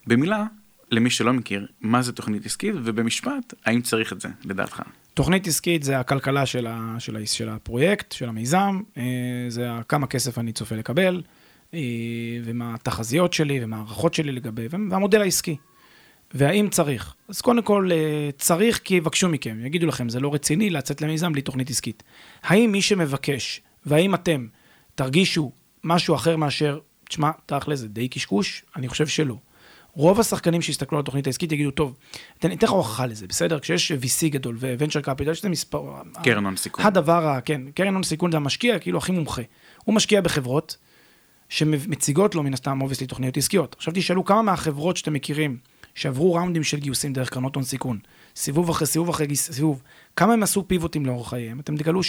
במילה, 0.07 0.43
למי 0.91 1.09
שלא 1.09 1.33
מכיר, 1.33 1.67
מה 1.81 2.01
זה 2.01 2.13
תוכנית 2.13 2.45
עסקית, 2.45 2.75
ובמשפט, 2.83 3.53
האם 3.65 3.81
צריך 3.81 4.13
את 4.13 4.21
זה, 4.21 4.29
לדעתך? 4.45 4.81
תוכנית 5.17 5.47
עסקית 5.47 5.83
זה 5.83 5.99
הכלכלה 5.99 6.45
של, 6.45 6.67
ה, 6.67 6.95
של, 6.99 7.15
ה, 7.15 7.25
של 7.25 7.49
הפרויקט, 7.49 8.11
של 8.11 8.29
המיזם, 8.29 8.81
אה, 8.97 9.03
זה 9.49 9.69
כמה 9.87 10.07
כסף 10.07 10.37
אני 10.37 10.51
צופה 10.51 10.75
לקבל, 10.75 11.21
אה, 11.73 11.79
ומה 12.43 12.73
התחזיות 12.73 13.33
שלי, 13.33 13.63
ומה 13.63 13.77
הערכות 13.77 14.13
שלי 14.13 14.31
לגבי, 14.31 14.67
והמודל 14.71 15.21
העסקי. 15.21 15.57
והאם 16.33 16.69
צריך? 16.69 17.13
אז 17.27 17.41
קודם 17.41 17.61
כל, 17.61 17.89
אה, 17.91 18.29
צריך 18.37 18.81
כי 18.83 18.95
יבקשו 18.95 19.29
מכם, 19.29 19.65
יגידו 19.65 19.87
לכם, 19.87 20.09
זה 20.09 20.19
לא 20.19 20.33
רציני 20.33 20.69
לצאת 20.69 21.01
למיזם 21.01 21.31
בלי 21.33 21.41
תוכנית 21.41 21.69
עסקית. 21.69 22.03
האם 22.43 22.71
מי 22.71 22.81
שמבקש, 22.81 23.61
והאם 23.85 24.15
אתם 24.15 24.47
תרגישו 24.95 25.51
משהו 25.83 26.15
אחר 26.15 26.35
מאשר 26.35 26.79
תשמע, 27.09 27.31
תכל'ס 27.45 27.79
זה 27.79 27.87
די 27.87 28.07
קשקוש, 28.07 28.65
אני 28.75 28.87
חושב 28.87 29.07
שלא. 29.07 29.37
רוב 29.97 30.19
השחקנים 30.19 30.61
שיסתכלו 30.61 30.97
על 30.97 31.01
התוכנית 31.01 31.27
העסקית 31.27 31.51
יגידו, 31.51 31.71
טוב, 31.71 31.95
אני 32.43 32.55
אתן 32.55 32.67
לך 32.67 32.71
הוכחה 32.71 33.05
לזה, 33.05 33.27
בסדר? 33.27 33.59
כשיש 33.59 33.91
VC 33.91 34.29
גדול 34.29 34.57
ו-Venture 34.59 35.05
Capital, 35.05 35.31
יש 35.31 35.39
את 35.39 35.45
המספר... 35.45 35.83
קרן 36.23 36.45
הון 36.45 36.55
סיכון. 36.55 36.85
הדבר, 36.85 37.37
כן, 37.45 37.61
קרן 37.75 37.93
הון 37.93 38.03
סיכון 38.03 38.31
זה 38.31 38.37
המשקיע, 38.37 38.79
כאילו 38.79 38.97
הכי 38.97 39.11
מומחה. 39.11 39.41
הוא 39.83 39.95
משקיע 39.95 40.21
בחברות 40.21 40.77
שמציגות 41.49 42.35
לו 42.35 42.43
מן 42.43 42.53
הסתם, 42.53 42.81
obviously, 42.81 43.07
תוכניות 43.07 43.37
עסקיות. 43.37 43.75
עכשיו 43.77 43.93
תשאלו 43.95 44.25
כמה 44.25 44.41
מהחברות 44.41 44.97
שאתם 44.97 45.13
מכירים, 45.13 45.57
שעברו 45.95 46.33
ראונדים 46.33 46.63
של 46.63 46.79
גיוסים 46.79 47.13
דרך 47.13 47.29
קרנות 47.29 47.55
הון 47.55 47.63
סיכון, 47.63 47.99
סיבוב 48.35 48.69
אחרי 48.69 48.87
סיבוב 48.87 49.09
אחרי 49.09 49.35
סיבוב, 49.35 49.81
כמה 50.15 50.33
הם 50.33 50.43
עשו 50.43 50.67
פיבוטים 50.67 51.05
לאורך 51.05 51.29
חייהם, 51.29 51.59
אתם 51.59 51.77
תגלו 51.77 52.03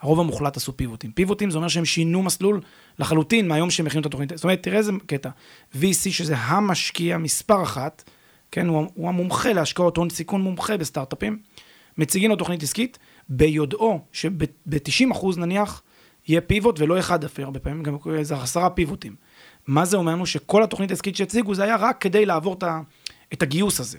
שהרוב 0.00 0.20
המוחלט 0.20 0.56
עשו 0.56 0.76
פיבוטים. 0.76 1.12
פיבוטים 1.12 1.50
זה 1.50 1.56
אומר 1.56 1.68
שהם 1.68 1.84
שינו 1.84 2.22
מסלול 2.22 2.60
לחלוטין 2.98 3.48
מהיום 3.48 3.70
שהם 3.70 3.86
הכינו 3.86 4.00
את 4.00 4.06
התוכנית. 4.06 4.32
זאת 4.34 4.44
אומרת, 4.44 4.62
תראה 4.62 4.78
איזה 4.78 4.92
קטע. 5.06 5.30
VC, 5.74 6.10
שזה 6.10 6.36
המשקיע 6.36 7.18
מספר 7.18 7.62
אחת, 7.62 8.10
כן, 8.50 8.66
הוא, 8.66 8.86
הוא 8.94 9.08
המומחה 9.08 9.52
להשקעות 9.52 9.96
הון 9.96 10.10
סיכון 10.10 10.40
מומחה 10.42 10.76
בסטארט-אפים, 10.76 11.38
מציגים 11.98 12.30
לו 12.30 12.36
תוכנית 12.36 12.62
עסקית, 12.62 12.98
ביודעו 13.28 14.00
שב-90% 14.12 15.36
נניח 15.36 15.82
יהיה 16.28 16.40
פיבוט 16.40 16.80
ולא 16.80 16.98
אחד 16.98 17.24
אפילו, 17.24 17.46
הרבה 17.46 17.60
פעמים 17.60 17.82
גם 17.82 17.96
איזה 18.14 18.36
עשרה 18.36 18.70
פיבוטים. 18.70 19.14
מה 19.66 19.84
זה 19.84 19.96
אומר 19.96 20.12
לנו? 20.12 20.26
שכל 20.26 20.62
התוכנית 20.62 20.90
העסקית 20.90 21.16
שהציגו 21.16 21.54
זה 21.54 21.64
היה 21.64 21.76
רק 21.76 22.00
כדי 22.00 22.26
לעבור 22.26 22.56
את 23.32 23.42
הגיוס 23.42 23.80
הזה. 23.80 23.98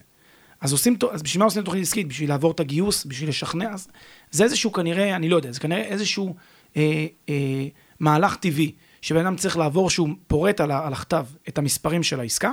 אז 0.61 0.71
עושים, 0.71 0.97
אז 1.11 1.23
בשביל 1.23 1.39
מה 1.39 1.45
עושים 1.45 1.63
תוכנית 1.63 1.83
עסקית? 1.83 2.07
בשביל 2.07 2.29
לעבור 2.29 2.51
את 2.51 2.59
הגיוס, 2.59 3.05
בשביל 3.05 3.29
לשכנע? 3.29 3.69
אז 3.73 3.87
זה 4.31 4.43
איזשהו 4.43 4.71
כנראה, 4.71 5.15
אני 5.15 5.29
לא 5.29 5.35
יודע, 5.35 5.51
זה 5.51 5.59
כנראה 5.59 5.81
איזשהו 5.81 6.35
אה, 6.77 7.05
אה, 7.29 7.67
מהלך 7.99 8.35
טבעי, 8.35 8.71
שבן 9.01 9.25
אדם 9.25 9.35
צריך 9.35 9.57
לעבור 9.57 9.89
שהוא 9.89 10.09
פורט 10.27 10.61
על, 10.61 10.71
על 10.71 10.93
הכתב 10.93 11.25
את 11.47 11.57
המספרים 11.57 12.03
של 12.03 12.19
העסקה, 12.19 12.51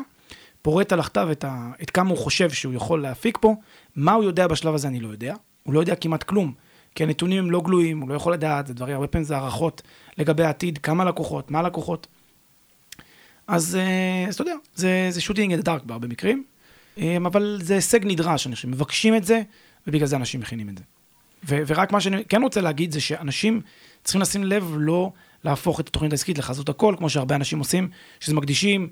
פורט 0.63 0.93
על 0.93 1.01
הכתב 1.01 1.29
את, 1.33 1.45
ה, 1.45 1.71
את 1.83 1.91
כמה 1.91 2.11
הוא 2.11 2.19
חושב 2.19 2.51
שהוא 2.51 2.75
יכול 2.75 3.03
להפיק 3.03 3.39
פה, 3.41 3.55
מה 3.97 4.13
הוא 4.13 4.25
יודע 4.25 4.47
בשלב 4.47 4.75
הזה 4.75 4.89
אני 4.89 5.01
לא 5.01 5.09
יודע, 5.09 5.35
הוא 5.63 5.75
לא 5.75 5.81
יודע 5.81 5.95
כמעט 5.95 6.23
כלום, 6.23 6.53
כי 6.95 7.03
הנתונים 7.03 7.45
הם 7.45 7.51
לא 7.51 7.61
גלויים, 7.61 8.01
הוא 8.01 8.09
לא 8.09 8.15
יכול 8.15 8.33
לדעת, 8.33 8.67
זה 8.67 8.75
דברים, 8.75 8.95
הרבה 8.95 9.07
פעמים 9.07 9.25
זה 9.25 9.37
הערכות 9.37 9.83
לגבי 10.19 10.45
העתיד, 10.45 10.79
כמה 10.79 11.05
לקוחות, 11.05 11.51
מה 11.51 11.63
לקוחות. 11.63 12.07
אז, 13.47 13.77
אה, 13.77 14.31
אתה 14.31 14.43
יודע, 14.43 14.55
זה, 14.75 15.21
שוטינג 15.21 15.53
את 15.53 15.65
דארק 15.65 15.83
בהרבה 15.85 16.09
מקרים, 16.09 16.45
אבל 17.27 17.59
זה 17.63 17.75
הישג 17.75 18.01
נדרש, 18.05 18.47
אני 18.47 18.55
חושב, 18.55 18.69
מבקשים 18.69 19.15
את 19.15 19.25
זה, 19.25 19.43
ובגלל 19.87 20.07
זה 20.07 20.17
אנשים 20.17 20.41
מכינים 20.41 20.69
את 20.69 20.79
זה. 20.79 20.85
ו- 21.49 21.63
ורק 21.67 21.93
מה 21.93 22.01
שאני 22.01 22.25
כן 22.25 22.43
רוצה 22.43 22.61
להגיד 22.61 22.93
זה 22.93 23.01
שאנשים 23.01 23.61
צריכים 24.05 24.21
לשים 24.21 24.45
לב 24.45 24.75
לא 24.79 25.13
להפוך 25.45 25.81
את 25.81 25.89
התוכנית 25.89 26.13
העסקית 26.13 26.39
לחזות 26.39 26.69
הכל, 26.69 26.95
כמו 26.99 27.11
שהרבה 27.11 27.35
אנשים 27.35 27.59
עושים, 27.59 27.89
שזה 28.21 28.35
מקדישים 28.35 28.89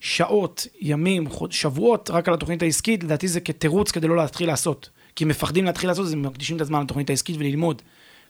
שעות, 0.00 0.66
ימים, 0.80 1.26
שבועות 1.50 2.10
רק 2.10 2.28
על 2.28 2.34
התוכנית 2.34 2.62
העסקית, 2.62 3.04
לדעתי 3.04 3.28
זה 3.28 3.40
כתירוץ 3.40 3.90
כדי 3.90 4.08
לא 4.08 4.16
להתחיל 4.16 4.46
לעשות. 4.46 4.90
כי 5.16 5.24
הם 5.24 5.28
מפחדים 5.28 5.64
להתחיל 5.64 5.90
לעשות, 5.90 6.06
אז 6.06 6.12
הם 6.12 6.22
מקדישים 6.22 6.56
את 6.56 6.60
הזמן 6.60 6.82
לתוכנית 6.82 7.10
העסקית 7.10 7.36
וללמוד. 7.38 7.82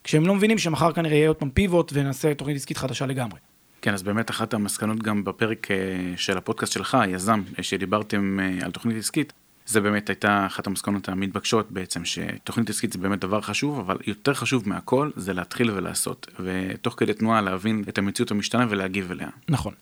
כשהם 0.05 0.27
לא 0.27 0.35
מבינים 0.35 0.59
שמחר 0.59 0.93
כנראה 0.93 1.17
יהיה 1.17 1.29
עוד 1.29 1.37
פעם 1.37 1.51
פיבוט 1.51 1.91
ונעשה 1.95 2.35
תוכנית 2.35 2.57
עסקית 2.57 2.77
חדשה 2.77 3.07
לגמרי. 3.07 3.39
כן, 3.83 3.95
אז 3.95 4.03
באמת 4.03 4.31
אחת 4.31 4.55
המסקנות 4.55 5.03
גם 5.03 5.25
בפרק 5.25 5.71
אה, 5.71 5.77
של 6.17 6.39
הפודקאסט 6.39 6.73
שלך, 6.73 6.95
היזם, 6.95 7.43
אה, 7.59 7.63
שדיברתם 7.63 8.41
אה, 8.41 8.65
על 8.65 8.71
תוכנית 8.71 8.97
עסקית, 8.97 9.33
זה 9.67 9.81
באמת 9.81 10.09
הייתה 10.09 10.47
אחת 10.47 10.67
המסקנות 10.67 11.09
המתבקשות 11.09 11.71
בעצם, 11.71 12.05
שתוכנית 12.05 12.71
עסקית 12.71 12.93
זה 12.93 12.99
באמת 12.99 13.21
דבר 13.21 13.41
חשוב, 13.41 13.79
אבל 13.79 13.97
יותר 14.07 14.35
חשוב 14.35 14.69
מהכל 14.69 15.11
זה 15.17 15.33
להתחיל 15.33 15.71
ולעשות, 15.71 16.27
ותוך 16.41 16.95
כדי 16.97 17.15
תנועה 17.15 17.41
להבין 17.41 17.85
את 17.89 17.99
המציאות 17.99 18.31
המשתנה 18.31 18.67
ולהגיב 18.69 19.11
אליה. 19.11 19.29
נכון. 19.49 19.75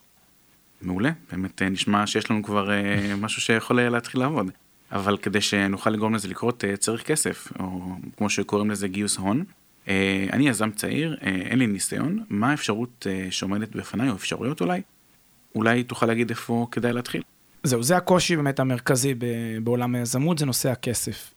מעולה, 0.81 1.11
באמת 1.31 1.61
נשמע 1.61 2.07
שיש 2.07 2.31
לנו 2.31 2.43
כבר 2.43 2.69
משהו 3.21 3.41
שיכול 3.41 3.81
להתחיל 3.81 4.21
לעבוד. 4.21 4.51
אבל 4.91 5.17
כדי 5.17 5.41
שנוכל 5.41 5.89
לגרום 5.89 6.15
לזה 6.15 6.27
לקרות 6.27 6.63
צריך 6.79 7.03
כסף, 7.03 7.51
או 7.59 7.95
כמו 8.17 8.29
שקוראים 8.29 8.71
לזה 8.71 8.87
גיוס 8.87 9.17
הון. 9.17 9.43
אה, 9.87 10.27
אני 10.33 10.49
יזם 10.49 10.71
צעיר, 10.71 11.17
אה, 11.21 11.27
אין 11.29 11.59
לי 11.59 11.67
ניסיון, 11.67 12.23
מה 12.29 12.51
האפשרות 12.51 13.07
אה, 13.09 13.27
שעומדת 13.31 13.75
בפניי, 13.75 14.09
או 14.09 14.15
אפשרויות 14.15 14.61
אולי? 14.61 14.81
אולי 15.55 15.83
תוכל 15.83 16.05
להגיד 16.05 16.29
איפה 16.29 16.67
כדאי 16.71 16.93
להתחיל. 16.93 17.21
זהו, 17.63 17.83
זה 17.83 17.97
הקושי 17.97 18.35
באמת 18.35 18.59
המרכזי 18.59 19.13
בעולם 19.63 19.95
היזמות, 19.95 20.37
זה 20.37 20.45
נושא 20.45 20.71
הכסף. 20.71 21.33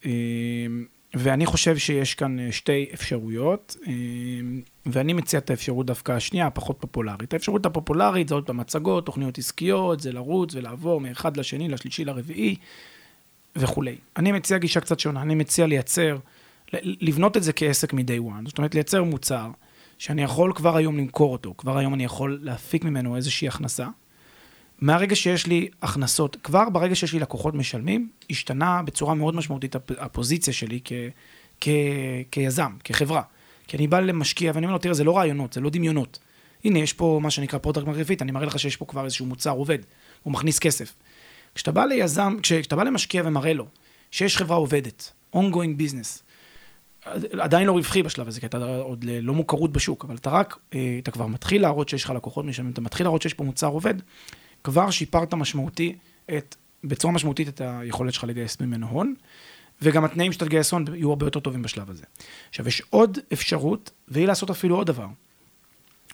ואני 1.14 1.46
חושב 1.46 1.76
שיש 1.76 2.14
כאן 2.14 2.50
שתי 2.50 2.86
אפשרויות, 2.94 3.76
ואני 4.86 5.12
מציע 5.12 5.38
את 5.38 5.50
האפשרות 5.50 5.86
דווקא 5.86 6.12
השנייה, 6.12 6.46
הפחות 6.46 6.76
פופולרית. 6.80 7.32
האפשרות 7.32 7.66
הפופולרית 7.66 8.28
זה 8.28 8.34
עוד 8.34 8.46
פעם 8.46 8.60
הצגות, 8.60 9.06
תוכניות 9.06 9.38
עסקיות, 9.38 10.00
זה 10.00 10.12
לרוץ 10.12 10.54
ולעבור 10.54 11.00
מאחד 11.00 11.36
לשני, 11.36 11.68
לשלישי, 11.68 12.04
לרביעי 12.04 12.56
וכולי. 13.56 13.96
אני 14.16 14.32
מציע 14.32 14.58
גישה 14.58 14.80
קצת 14.80 15.00
שונה, 15.00 15.22
אני 15.22 15.34
מציע 15.34 15.66
לייצר 15.66 16.18
לבנות 16.83 17.37
את 17.37 17.42
זה 17.42 17.52
כעסק 17.52 17.92
מ-day 17.92 18.20
one, 18.20 18.48
זאת 18.48 18.59
אומרת 18.59 18.74
לייצר 18.74 19.04
מוצר 19.04 19.50
שאני 19.98 20.22
יכול 20.22 20.52
כבר 20.54 20.76
היום 20.76 20.98
למכור 20.98 21.33
אותו, 21.33 21.54
כבר 21.59 21.78
היום 21.78 21.94
אני 21.94 22.04
יכול 22.04 22.38
להפיק 22.42 22.85
ממנו 22.85 23.16
איזושהי 23.16 23.48
הכנסה. 23.48 23.87
מהרגע 24.81 25.16
שיש 25.16 25.46
לי 25.46 25.68
הכנסות, 25.83 26.37
כבר 26.42 26.68
ברגע 26.71 26.94
שיש 26.94 27.12
לי 27.12 27.18
לקוחות 27.18 27.54
משלמים, 27.54 28.08
השתנה 28.31 28.83
בצורה 28.83 29.14
מאוד 29.14 29.35
משמעותית 29.35 29.77
הפוזיציה 29.98 30.52
שלי 30.52 30.81
כ, 30.85 30.92
כ, 31.60 31.68
כיזם, 32.31 32.73
כחברה. 32.85 33.23
כי 33.66 33.77
אני 33.77 33.87
בא 33.87 34.00
למשקיע 34.00 34.52
ואני 34.54 34.66
אומר 34.66 34.73
לו, 34.73 34.79
תראה, 34.79 34.94
זה 34.94 35.04
לא 35.04 35.16
רעיונות, 35.16 35.52
זה 35.52 35.60
לא 35.60 35.71
דמיונות. 35.71 36.18
הנה, 36.64 36.79
יש 36.79 36.92
פה 36.92 37.21
מה 37.23 37.31
שנקרא 37.31 37.58
product 37.58 37.87
market 37.87 38.08
fit, 38.08 38.23
אני 38.23 38.33
מראה 38.33 38.46
לך 38.46 38.58
שיש 38.58 38.77
פה 38.77 38.85
כבר 38.85 39.04
איזשהו 39.04 39.27
מוצר 39.27 39.50
עובד, 39.50 39.79
הוא 40.23 40.33
מכניס 40.33 40.58
כסף. 40.58 40.94
כשאתה 41.54 41.73
בא 41.73 41.85
ליזם, 41.85 42.37
כשאתה 42.42 42.77
בא 42.77 42.83
למשקיע 42.83 43.23
ומראה 43.27 43.52
לו 43.52 43.66
שיש 44.10 44.37
חברה 44.37 44.56
עובדת, 44.56 45.12
ongoing 45.37 45.81
business, 45.81 46.29
עדיין 47.40 47.67
לא 47.67 47.73
רווחי 47.73 48.03
בשלב 48.03 48.29
הזה, 48.29 48.40
כי 48.40 48.46
אתה 48.46 48.77
עוד 48.77 49.05
לא 49.09 49.35
מוכרות 49.35 49.73
בשוק, 49.73 50.05
אבל 50.05 50.17
אתה 50.17 50.31
רק, 50.31 50.59
אה, 50.75 50.98
אתה 51.03 51.11
כבר 51.11 51.27
מתחיל 51.27 51.63
להראות 51.63 51.88
שיש 51.88 52.05
לך 52.05 52.11
לקוחות 52.11 52.44
משלמים, 52.44 52.73
אתה 52.73 52.81
מתחיל 52.81 53.07
להראות 53.07 53.23
שיש 53.23 53.35
פה 53.35 53.44
מוצר 53.44 53.67
עובד, 53.67 53.94
כבר 54.65 54.90
שיפרת 54.90 55.35
משמעותי, 55.35 55.94
את, 56.37 56.57
בצורה 56.85 57.15
משמעותית 57.15 57.48
את 57.48 57.61
היכולת 57.65 58.15
שלך 58.15 58.25
לגייס 58.25 58.61
ממנו 58.61 58.87
הון, 58.87 59.15
וגם 59.83 60.05
התנאים 60.05 60.33
שאתה 60.33 60.44
תגייס 60.44 60.73
הון 60.73 60.85
יהיו 60.94 61.11
הרבה 61.11 61.27
יותר 61.27 61.40
טובים 61.40 61.63
בשלב 61.63 61.90
הזה. 61.90 62.05
עכשיו, 62.48 62.69
יש 62.69 62.83
עוד 62.90 63.19
אפשרות, 63.33 63.90
והיא 64.09 64.27
לעשות 64.27 64.51
אפילו 64.51 64.77
עוד 64.77 64.87
דבר. 64.87 65.07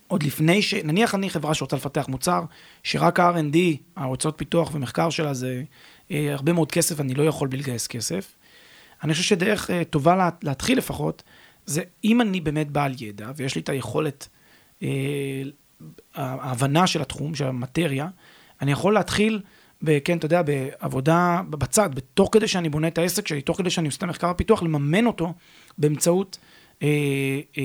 עוד 0.09 0.23
לפני 0.23 0.63
ש... 0.63 0.75
נניח 0.75 1.15
אני 1.15 1.31
חברה 1.31 1.55
שרוצה 1.55 1.77
לפתח 1.77 2.09
מוצר, 2.09 2.43
שרק 2.83 3.21
ה-R&D, 3.21 3.57
ההוצאות 3.97 4.35
פיתוח 4.39 4.75
ומחקר 4.75 5.11
שלה 5.11 5.35
זה 5.35 5.63
אה, 6.11 6.33
הרבה 6.33 6.53
מאוד 6.53 6.73
כסף, 6.73 7.01
אני 7.01 7.15
לא 7.15 7.23
יכול 7.23 7.49
בלי 7.49 7.59
לגייס 7.59 7.87
כסף. 7.87 8.36
אני 9.05 9.13
חושב 9.13 9.25
שדרך 9.25 9.71
אה, 9.71 9.85
טובה 9.85 10.17
לה, 10.17 10.31
להתחיל 10.43 10.79
לפחות, 10.79 11.23
זה 11.67 11.83
אם 12.05 12.21
אני 12.21 12.41
באמת 12.41 12.71
בעל 12.71 12.93
ידע, 13.01 13.31
ויש 13.37 13.55
לי 13.55 13.61
את 13.61 13.69
היכולת, 13.69 14.29
אה, 14.83 15.43
ההבנה 16.15 16.87
של 16.87 17.03
התחום, 17.03 17.35
של 17.35 17.45
המטריה, 17.45 18.09
אני 18.63 18.73
יכול 18.73 18.95
להתחיל, 18.95 19.41
ב, 19.83 19.99
כן, 19.99 20.19
אתה 20.19 20.27
יודע, 20.27 20.43
בעבודה 20.43 21.41
בצד, 21.51 21.91
תוך 22.15 22.29
כדי 22.33 22.49
שאני 22.49 22.69
בונה 22.69 22.89
את 22.89 22.99
העסק 22.99 23.27
שלי, 23.27 23.43
תוך 23.43 23.59
כדי 23.59 23.71
שאני 23.71 23.87
עושה 23.87 23.99
את 23.99 24.03
המחקר 24.03 24.29
הפיתוח, 24.29 24.63
לממן 24.63 25.07
אותו 25.07 25.35
באמצעות, 25.79 26.39
אה, 26.83 26.89
אה, 27.59 27.63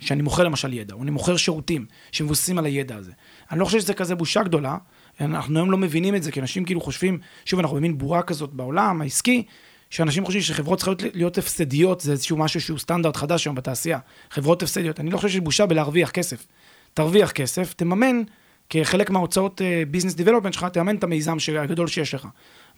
שאני 0.00 0.22
מוכר 0.22 0.42
למשל 0.42 0.72
ידע, 0.72 0.94
או 0.94 1.02
אני 1.02 1.10
מוכר 1.10 1.36
שירותים 1.36 1.86
שמבוססים 2.12 2.58
על 2.58 2.64
הידע 2.66 2.96
הזה. 2.96 3.12
אני 3.50 3.60
לא 3.60 3.64
חושב 3.64 3.80
שזה 3.80 3.94
כזה 3.94 4.14
בושה 4.14 4.42
גדולה, 4.42 4.76
אנחנו 5.20 5.58
היום 5.58 5.70
לא 5.70 5.78
מבינים 5.78 6.14
את 6.14 6.22
זה, 6.22 6.32
כי 6.32 6.40
אנשים 6.40 6.64
כאילו 6.64 6.80
חושבים, 6.80 7.18
שוב, 7.44 7.60
אנחנו 7.60 7.76
במין 7.76 7.98
בועה 7.98 8.22
כזאת 8.22 8.52
בעולם 8.52 9.00
העסקי, 9.00 9.44
שאנשים 9.90 10.24
חושבים 10.24 10.42
שחברות 10.42 10.78
צריכות 10.78 11.02
להיות 11.14 11.38
הפסדיות, 11.38 12.00
זה 12.00 12.12
איזשהו 12.12 12.36
משהו 12.36 12.60
שהוא 12.60 12.78
סטנדרט 12.78 13.16
חדש 13.16 13.46
היום 13.46 13.54
בתעשייה. 13.54 13.98
חברות 14.30 14.62
הפסדיות. 14.62 15.00
אני 15.00 15.10
לא 15.10 15.16
חושב 15.16 15.28
שיש 15.28 15.40
בושה 15.40 15.66
בלהרוויח 15.66 16.10
כסף. 16.10 16.46
תרוויח 16.94 17.30
כסף, 17.30 17.72
תממן 17.72 18.22
כחלק 18.70 19.10
מההוצאות 19.10 19.60
business 19.90 20.12
uh, 20.12 20.16
development 20.16 20.54
שלך, 20.54 20.64
תממן 20.64 20.96
את 20.96 21.04
המיזם 21.04 21.36
הגדול 21.58 21.86
שיש 21.86 22.14
לך. 22.14 22.28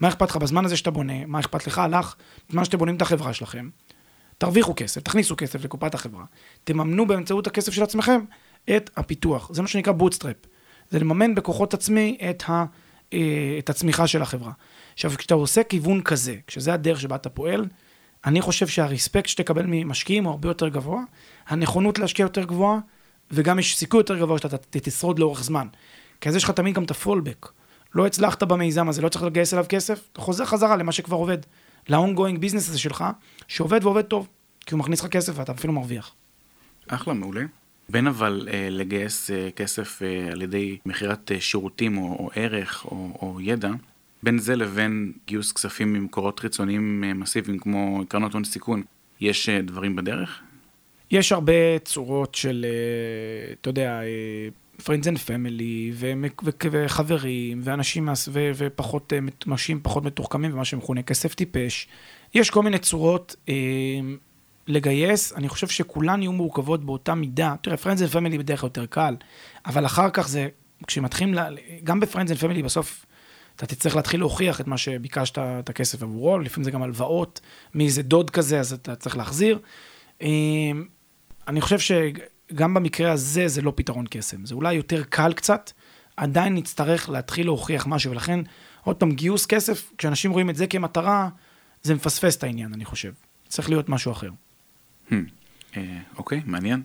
מה 0.00 0.08
אכפת 0.08 0.30
לך 0.30 0.36
בזמן 0.36 0.64
הזה 0.64 0.76
שאתה 0.76 0.90
בונה, 0.90 1.26
מה 1.26 1.40
אכפת 1.40 1.66
לך, 1.66 1.82
לך, 1.90 2.14
בזמן 2.48 2.64
שאתם 2.64 2.78
בונים 2.78 2.96
את 2.96 3.02
החברה 3.02 3.32
שלכם. 3.32 3.68
תרוויחו 4.38 4.72
כסף, 4.76 5.00
תכניסו 5.00 5.34
כסף 5.36 5.64
לקופת 5.64 5.94
החברה, 5.94 6.24
תממנו 6.64 7.06
באמצעות 7.06 7.46
הכסף 7.46 7.72
של 7.72 7.82
עצמכם 7.82 8.20
את 8.76 8.90
הפיתוח. 8.96 9.50
זה 9.52 9.62
מה 9.62 9.68
שנקרא 9.68 9.92
bootstrap. 9.92 10.36
זה 10.90 10.98
לממן 10.98 11.34
בכוחות 11.34 11.74
עצמי 11.74 12.18
את, 12.30 12.42
ה, 12.48 12.52
אה, 12.52 12.64
את 13.58 13.70
הצמיחה 13.70 14.06
של 14.06 14.22
החברה. 14.22 14.52
עכשיו, 14.94 15.10
כשאתה 15.18 15.34
עושה 15.34 15.62
כיוון 15.62 16.02
כזה, 16.02 16.36
כשזה 16.46 16.74
הדרך 16.74 17.00
שבה 17.00 17.16
אתה 17.16 17.28
פועל, 17.30 17.66
אני 18.24 18.40
חושב 18.40 18.66
שהריספקט 18.66 19.28
שתקבל 19.28 19.64
ממשקיעים 19.66 20.24
הוא 20.24 20.30
הרבה 20.30 20.48
יותר 20.48 20.68
גבוה, 20.68 21.02
הנכונות 21.48 21.98
להשקיע 21.98 22.22
יותר 22.22 22.44
גבוהה, 22.44 22.78
וגם 23.30 23.58
יש 23.58 23.76
סיכוי 23.76 24.00
יותר 24.00 24.18
גבוה 24.18 24.38
שאתה 24.38 24.56
תשרוד 24.70 25.18
לאורך 25.18 25.42
זמן. 25.42 25.66
כי 26.20 26.28
אז 26.28 26.36
יש 26.36 26.44
לך 26.44 26.50
תמיד 26.50 26.74
גם 26.74 26.84
את 26.84 26.90
הפולבק. 26.90 27.48
לא 27.94 28.06
הצלחת 28.06 28.42
במיזם 28.42 28.88
הזה, 28.88 29.02
לא 29.02 29.08
צריך 29.08 29.24
לגייס 29.24 29.54
אליו 29.54 29.64
כסף, 29.68 30.08
אתה 30.12 30.20
חוזר 30.20 30.44
חזרה 30.44 30.76
למה 30.76 30.92
שכבר 30.92 31.16
עובד. 31.16 31.38
ל-ongoing 31.88 32.38
business 32.40 32.56
הזה 32.56 32.78
שלך, 32.78 33.04
שעובד 33.48 33.84
ועובד 33.84 34.02
טוב, 34.02 34.28
כי 34.66 34.74
הוא 34.74 34.78
מכניס 34.78 35.00
לך 35.00 35.06
כסף 35.06 35.32
ואתה 35.36 35.52
אפילו 35.52 35.72
מרוויח. 35.72 36.14
אחלה, 36.88 37.14
מעולה. 37.14 37.42
בין 37.90 38.06
אבל 38.06 38.48
אה, 38.52 38.68
לגייס 38.70 39.30
אה, 39.30 39.50
כסף 39.56 40.02
אה, 40.02 40.32
על 40.32 40.42
ידי 40.42 40.78
מכירת 40.86 41.30
שירותים 41.40 41.98
או, 41.98 42.02
או 42.04 42.30
ערך 42.34 42.84
או, 42.84 43.18
או 43.22 43.40
ידע, 43.40 43.70
בין 44.22 44.38
זה 44.38 44.56
לבין 44.56 45.12
גיוס 45.26 45.52
כספים 45.52 45.92
ממקורות 45.92 46.40
חיצוניים 46.40 47.04
מסיביים 47.20 47.58
כמו 47.58 48.02
קרנות 48.08 48.32
הון 48.32 48.44
סיכון, 48.44 48.82
יש 49.20 49.48
דברים 49.48 49.96
בדרך? 49.96 50.40
יש 51.10 51.32
הרבה 51.32 51.78
צורות 51.84 52.34
של, 52.34 52.66
אתה 53.60 53.68
יודע, 53.68 54.00
friends 54.82 55.04
and 55.04 55.18
family, 55.26 56.04
וחברים, 56.72 57.60
ואנשים, 57.64 58.08
ופחות, 58.54 59.12
אנשים 59.46 59.80
פחות 59.82 60.04
מתוחכמים, 60.04 60.52
ומה 60.52 60.64
שמכונה 60.64 61.02
כסף 61.02 61.34
טיפש. 61.34 61.88
יש 62.34 62.50
כל 62.50 62.62
מיני 62.62 62.78
צורות 62.78 63.36
לגייס, 64.70 65.32
אני 65.32 65.48
חושב 65.48 65.68
שכולן 65.68 66.22
יהיו 66.22 66.32
מורכבות 66.32 66.84
באותה 66.84 67.14
מידה. 67.14 67.54
תראה, 67.62 67.76
friends 67.76 67.98
and 67.98 68.14
family 68.14 68.38
בדרך 68.38 68.60
כלל 68.60 68.66
יותר 68.66 68.86
קל, 68.86 69.16
אבל 69.66 69.86
אחר 69.86 70.10
כך 70.10 70.28
זה, 70.28 70.48
כשמתחילים, 70.86 71.34
גם 71.84 72.00
ב-friends 72.00 72.28
and 72.28 72.42
family 72.42 72.64
בסוף 72.64 73.06
אתה 73.56 73.66
תצטרך 73.66 73.96
להתחיל 73.96 74.20
להוכיח 74.20 74.60
את 74.60 74.66
מה 74.66 74.78
שביקשת 74.78 75.38
את 75.38 75.68
הכסף 75.68 76.02
עבורו, 76.02 76.38
לפעמים 76.38 76.64
זה 76.64 76.70
גם 76.70 76.82
הלוואות, 76.82 77.40
מאיזה 77.74 78.02
דוד 78.02 78.30
כזה, 78.30 78.60
אז 78.60 78.72
אתה 78.72 78.96
צריך 78.96 79.16
להחזיר. 79.16 79.58
אמ, 80.20 80.84
אני 81.48 81.60
חושב 81.60 81.78
שגם 81.78 82.74
במקרה 82.74 83.12
הזה 83.12 83.48
זה 83.48 83.62
לא 83.62 83.72
פתרון 83.76 84.04
קסם, 84.10 84.46
זה 84.46 84.54
אולי 84.54 84.74
יותר 84.74 85.02
קל 85.02 85.32
קצת, 85.32 85.72
עדיין 86.16 86.54
נצטרך 86.54 87.08
להתחיל 87.08 87.46
להוכיח 87.46 87.86
משהו, 87.86 88.10
ולכן, 88.10 88.40
עוד 88.84 88.96
פעם, 88.96 89.12
גיוס 89.12 89.46
כסף, 89.46 89.92
כשאנשים 89.98 90.30
רואים 90.30 90.50
את 90.50 90.56
זה 90.56 90.66
כמטרה, 90.66 91.28
זה 91.82 91.94
מפספס 91.94 92.36
את 92.36 92.44
העניין, 92.44 92.74
אני 92.74 92.84
חושב. 92.84 93.12
צריך 93.48 93.70
להיות 93.70 93.88
משהו 93.88 94.12
אחר. 94.12 94.30
Hmm. 95.10 95.14
אה, 95.76 95.98
אוקיי, 96.18 96.40
מעניין. 96.46 96.82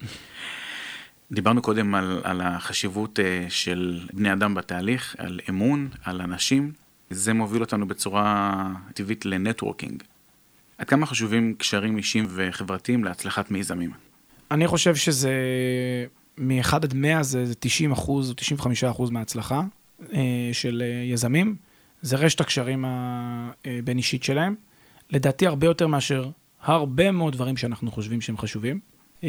דיברנו 1.31 1.61
קודם 1.61 1.95
על, 1.95 2.21
על 2.23 2.41
החשיבות 2.41 3.19
uh, 3.19 3.49
של 3.49 4.07
בני 4.13 4.33
אדם 4.33 4.53
בתהליך, 4.55 5.15
על 5.17 5.39
אמון, 5.49 5.89
על 6.03 6.21
אנשים. 6.21 6.71
זה 7.09 7.33
מוביל 7.33 7.61
אותנו 7.61 7.87
בצורה 7.87 8.53
טבעית 8.93 9.25
לנטוורקינג. 9.25 10.03
עד 10.77 10.87
כמה 10.87 11.05
חשובים 11.05 11.55
קשרים 11.57 11.97
אישיים 11.97 12.25
וחברתיים 12.29 13.03
להצלחת 13.03 13.51
מיזמים? 13.51 13.91
אני 14.51 14.67
חושב 14.67 14.95
שזה 14.95 15.31
מ-1 16.37 16.75
עד 16.75 16.93
100 16.93 17.23
זה, 17.23 17.45
זה 17.45 17.55
90 17.59 17.91
אחוז 17.91 18.29
או 18.29 18.33
95 18.35 18.83
אחוז 18.83 19.09
מההצלחה 19.09 19.61
uh, 20.01 20.13
של 20.53 20.83
יזמים. 21.11 21.55
זה 22.01 22.15
רשת 22.15 22.41
הקשרים 22.41 22.85
הבין 22.87 23.97
אישית 23.97 24.23
שלהם. 24.23 24.55
לדעתי 25.09 25.47
הרבה 25.47 25.67
יותר 25.67 25.87
מאשר 25.87 26.29
הרבה 26.65 27.11
מאוד 27.11 27.33
דברים 27.33 27.57
שאנחנו 27.57 27.91
חושבים 27.91 28.21
שהם 28.21 28.37
חשובים. 28.37 28.79
Uh, 29.19 29.23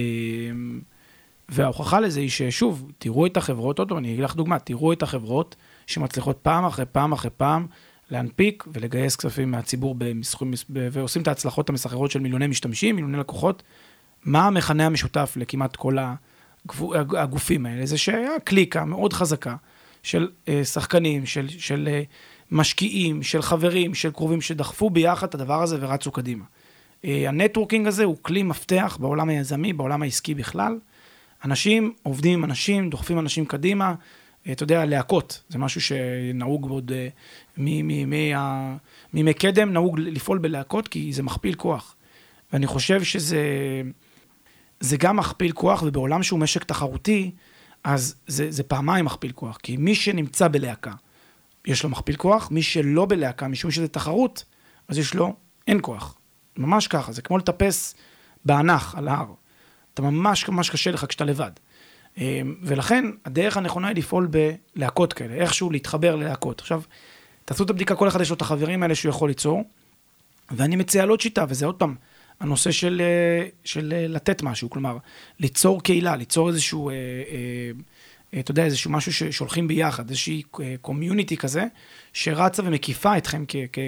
וההוכחה 1.48 2.00
לזה 2.00 2.20
היא 2.20 2.30
ששוב, 2.30 2.92
תראו 2.98 3.26
את 3.26 3.36
החברות, 3.36 3.78
עוד 3.78 3.88
פעם, 3.88 3.98
אני 3.98 4.12
אגיד 4.12 4.24
לך 4.24 4.34
דוגמה, 4.34 4.58
תראו 4.58 4.92
את 4.92 5.02
החברות 5.02 5.56
שמצליחות 5.86 6.38
פעם 6.42 6.64
אחרי 6.64 6.84
פעם 6.92 7.12
אחרי 7.12 7.30
פעם 7.36 7.66
להנפיק 8.10 8.64
ולגייס 8.72 9.16
כספים 9.16 9.50
מהציבור 9.50 9.94
במסכום, 9.98 10.50
ועושים 10.68 11.22
את 11.22 11.28
ההצלחות 11.28 11.68
המסחררות 11.68 12.10
של 12.10 12.20
מיליוני 12.20 12.46
משתמשים, 12.46 12.94
מיליוני 12.94 13.18
לקוחות. 13.18 13.62
מה 14.24 14.46
המכנה 14.46 14.86
המשותף 14.86 15.34
לכמעט 15.36 15.76
כל 15.76 15.96
הגופים 16.94 17.66
האלה? 17.66 17.86
זה 17.86 17.98
שהיה 17.98 18.40
קליקה 18.44 18.84
מאוד 18.84 19.12
חזקה 19.12 19.56
של 20.02 20.28
אה, 20.48 20.64
שחקנים, 20.64 21.26
של, 21.26 21.48
של 21.48 21.88
אה, 21.92 22.02
משקיעים, 22.50 23.22
של 23.22 23.42
חברים, 23.42 23.94
של 23.94 24.10
קרובים 24.10 24.40
שדחפו 24.40 24.90
ביחד 24.90 25.26
את 25.28 25.34
הדבר 25.34 25.62
הזה 25.62 25.76
ורצו 25.80 26.10
קדימה. 26.10 26.44
אה, 27.04 27.28
ה 27.28 27.34
networking 27.34 27.86
הזה 27.86 28.04
הוא 28.04 28.16
כלי 28.22 28.42
מפתח 28.42 28.98
בעולם 29.00 29.28
היזמי, 29.28 29.72
בעולם 29.72 30.02
העסקי 30.02 30.34
בכלל. 30.34 30.78
אנשים 31.44 31.92
עובדים 32.02 32.38
עם 32.38 32.44
אנשים, 32.44 32.90
דוחפים 32.90 33.18
אנשים 33.18 33.46
קדימה. 33.46 33.94
אה, 34.46 34.52
אתה 34.52 34.62
יודע, 34.62 34.84
להקות, 34.84 35.42
זה 35.48 35.58
משהו 35.58 35.80
שנהוג 35.80 36.70
עוד 36.70 36.92
אה, 36.92 37.08
מימי 39.12 39.34
קדם, 39.38 39.72
נהוג 39.72 39.98
לפעול 40.00 40.38
בלהקות, 40.38 40.88
כי 40.88 41.12
זה 41.12 41.22
מכפיל 41.22 41.54
כוח. 41.54 41.96
ואני 42.52 42.66
חושב 42.66 43.02
שזה 43.02 43.42
זה 44.80 44.96
גם 44.96 45.16
מכפיל 45.16 45.52
כוח, 45.52 45.82
ובעולם 45.82 46.22
שהוא 46.22 46.38
משק 46.38 46.64
תחרותי, 46.64 47.30
אז 47.84 48.14
זה, 48.26 48.50
זה 48.50 48.62
פעמיים 48.62 49.04
מכפיל 49.04 49.32
כוח. 49.32 49.58
כי 49.62 49.76
מי 49.76 49.94
שנמצא 49.94 50.48
בלהקה, 50.48 50.92
יש 51.66 51.82
לו 51.82 51.90
מכפיל 51.90 52.16
כוח, 52.16 52.50
מי 52.50 52.62
שלא 52.62 53.06
בלהקה, 53.06 53.48
משום 53.48 53.70
שזה 53.70 53.88
תחרות, 53.88 54.44
אז 54.88 54.98
יש 54.98 55.14
לו 55.14 55.36
אין 55.66 55.78
כוח. 55.82 56.15
ממש 56.56 56.86
ככה, 56.88 57.12
זה 57.12 57.22
כמו 57.22 57.38
לטפס 57.38 57.94
באנח 58.44 58.94
על 58.94 59.08
ההר. 59.08 59.32
אתה 59.94 60.02
ממש 60.02 60.48
ממש 60.48 60.70
קשה 60.70 60.90
לך 60.90 61.04
כשאתה 61.08 61.24
לבד. 61.24 61.50
אמ, 62.18 62.54
ולכן 62.62 63.04
הדרך 63.24 63.56
הנכונה 63.56 63.88
היא 63.88 63.96
לפעול 63.96 64.28
בלהקות 64.76 65.12
כאלה, 65.12 65.34
איכשהו 65.34 65.70
להתחבר 65.70 66.16
ללהקות. 66.16 66.60
עכשיו, 66.60 66.82
תעשו 67.44 67.64
את 67.64 67.70
הבדיקה, 67.70 67.94
כל 67.94 68.08
אחד 68.08 68.20
יש 68.20 68.30
לו 68.30 68.36
את 68.36 68.40
החברים 68.40 68.82
האלה 68.82 68.94
שהוא 68.94 69.10
יכול 69.10 69.28
ליצור, 69.28 69.64
ואני 70.50 70.76
מציע 70.76 71.02
על 71.02 71.08
עוד 71.08 71.20
שיטה, 71.20 71.44
וזה 71.48 71.66
עוד 71.66 71.74
פעם, 71.74 71.94
הנושא 72.40 72.70
של, 72.70 73.02
אה, 73.04 73.48
של 73.64 73.92
אה, 73.96 74.06
לתת 74.08 74.42
משהו, 74.42 74.70
כלומר, 74.70 74.98
ליצור 75.40 75.82
קהילה, 75.82 76.16
ליצור 76.16 76.48
איזשהו, 76.48 76.90
אה, 76.90 76.94
אה, 76.94 78.40
אתה 78.40 78.50
יודע, 78.50 78.64
איזשהו 78.64 78.90
משהו 78.90 79.32
שהולכים 79.32 79.68
ביחד, 79.68 80.08
איזושהי 80.08 80.42
קומיוניטי 80.80 81.36
כזה, 81.36 81.64
שרצה 82.12 82.62
ומקיפה 82.64 83.18
אתכם 83.18 83.44
כ, 83.48 83.56
כ, 83.72 83.78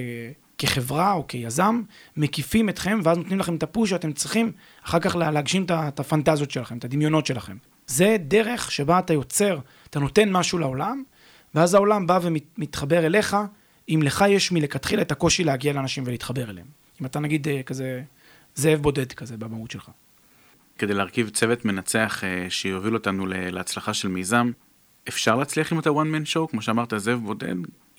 כחברה 0.58 1.12
או 1.12 1.26
כיזם, 1.26 1.82
מקיפים 2.16 2.68
אתכם, 2.68 3.00
ואז 3.04 3.18
נותנים 3.18 3.38
לכם 3.38 3.54
את 3.54 3.62
הפוש 3.62 3.90
שאתם 3.90 4.12
צריכים 4.12 4.52
אחר 4.84 4.98
כך 5.00 5.16
להגשים 5.16 5.66
את 5.70 6.00
הפנטזיות 6.00 6.50
שלכם, 6.50 6.78
את 6.78 6.84
הדמיונות 6.84 7.26
שלכם. 7.26 7.56
זה 7.86 8.16
דרך 8.20 8.70
שבה 8.70 8.98
אתה 8.98 9.12
יוצר, 9.12 9.58
אתה 9.90 9.98
נותן 9.98 10.32
משהו 10.32 10.58
לעולם, 10.58 11.02
ואז 11.54 11.74
העולם 11.74 12.06
בא 12.06 12.18
ומתחבר 12.22 13.06
אליך, 13.06 13.36
אם 13.88 14.00
לך 14.04 14.24
יש 14.28 14.52
מלכתחילה 14.52 15.02
את 15.02 15.12
הקושי 15.12 15.44
להגיע 15.44 15.72
לאנשים 15.72 16.04
ולהתחבר 16.06 16.50
אליהם. 16.50 16.66
אם 17.00 17.06
אתה 17.06 17.20
נגיד 17.20 17.48
אה, 17.48 17.62
כזה 17.62 18.02
זאב 18.54 18.82
בודד 18.82 19.12
כזה 19.12 19.36
במהות 19.36 19.70
שלך. 19.70 19.90
כדי 20.78 20.94
להרכיב 20.94 21.28
צוות 21.28 21.64
מנצח 21.64 22.24
אה, 22.24 22.46
שיוביל 22.48 22.94
אותנו 22.94 23.26
להצלחה 23.26 23.94
של 23.94 24.08
מיזם, 24.08 24.50
אפשר 25.08 25.36
להצליח 25.36 25.72
עם 25.72 25.78
את 25.78 25.86
ה-one 25.86 25.92
man 25.92 26.34
show, 26.34 26.50
כמו 26.50 26.62
שאמרת, 26.62 26.92
זאב 26.96 27.18
בודד? 27.18 27.54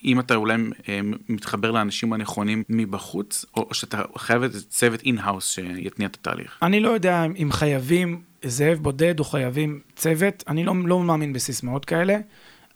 אם 0.05 0.19
אתה 0.19 0.35
אולי 0.35 0.55
אה, 0.89 0.99
מתחבר 1.29 1.71
לאנשים 1.71 2.13
הנכונים 2.13 2.63
מבחוץ, 2.69 3.45
או 3.57 3.73
שאתה 3.73 4.01
חייב 4.17 4.43
איזה 4.43 4.61
צוות 4.69 5.01
in-house 5.05 5.51
שיתניע 5.51 6.07
את 6.07 6.15
התהליך? 6.15 6.57
אני 6.61 6.79
לא 6.79 6.89
יודע 6.89 7.25
אם 7.41 7.51
חייבים 7.51 8.21
זאב 8.43 8.77
בודד 8.77 9.19
או 9.19 9.23
חייבים 9.23 9.79
צוות, 9.95 10.43
אני 10.47 10.63
לא, 10.63 10.73
לא 10.85 10.99
מאמין 10.99 11.33
בסיסמאות 11.33 11.85
כאלה. 11.85 12.17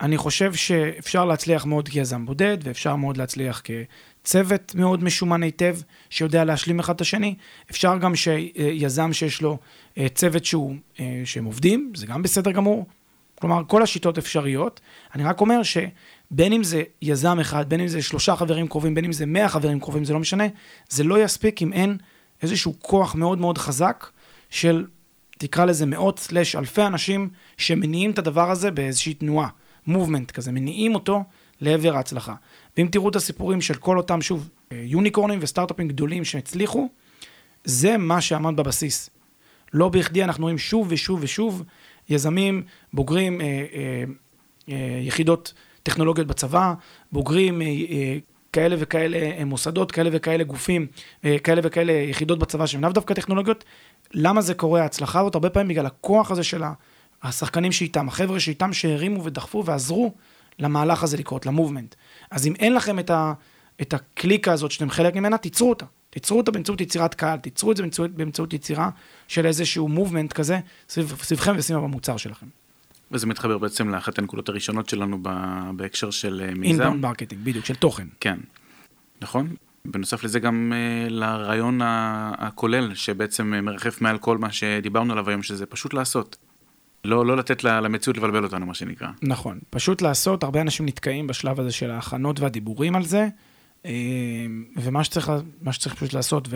אני 0.02 0.18
חושב 0.18 0.54
שאפשר 0.54 1.26
להצליח 1.26 1.66
מאוד 1.66 1.90
כיזם 1.90 2.26
בודד, 2.26 2.58
ואפשר 2.64 2.96
מאוד 2.96 3.18
להצליח 3.18 3.62
כצוות 3.64 4.76
מאוד 4.76 5.04
משומן 5.04 5.44
היטב, 5.44 5.76
שיודע 6.10 6.44
להשלים 6.44 6.80
אחד 6.80 6.96
את 6.96 7.02
השני. 7.02 7.36
אפשר 7.72 7.98
גם 7.98 8.16
שיזם 8.16 9.14
שיש 9.14 9.42
לו 9.42 9.58
אה, 9.98 10.10
צוות 10.10 10.46
שהוא, 10.46 10.76
אה, 11.00 11.22
שהם 11.26 11.46
עובדים, 11.46 11.92
זה 11.96 12.08
גם 12.08 12.22
בסדר 12.22 12.52
גמור. 12.52 12.86
כלומר, 13.40 13.62
כל 13.68 13.84
השיטות 13.84 14.18
אפשריות. 14.18 14.82
אני 15.16 15.24
רק 15.24 15.42
אומר 15.42 15.64
שבין 16.32 16.54
אם 16.54 16.64
זה 16.64 16.84
יזם 17.02 17.40
אחד, 17.40 17.70
בין 17.70 17.80
אם 17.80 17.88
זה 17.88 18.02
שלושה 18.02 18.36
חברים 18.36 18.68
קרובים, 18.68 18.96
בין 18.96 19.06
אם 19.06 19.12
זה 19.12 19.26
מאה 19.26 19.50
חברים 19.50 19.80
קרובים, 19.80 20.06
זה 20.06 20.14
לא 20.14 20.20
משנה, 20.20 20.44
זה 20.90 21.04
לא 21.04 21.24
יספיק 21.24 21.62
אם 21.62 21.74
אין 21.74 21.98
איזשהו 22.42 22.74
כוח 22.80 23.16
מאוד 23.16 23.38
מאוד 23.38 23.58
חזק 23.58 24.08
של, 24.50 24.86
תקרא 25.38 25.66
לזה 25.66 25.86
מאות 25.86 26.20
סלש 26.20 26.56
אלפי 26.56 26.82
אנשים 26.82 27.30
שמניעים 27.58 28.12
את 28.12 28.20
הדבר 28.20 28.52
הזה 28.52 28.72
באיזושהי 28.72 29.14
תנועה, 29.14 29.48
מובמנט 29.88 30.32
כזה, 30.32 30.52
מניעים 30.52 30.96
אותו 30.96 31.24
לעבר 31.62 31.96
ההצלחה. 31.96 32.36
ואם 32.78 32.88
תראו 32.92 33.10
את 33.10 33.16
הסיפורים 33.16 33.62
של 33.62 33.74
כל 33.74 33.98
אותם, 33.98 34.22
שוב, 34.22 34.50
יוניקורנים 34.72 35.40
וסטארט-אפים 35.42 35.88
גדולים 35.88 36.24
שהצליחו, 36.24 36.90
זה 37.64 37.98
מה 37.98 38.22
שעמד 38.22 38.56
בבסיס. 38.56 39.10
לא 39.74 39.90
בכדי 39.90 40.24
אנחנו 40.24 40.44
רואים 40.44 40.58
שוב 40.58 40.88
ושוב 40.90 41.20
ושוב 41.22 41.64
יזמים, 42.10 42.64
בוגרים 42.94 43.42
אה, 43.42 43.46
אה, 43.46 44.04
אה, 44.70 45.00
יחידות 45.02 45.54
טכנולוגיות 45.84 46.28
בצבא, 46.28 46.74
בוגרים 47.12 47.62
אה, 47.62 47.68
אה, 47.68 48.18
כאלה 48.54 48.76
וכאלה 48.80 49.18
אה, 49.18 49.46
מוסדות, 49.46 49.92
כאלה 49.92 50.10
וכאלה 50.14 50.44
גופים, 50.44 50.88
כאלה 51.44 51.62
וכאלה 51.64 51.94
יחידות 51.94 52.40
בצבא 52.40 52.66
שהן 52.66 52.84
לאו 52.84 52.92
דווקא 52.92 53.14
טכנולוגיות. 53.14 53.64
למה 54.14 54.42
זה 54.42 54.54
קורה, 54.54 54.82
ההצלחה 54.82 55.20
הזאת? 55.20 55.36
הרבה 55.36 55.50
פעמים 55.50 55.68
בגלל 55.68 55.86
הכוח 55.86 56.32
הזה 56.32 56.44
של 56.44 56.64
השחקנים 57.24 57.72
שאיתם, 57.72 58.08
החבר'ה 58.08 58.40
שאיתם 58.40 58.74
שהרימו 58.74 59.24
ודחפו 59.24 59.66
ועזרו 59.66 60.14
למהלך 60.60 61.04
הזה 61.04 61.18
לקרות, 61.18 61.46
ל 61.46 61.51
movement. 61.51 61.96
אז 62.32 62.48
אם 62.48 62.54
אין 62.60 62.74
לכם 62.74 63.00
את, 63.00 63.10
ה, 63.10 63.34
את 63.82 63.94
הקליקה 63.94 64.54
הזאת 64.54 64.72
שאתם 64.72 64.90
חלק 64.90 65.16
ממנה, 65.16 65.38
תיצרו 65.38 65.70
אותה. 65.70 65.86
תיצרו 66.10 66.38
אותה 66.38 66.52
באמצעות 66.52 66.82
יצירת 66.82 67.14
קהל, 67.14 67.40
תיצרו 67.40 67.72
את 67.72 67.78
זה 67.78 67.84
באמצעות, 67.84 68.12
באמצעות 68.12 68.54
יצירה 68.54 68.90
של 69.28 69.46
איזשהו 69.46 69.88
movement 69.88 70.34
כזה 70.34 70.60
סביב, 70.90 71.16
סביבכם 71.24 71.54
וסביב 71.58 71.78
המוצר 71.78 72.18
שלכם. 72.18 72.46
וזה 73.12 73.28
מתחבר 73.28 73.58
בעצם 73.58 73.90
לאחת 73.90 74.20
הנקודות 74.20 74.50
הראשונות 74.50 74.90
שלנו 74.90 75.18
בהקשר 75.76 76.12
של 76.12 76.42
אה, 76.42 76.54
מיזם. 76.54 76.82
inbound 76.82 77.02
marketing, 77.02 77.42
בדיוק, 77.44 77.66
של 77.66 77.76
תוכן. 77.76 78.08
כן, 78.20 78.40
נכון. 79.22 79.56
בנוסף 79.86 80.24
לזה 80.24 80.40
גם 80.40 80.74
אה, 80.74 81.10
לרעיון 81.10 81.80
הכולל 82.38 82.96
שבעצם 82.96 83.54
מרחף 83.64 84.02
מעל 84.02 84.18
כל 84.18 84.38
מה 84.38 84.52
שדיברנו 84.52 85.14
עליו 85.14 85.30
היום, 85.30 85.44
שזה 85.44 85.66
פשוט 85.66 85.94
לעשות. 85.94 86.38
לא, 87.06 87.26
לא 87.26 87.38
לתת 87.38 87.64
למציאות 87.64 88.18
לבלבל 88.18 88.44
אותנו, 88.44 88.66
מה 88.66 88.74
שנקרא. 88.74 89.08
נכון, 89.22 89.60
פשוט 89.70 90.02
לעשות, 90.02 90.44
הרבה 90.44 90.62
אנשים 90.62 90.86
נתקעים 90.86 91.28
בשלב 91.28 91.60
הזה 91.60 91.72
של 91.72 91.92
ההכנות 91.92 92.40
והדיבורים 92.40 92.96
על 92.96 93.04
זה, 93.04 93.28
אה, 93.86 93.92
ומה 94.76 95.04
שצריך, 95.04 95.32
מה 95.62 95.74
שצריך 95.74 95.96
פשוט 95.96 96.14
לעשות, 96.14 96.48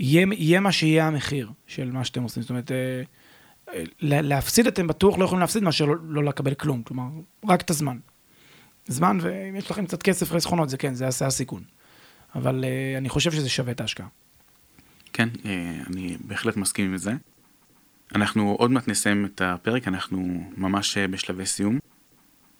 ויהיה 0.00 0.60
מה 0.60 0.72
שיהיה 0.72 1.06
המחיר 1.06 1.50
של 1.66 1.90
מה 1.92 2.04
שאתם 2.04 2.22
עושים. 2.22 2.42
זאת 2.42 2.50
אומרת, 2.50 2.72
אה, 2.72 3.02
להפסיד 4.00 4.66
אתם 4.66 4.86
בטוח 4.86 5.18
לא 5.18 5.24
יכולים 5.24 5.40
להפסיד 5.40 5.62
מאשר 5.62 5.84
לא, 5.84 5.94
לא 6.08 6.24
לקבל 6.24 6.54
כלום, 6.54 6.82
כלומר, 6.82 7.04
רק 7.44 7.60
את 7.60 7.70
הזמן. 7.70 7.98
זמן, 8.86 9.18
ואם 9.20 9.56
יש 9.56 9.70
לכם 9.70 9.86
קצת 9.86 10.02
כסף 10.02 10.32
חסכונות, 10.32 10.68
זה 10.68 10.76
כן, 10.76 10.94
זה 10.94 11.04
יעשה 11.04 11.26
הסיכון. 11.26 11.62
אבל 12.34 12.64
uh, 12.64 12.98
אני 12.98 13.08
חושב 13.08 13.32
שזה 13.32 13.48
שווה 13.48 13.72
את 13.72 13.80
ההשקעה. 13.80 14.06
כן, 15.12 15.28
אני 15.86 16.16
בהחלט 16.20 16.56
מסכים 16.56 16.90
עם 16.90 16.96
זה. 16.96 17.12
אנחנו 18.14 18.56
עוד 18.58 18.70
מעט 18.70 18.88
נסיים 18.88 19.24
את 19.24 19.40
הפרק, 19.40 19.88
אנחנו 19.88 20.50
ממש 20.56 20.98
בשלבי 20.98 21.46
סיום. 21.46 21.78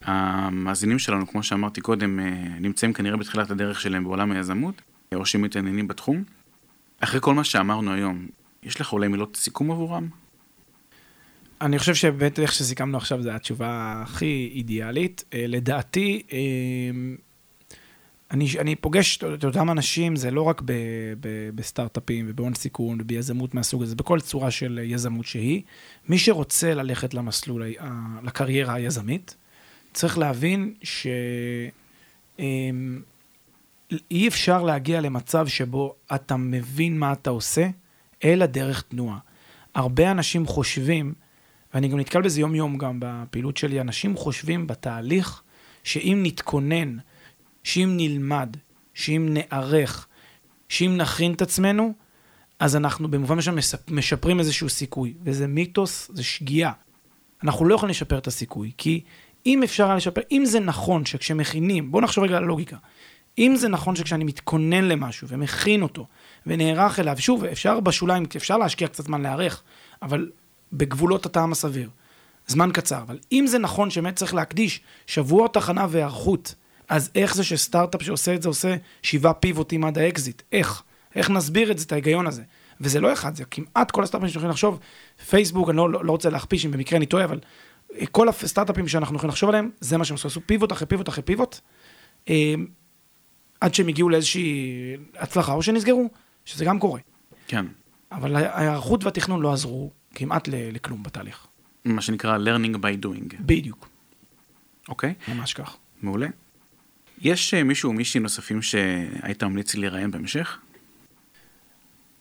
המאזינים 0.02 0.98
שלנו, 0.98 1.26
כמו 1.26 1.42
שאמרתי 1.42 1.80
קודם, 1.80 2.20
אה, 2.20 2.24
נמצאים 2.60 2.92
כנראה 2.92 3.16
בתחילת 3.16 3.50
הדרך 3.50 3.80
שלהם 3.80 4.04
בעולם 4.04 4.32
היזמות, 4.32 4.82
או 5.14 5.26
שמתעניינים 5.26 5.88
בתחום. 5.88 6.24
אחרי 7.00 7.20
כל 7.20 7.34
מה 7.34 7.44
שאמרנו 7.44 7.92
היום, 7.92 8.26
יש 8.62 8.80
לך 8.80 8.92
אולי 8.92 9.08
מילות 9.08 9.36
סיכום 9.36 9.70
עבורם? 9.70 10.08
אני 11.60 11.78
חושב 11.78 11.94
שבאמת 11.94 12.38
איך 12.38 12.52
שסיכמנו 12.52 12.96
עכשיו 12.96 13.22
זו 13.22 13.30
התשובה 13.30 14.02
הכי 14.02 14.50
אידיאלית. 14.54 15.24
אה, 15.34 15.44
לדעתי, 15.48 16.22
אה, 16.32 16.38
אני, 18.30 18.46
אני 18.58 18.76
פוגש 18.76 19.18
את 19.34 19.44
אותם 19.44 19.70
אנשים, 19.70 20.16
זה 20.16 20.30
לא 20.30 20.42
רק 20.42 20.62
ב, 20.64 20.72
ב, 21.20 21.50
בסטארט-אפים 21.54 22.26
ובהון 22.28 22.54
סיכון 22.54 23.00
וביזמות 23.00 23.54
מהסוג 23.54 23.82
הזה, 23.82 23.96
בכל 23.96 24.20
צורה 24.20 24.50
של 24.50 24.80
יזמות 24.82 25.26
שהיא. 25.26 25.62
מי 26.08 26.18
שרוצה 26.18 26.74
ללכת 26.74 27.14
למסלול, 27.14 27.62
לקריירה 28.22 28.74
היזמית, 28.74 29.36
צריך 29.92 30.18
להבין 30.18 30.74
שאי 30.82 31.70
אמ, 32.38 33.00
אפשר 34.26 34.62
להגיע 34.62 35.00
למצב 35.00 35.46
שבו 35.46 35.94
אתה 36.14 36.36
מבין 36.36 36.98
מה 36.98 37.12
אתה 37.12 37.30
עושה, 37.30 37.68
אלא 38.24 38.46
דרך 38.46 38.82
תנועה. 38.82 39.18
הרבה 39.74 40.10
אנשים 40.10 40.46
חושבים, 40.46 41.14
ואני 41.74 41.88
גם 41.88 41.98
נתקל 41.98 42.22
בזה 42.22 42.40
יום-יום 42.40 42.78
גם 42.78 42.96
בפעילות 43.00 43.56
שלי, 43.56 43.80
אנשים 43.80 44.16
חושבים 44.16 44.66
בתהליך 44.66 45.42
שאם 45.84 46.20
נתכונן, 46.22 46.96
שאם 47.64 47.94
נלמד, 47.96 48.56
שאם 48.94 49.28
נערך, 49.30 50.06
שאם 50.68 50.96
נכין 50.96 51.32
את 51.32 51.42
עצמנו, 51.42 51.92
אז 52.58 52.76
אנחנו 52.76 53.10
במובן 53.10 53.36
מסוים 53.36 53.58
משפרים 53.90 54.38
איזשהו 54.38 54.68
סיכוי. 54.68 55.14
וזה 55.22 55.46
מיתוס, 55.46 56.10
זה 56.14 56.24
שגיאה. 56.24 56.72
אנחנו 57.44 57.64
לא 57.64 57.74
יכולים 57.74 57.90
לשפר 57.90 58.18
את 58.18 58.26
הסיכוי, 58.26 58.72
כי 58.78 59.00
אם 59.46 59.62
אפשר 59.62 59.86
היה 59.86 59.96
לשפר, 59.96 60.20
אם 60.32 60.44
זה 60.44 60.60
נכון 60.60 61.04
שכשמכינים, 61.04 61.90
בואו 61.90 62.02
נחשוב 62.02 62.24
רגע 62.24 62.36
על 62.36 62.44
הלוגיקה. 62.44 62.76
אם 63.38 63.56
זה 63.56 63.68
נכון 63.68 63.96
שכשאני 63.96 64.24
מתכונן 64.24 64.84
למשהו 64.84 65.28
ומכין 65.28 65.82
אותו 65.82 66.06
ונערך 66.46 67.00
אליו, 67.00 67.16
שוב, 67.18 67.44
אפשר 67.44 67.80
בשוליים, 67.80 68.24
אפשר 68.36 68.56
להשקיע 68.58 68.88
קצת 68.88 69.04
זמן 69.04 69.22
להיערך, 69.22 69.62
אבל 70.02 70.30
בגבולות 70.72 71.26
הטעם 71.26 71.52
הסביר. 71.52 71.90
זמן 72.46 72.70
קצר. 72.72 73.02
אבל 73.02 73.18
אם 73.32 73.44
זה 73.46 73.58
נכון 73.58 73.90
שבאמת 73.90 74.16
צריך 74.16 74.34
להקדיש 74.34 74.80
שבוע 75.06 75.48
הכנה 75.48 75.86
והיערכות, 75.90 76.54
אז 76.88 77.10
איך 77.14 77.34
זה 77.34 77.44
שסטארט-אפ 77.44 78.02
שעושה 78.02 78.34
את 78.34 78.42
זה 78.42 78.48
עושה 78.48 78.76
שבעה 79.02 79.34
פיבוטים 79.34 79.84
עד 79.84 79.98
האקזיט? 79.98 80.42
איך? 80.52 80.82
איך 81.14 81.30
נסביר 81.30 81.70
את 81.70 81.78
זה, 81.78 81.84
את 81.84 81.92
ההיגיון 81.92 82.26
הזה? 82.26 82.42
וזה 82.80 83.00
לא 83.00 83.12
אחד, 83.12 83.36
זה 83.36 83.44
כמעט 83.44 83.90
כל 83.90 84.02
הסטארט-אפים 84.02 84.32
שיכולים 84.32 84.50
לחשוב, 84.50 84.78
פייסבוק, 85.28 85.68
אני 85.68 85.76
לא, 85.76 85.90
לא, 85.90 86.04
לא 86.04 86.12
רוצה 86.12 86.30
להכפיש 86.30 86.66
אם 86.66 86.70
במקרה 86.70 86.96
אני 86.96 87.06
טועה, 87.06 87.24
אבל 87.24 87.40
כל 88.12 88.28
הסטארט-אפים 88.28 88.88
שאנחנו 88.88 89.16
יכולים 89.16 89.30
לחשוב 89.30 89.48
עליהם, 89.48 89.70
זה 89.80 89.96
מה 89.96 90.04
שהם 90.04 90.14
עשו, 90.14 90.28
עשו 90.28 90.40
פיבוט 90.46 90.72
אחרי 90.72 90.86
פיבוט 90.86 91.08
אחרי 91.08 91.22
פיבוט, 91.22 91.60
אה, 92.28 92.54
עד 93.60 93.74
שהם 93.74 93.88
הגיעו 93.88 94.08
לאיזושהי 94.08 94.72
הצלחה, 95.18 95.52
או 95.52 95.62
שנסגרו, 95.62 96.08
שזה 96.44 96.64
גם 96.64 96.78
קורה. 96.78 97.00
כן. 97.48 97.66
אבל 98.12 98.36
ההיערכות 98.36 99.04
והתכנון 99.04 99.40
לא 99.40 99.52
עזרו 99.52 99.90
כמעט 100.14 100.48
לכלום 100.52 101.02
בתהליך. 101.02 101.46
מה 101.84 102.02
שנקרא 102.02 102.38
learning 102.38 102.76
by 102.76 103.04
doing. 103.04 103.34
בדיוק. 103.40 103.88
אוקיי. 104.88 105.14
ממש 105.28 105.54
כך. 105.54 105.76
מעולה. 106.02 106.28
יש 107.20 107.54
אה, 107.54 107.64
מישהו 107.64 107.88
או 107.88 107.94
מישהי 107.94 108.20
נוספים 108.20 108.62
שהיית 108.62 109.42
ממליץ 109.42 109.74
לי 109.74 109.80
לראיין 109.80 110.10
בהמשך? 110.10 110.58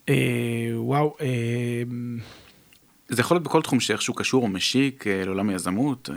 אה, 0.09 0.15
וואו, 0.73 1.17
אה... 1.21 1.83
זה 3.09 3.21
יכול 3.21 3.35
להיות 3.35 3.43
בכל 3.43 3.61
תחום 3.61 3.79
שאיכשהו 3.79 4.13
קשור 4.13 4.43
או 4.43 4.47
משיק 4.47 5.07
אה, 5.07 5.25
לעולם 5.25 5.49
היזמות, 5.49 6.09
אה, 6.09 6.15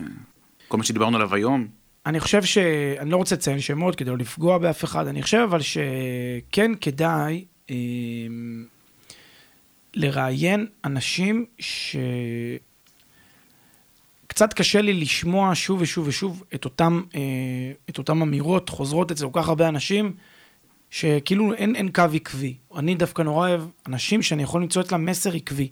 כל 0.68 0.76
מה 0.76 0.84
שדיברנו 0.84 1.16
עליו 1.16 1.34
היום. 1.34 1.68
אני 2.06 2.20
חושב 2.20 2.44
ש... 2.44 2.58
אני 2.98 3.10
לא 3.10 3.16
רוצה 3.16 3.34
לציין 3.34 3.60
שמות 3.60 3.96
כדי 3.96 4.10
לא 4.10 4.18
לפגוע 4.18 4.58
באף 4.58 4.84
אחד, 4.84 5.06
אני 5.06 5.22
חושב 5.22 5.38
אבל 5.38 5.60
שכן 5.60 6.72
כדאי 6.80 7.44
אה, 7.70 7.76
לראיין 9.94 10.66
אנשים 10.84 11.46
ש... 11.58 11.96
קצת 14.26 14.52
קשה 14.52 14.80
לי 14.80 14.92
לשמוע 14.92 15.50
שוב 15.54 15.80
ושוב 15.80 16.08
ושוב 16.08 16.44
את 16.54 16.64
אותם, 16.64 17.02
אה, 17.14 17.20
את 17.90 17.98
אותם 17.98 18.22
אמירות 18.22 18.68
חוזרות 18.68 19.10
אצל 19.10 19.24
כל 19.30 19.40
כך 19.40 19.48
הרבה 19.48 19.68
אנשים, 19.68 20.12
שכאילו 20.90 21.54
אין, 21.54 21.76
אין 21.76 21.90
קו 21.92 22.02
עקבי. 22.14 22.54
אני 22.76 22.94
דווקא 22.94 23.22
נורא 23.22 23.48
אוהב 23.48 23.62
אנשים 23.86 24.22
שאני 24.22 24.42
יכול 24.42 24.62
למצוא 24.62 24.82
אצלם 24.82 25.06
מסר 25.06 25.34
עקבי, 25.34 25.68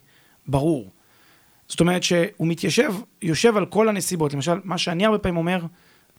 ברור. 0.46 0.90
זאת 1.68 1.80
אומרת 1.80 2.02
שהוא 2.02 2.48
מתיישב, 2.48 2.94
יושב 3.22 3.56
על 3.56 3.66
כל 3.66 3.88
הנסיבות. 3.88 4.34
למשל, 4.34 4.60
מה 4.64 4.78
שאני 4.78 5.06
הרבה 5.06 5.18
פעמים 5.18 5.36
אומר, 5.36 5.66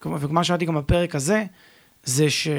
ומה 0.06 0.44
שאמרתי 0.44 0.64
גם 0.64 0.74
בפרק 0.74 1.14
הזה, 1.14 1.44
זה 2.04 2.30
שאי 2.30 2.52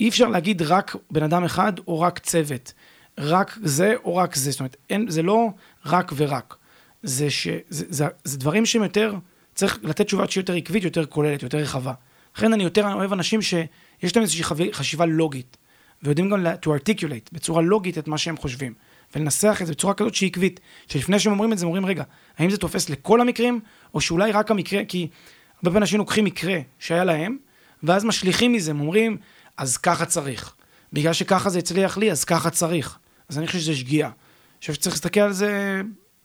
אה, 0.00 0.08
אפשר 0.08 0.28
להגיד 0.28 0.62
רק 0.62 0.96
בן 1.10 1.22
אדם 1.22 1.44
אחד 1.44 1.72
או 1.88 2.00
רק 2.00 2.18
צוות. 2.18 2.72
רק 3.20 3.58
זה 3.62 3.94
או 4.04 4.16
רק 4.16 4.34
זה. 4.34 4.50
זאת 4.50 4.60
אומרת, 4.60 4.76
אין, 4.90 5.10
זה 5.10 5.22
לא 5.22 5.48
רק 5.86 6.12
ורק. 6.16 6.56
זה, 7.02 7.30
ש, 7.30 7.48
זה, 7.68 7.84
זה, 7.88 8.06
זה 8.24 8.38
דברים 8.38 8.66
שהם 8.66 8.82
יותר, 8.82 9.14
צריך 9.54 9.78
לתת 9.82 10.06
תשובה 10.06 10.24
שהיא 10.28 10.42
יותר 10.42 10.54
עקבית, 10.54 10.84
יותר 10.84 11.06
כוללת, 11.06 11.42
יותר 11.42 11.58
רחבה. 11.58 11.92
לכן 12.36 12.52
אני 12.52 12.62
יותר 12.62 12.92
אוהב 12.92 13.12
אנשים 13.12 13.42
שיש 13.42 14.16
להם 14.16 14.22
איזושהי 14.22 14.72
חשיבה 14.72 15.06
לוגית, 15.06 15.56
ויודעים 16.02 16.30
גם 16.30 16.46
to 16.46 16.66
articulate 16.66 17.28
בצורה 17.32 17.62
לוגית 17.62 17.98
את 17.98 18.08
מה 18.08 18.18
שהם 18.18 18.36
חושבים, 18.36 18.74
ולנסח 19.14 19.58
את 19.62 19.66
זה 19.66 19.72
בצורה 19.72 19.94
כזאת 19.94 20.14
שהיא 20.14 20.30
עקבית, 20.30 20.60
שלפני 20.88 21.18
שהם 21.18 21.32
אומרים 21.32 21.52
את 21.52 21.58
זה, 21.58 21.64
הם 21.64 21.68
אומרים, 21.68 21.86
רגע, 21.86 22.04
האם 22.38 22.50
זה 22.50 22.56
תופס 22.56 22.90
לכל 22.90 23.20
המקרים, 23.20 23.60
או 23.94 24.00
שאולי 24.00 24.32
רק 24.32 24.50
המקרה, 24.50 24.84
כי 24.84 25.08
הרבה 25.56 25.62
פעמים 25.62 25.76
אנשים 25.76 25.98
לוקחים 25.98 26.24
מקרה 26.24 26.58
שהיה 26.78 27.04
להם, 27.04 27.36
ואז 27.82 28.04
משליכים 28.04 28.52
מזה, 28.52 28.70
הם 28.70 28.80
אומרים, 28.80 29.16
אז 29.56 29.76
ככה 29.76 30.06
צריך. 30.06 30.54
בגלל 30.92 31.12
שככה 31.12 31.50
זה 31.50 31.58
הצליח 31.58 31.98
לי, 31.98 32.10
אז 32.10 32.24
ככה 32.24 32.50
צריך. 32.50 32.98
אז 33.30 33.38
אני 33.38 33.46
חושב 33.46 33.58
שזה 33.58 33.74
שגיאה. 33.74 34.08
אני 34.08 34.60
חושב 34.60 34.72
שצריך 34.72 34.94
להסתכל 34.94 35.20
על 35.20 35.32
זה, 35.32 35.80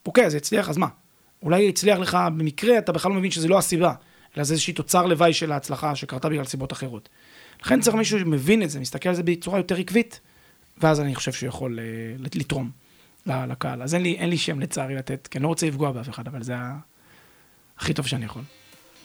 אוקיי, 0.05 0.29
זה 0.29 0.37
הצליח, 0.37 0.69
אז 0.69 0.77
מה? 0.77 0.87
אולי 1.43 1.69
הצליח 1.69 1.99
לך 1.99 2.17
במקרה, 2.37 2.77
אתה 2.77 2.91
בכלל 2.91 3.11
לא 3.11 3.17
מבין 3.17 3.31
שזה 3.31 3.47
לא 3.47 3.57
הסיבה, 3.57 3.93
אלא 4.37 4.43
זה 4.43 4.53
איזושהי 4.53 4.73
תוצר 4.73 5.05
לוואי 5.05 5.33
של 5.33 5.51
ההצלחה 5.51 5.95
שקרתה 5.95 6.29
בגלל 6.29 6.45
סיבות 6.45 6.73
אחרות. 6.73 7.09
לכן 7.63 7.81
צריך 7.81 7.95
מישהו 7.95 8.19
שמבין 8.19 8.63
את 8.63 8.69
זה, 8.69 8.79
מסתכל 8.79 9.09
על 9.09 9.15
זה 9.15 9.23
בצורה 9.23 9.59
יותר 9.59 9.75
עקבית, 9.75 10.19
ואז 10.77 10.99
אני 10.99 11.15
חושב 11.15 11.31
שהוא 11.31 11.47
יכול 11.49 11.79
uh, 11.79 12.29
לתרום 12.35 12.71
לקהל. 13.25 13.81
אז 13.81 13.93
אין 13.93 14.01
לי, 14.01 14.13
אין 14.13 14.29
לי 14.29 14.37
שם 14.37 14.59
לצערי 14.59 14.95
לתת, 14.95 15.27
כי 15.31 15.37
אני 15.37 15.43
לא 15.43 15.47
רוצה 15.47 15.67
לפגוע 15.67 15.91
באף 15.91 16.09
אחד, 16.09 16.27
אבל 16.27 16.43
זה 16.43 16.53
הכי 17.77 17.93
טוב 17.93 18.07
שאני 18.07 18.25
יכול. 18.25 18.41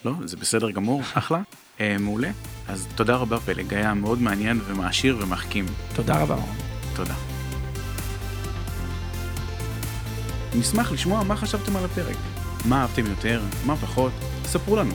לא, 0.05 0.12
זה 0.24 0.36
בסדר 0.36 0.70
גמור, 0.70 1.03
אחלה. 1.14 1.42
אה, 1.80 1.96
מעולה. 1.98 2.30
אז 2.68 2.88
תודה 2.94 3.16
רבה 3.16 3.40
פלג, 3.40 3.74
היה 3.74 3.94
מאוד 3.94 4.22
מעניין 4.22 4.61
ומעשיר 4.66 5.18
ומחכים. 5.20 5.66
תודה 5.94 6.22
רבה, 6.22 6.36
תודה. 6.96 7.30
נשמח 10.55 10.92
לשמוע 10.92 11.22
מה 11.22 11.36
חשבתם 11.36 11.76
על 11.76 11.84
הפרק. 11.84 12.16
מה 12.64 12.82
אהבתם 12.82 13.07
יותר, 13.07 13.42
מה 13.66 13.76
פחות, 13.76 14.12
ספרו 14.44 14.76
לנו. 14.76 14.94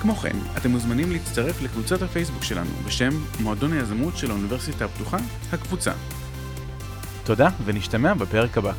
כמו 0.00 0.14
כן, 0.16 0.36
אתם 0.56 0.70
מוזמנים 0.70 1.12
להצטרף 1.12 1.62
לקבוצת 1.62 2.02
הפייסבוק 2.02 2.42
שלנו 2.42 2.70
בשם 2.86 3.10
מועדון 3.40 3.72
היזמות 3.72 4.16
של 4.16 4.30
האוניברסיטה 4.30 4.84
הפתוחה, 4.84 5.16
הקבוצה. 5.52 5.92
תודה 7.24 7.48
ונשתמע 7.64 8.14
בפרק 8.14 8.58
הבא. 8.58 8.72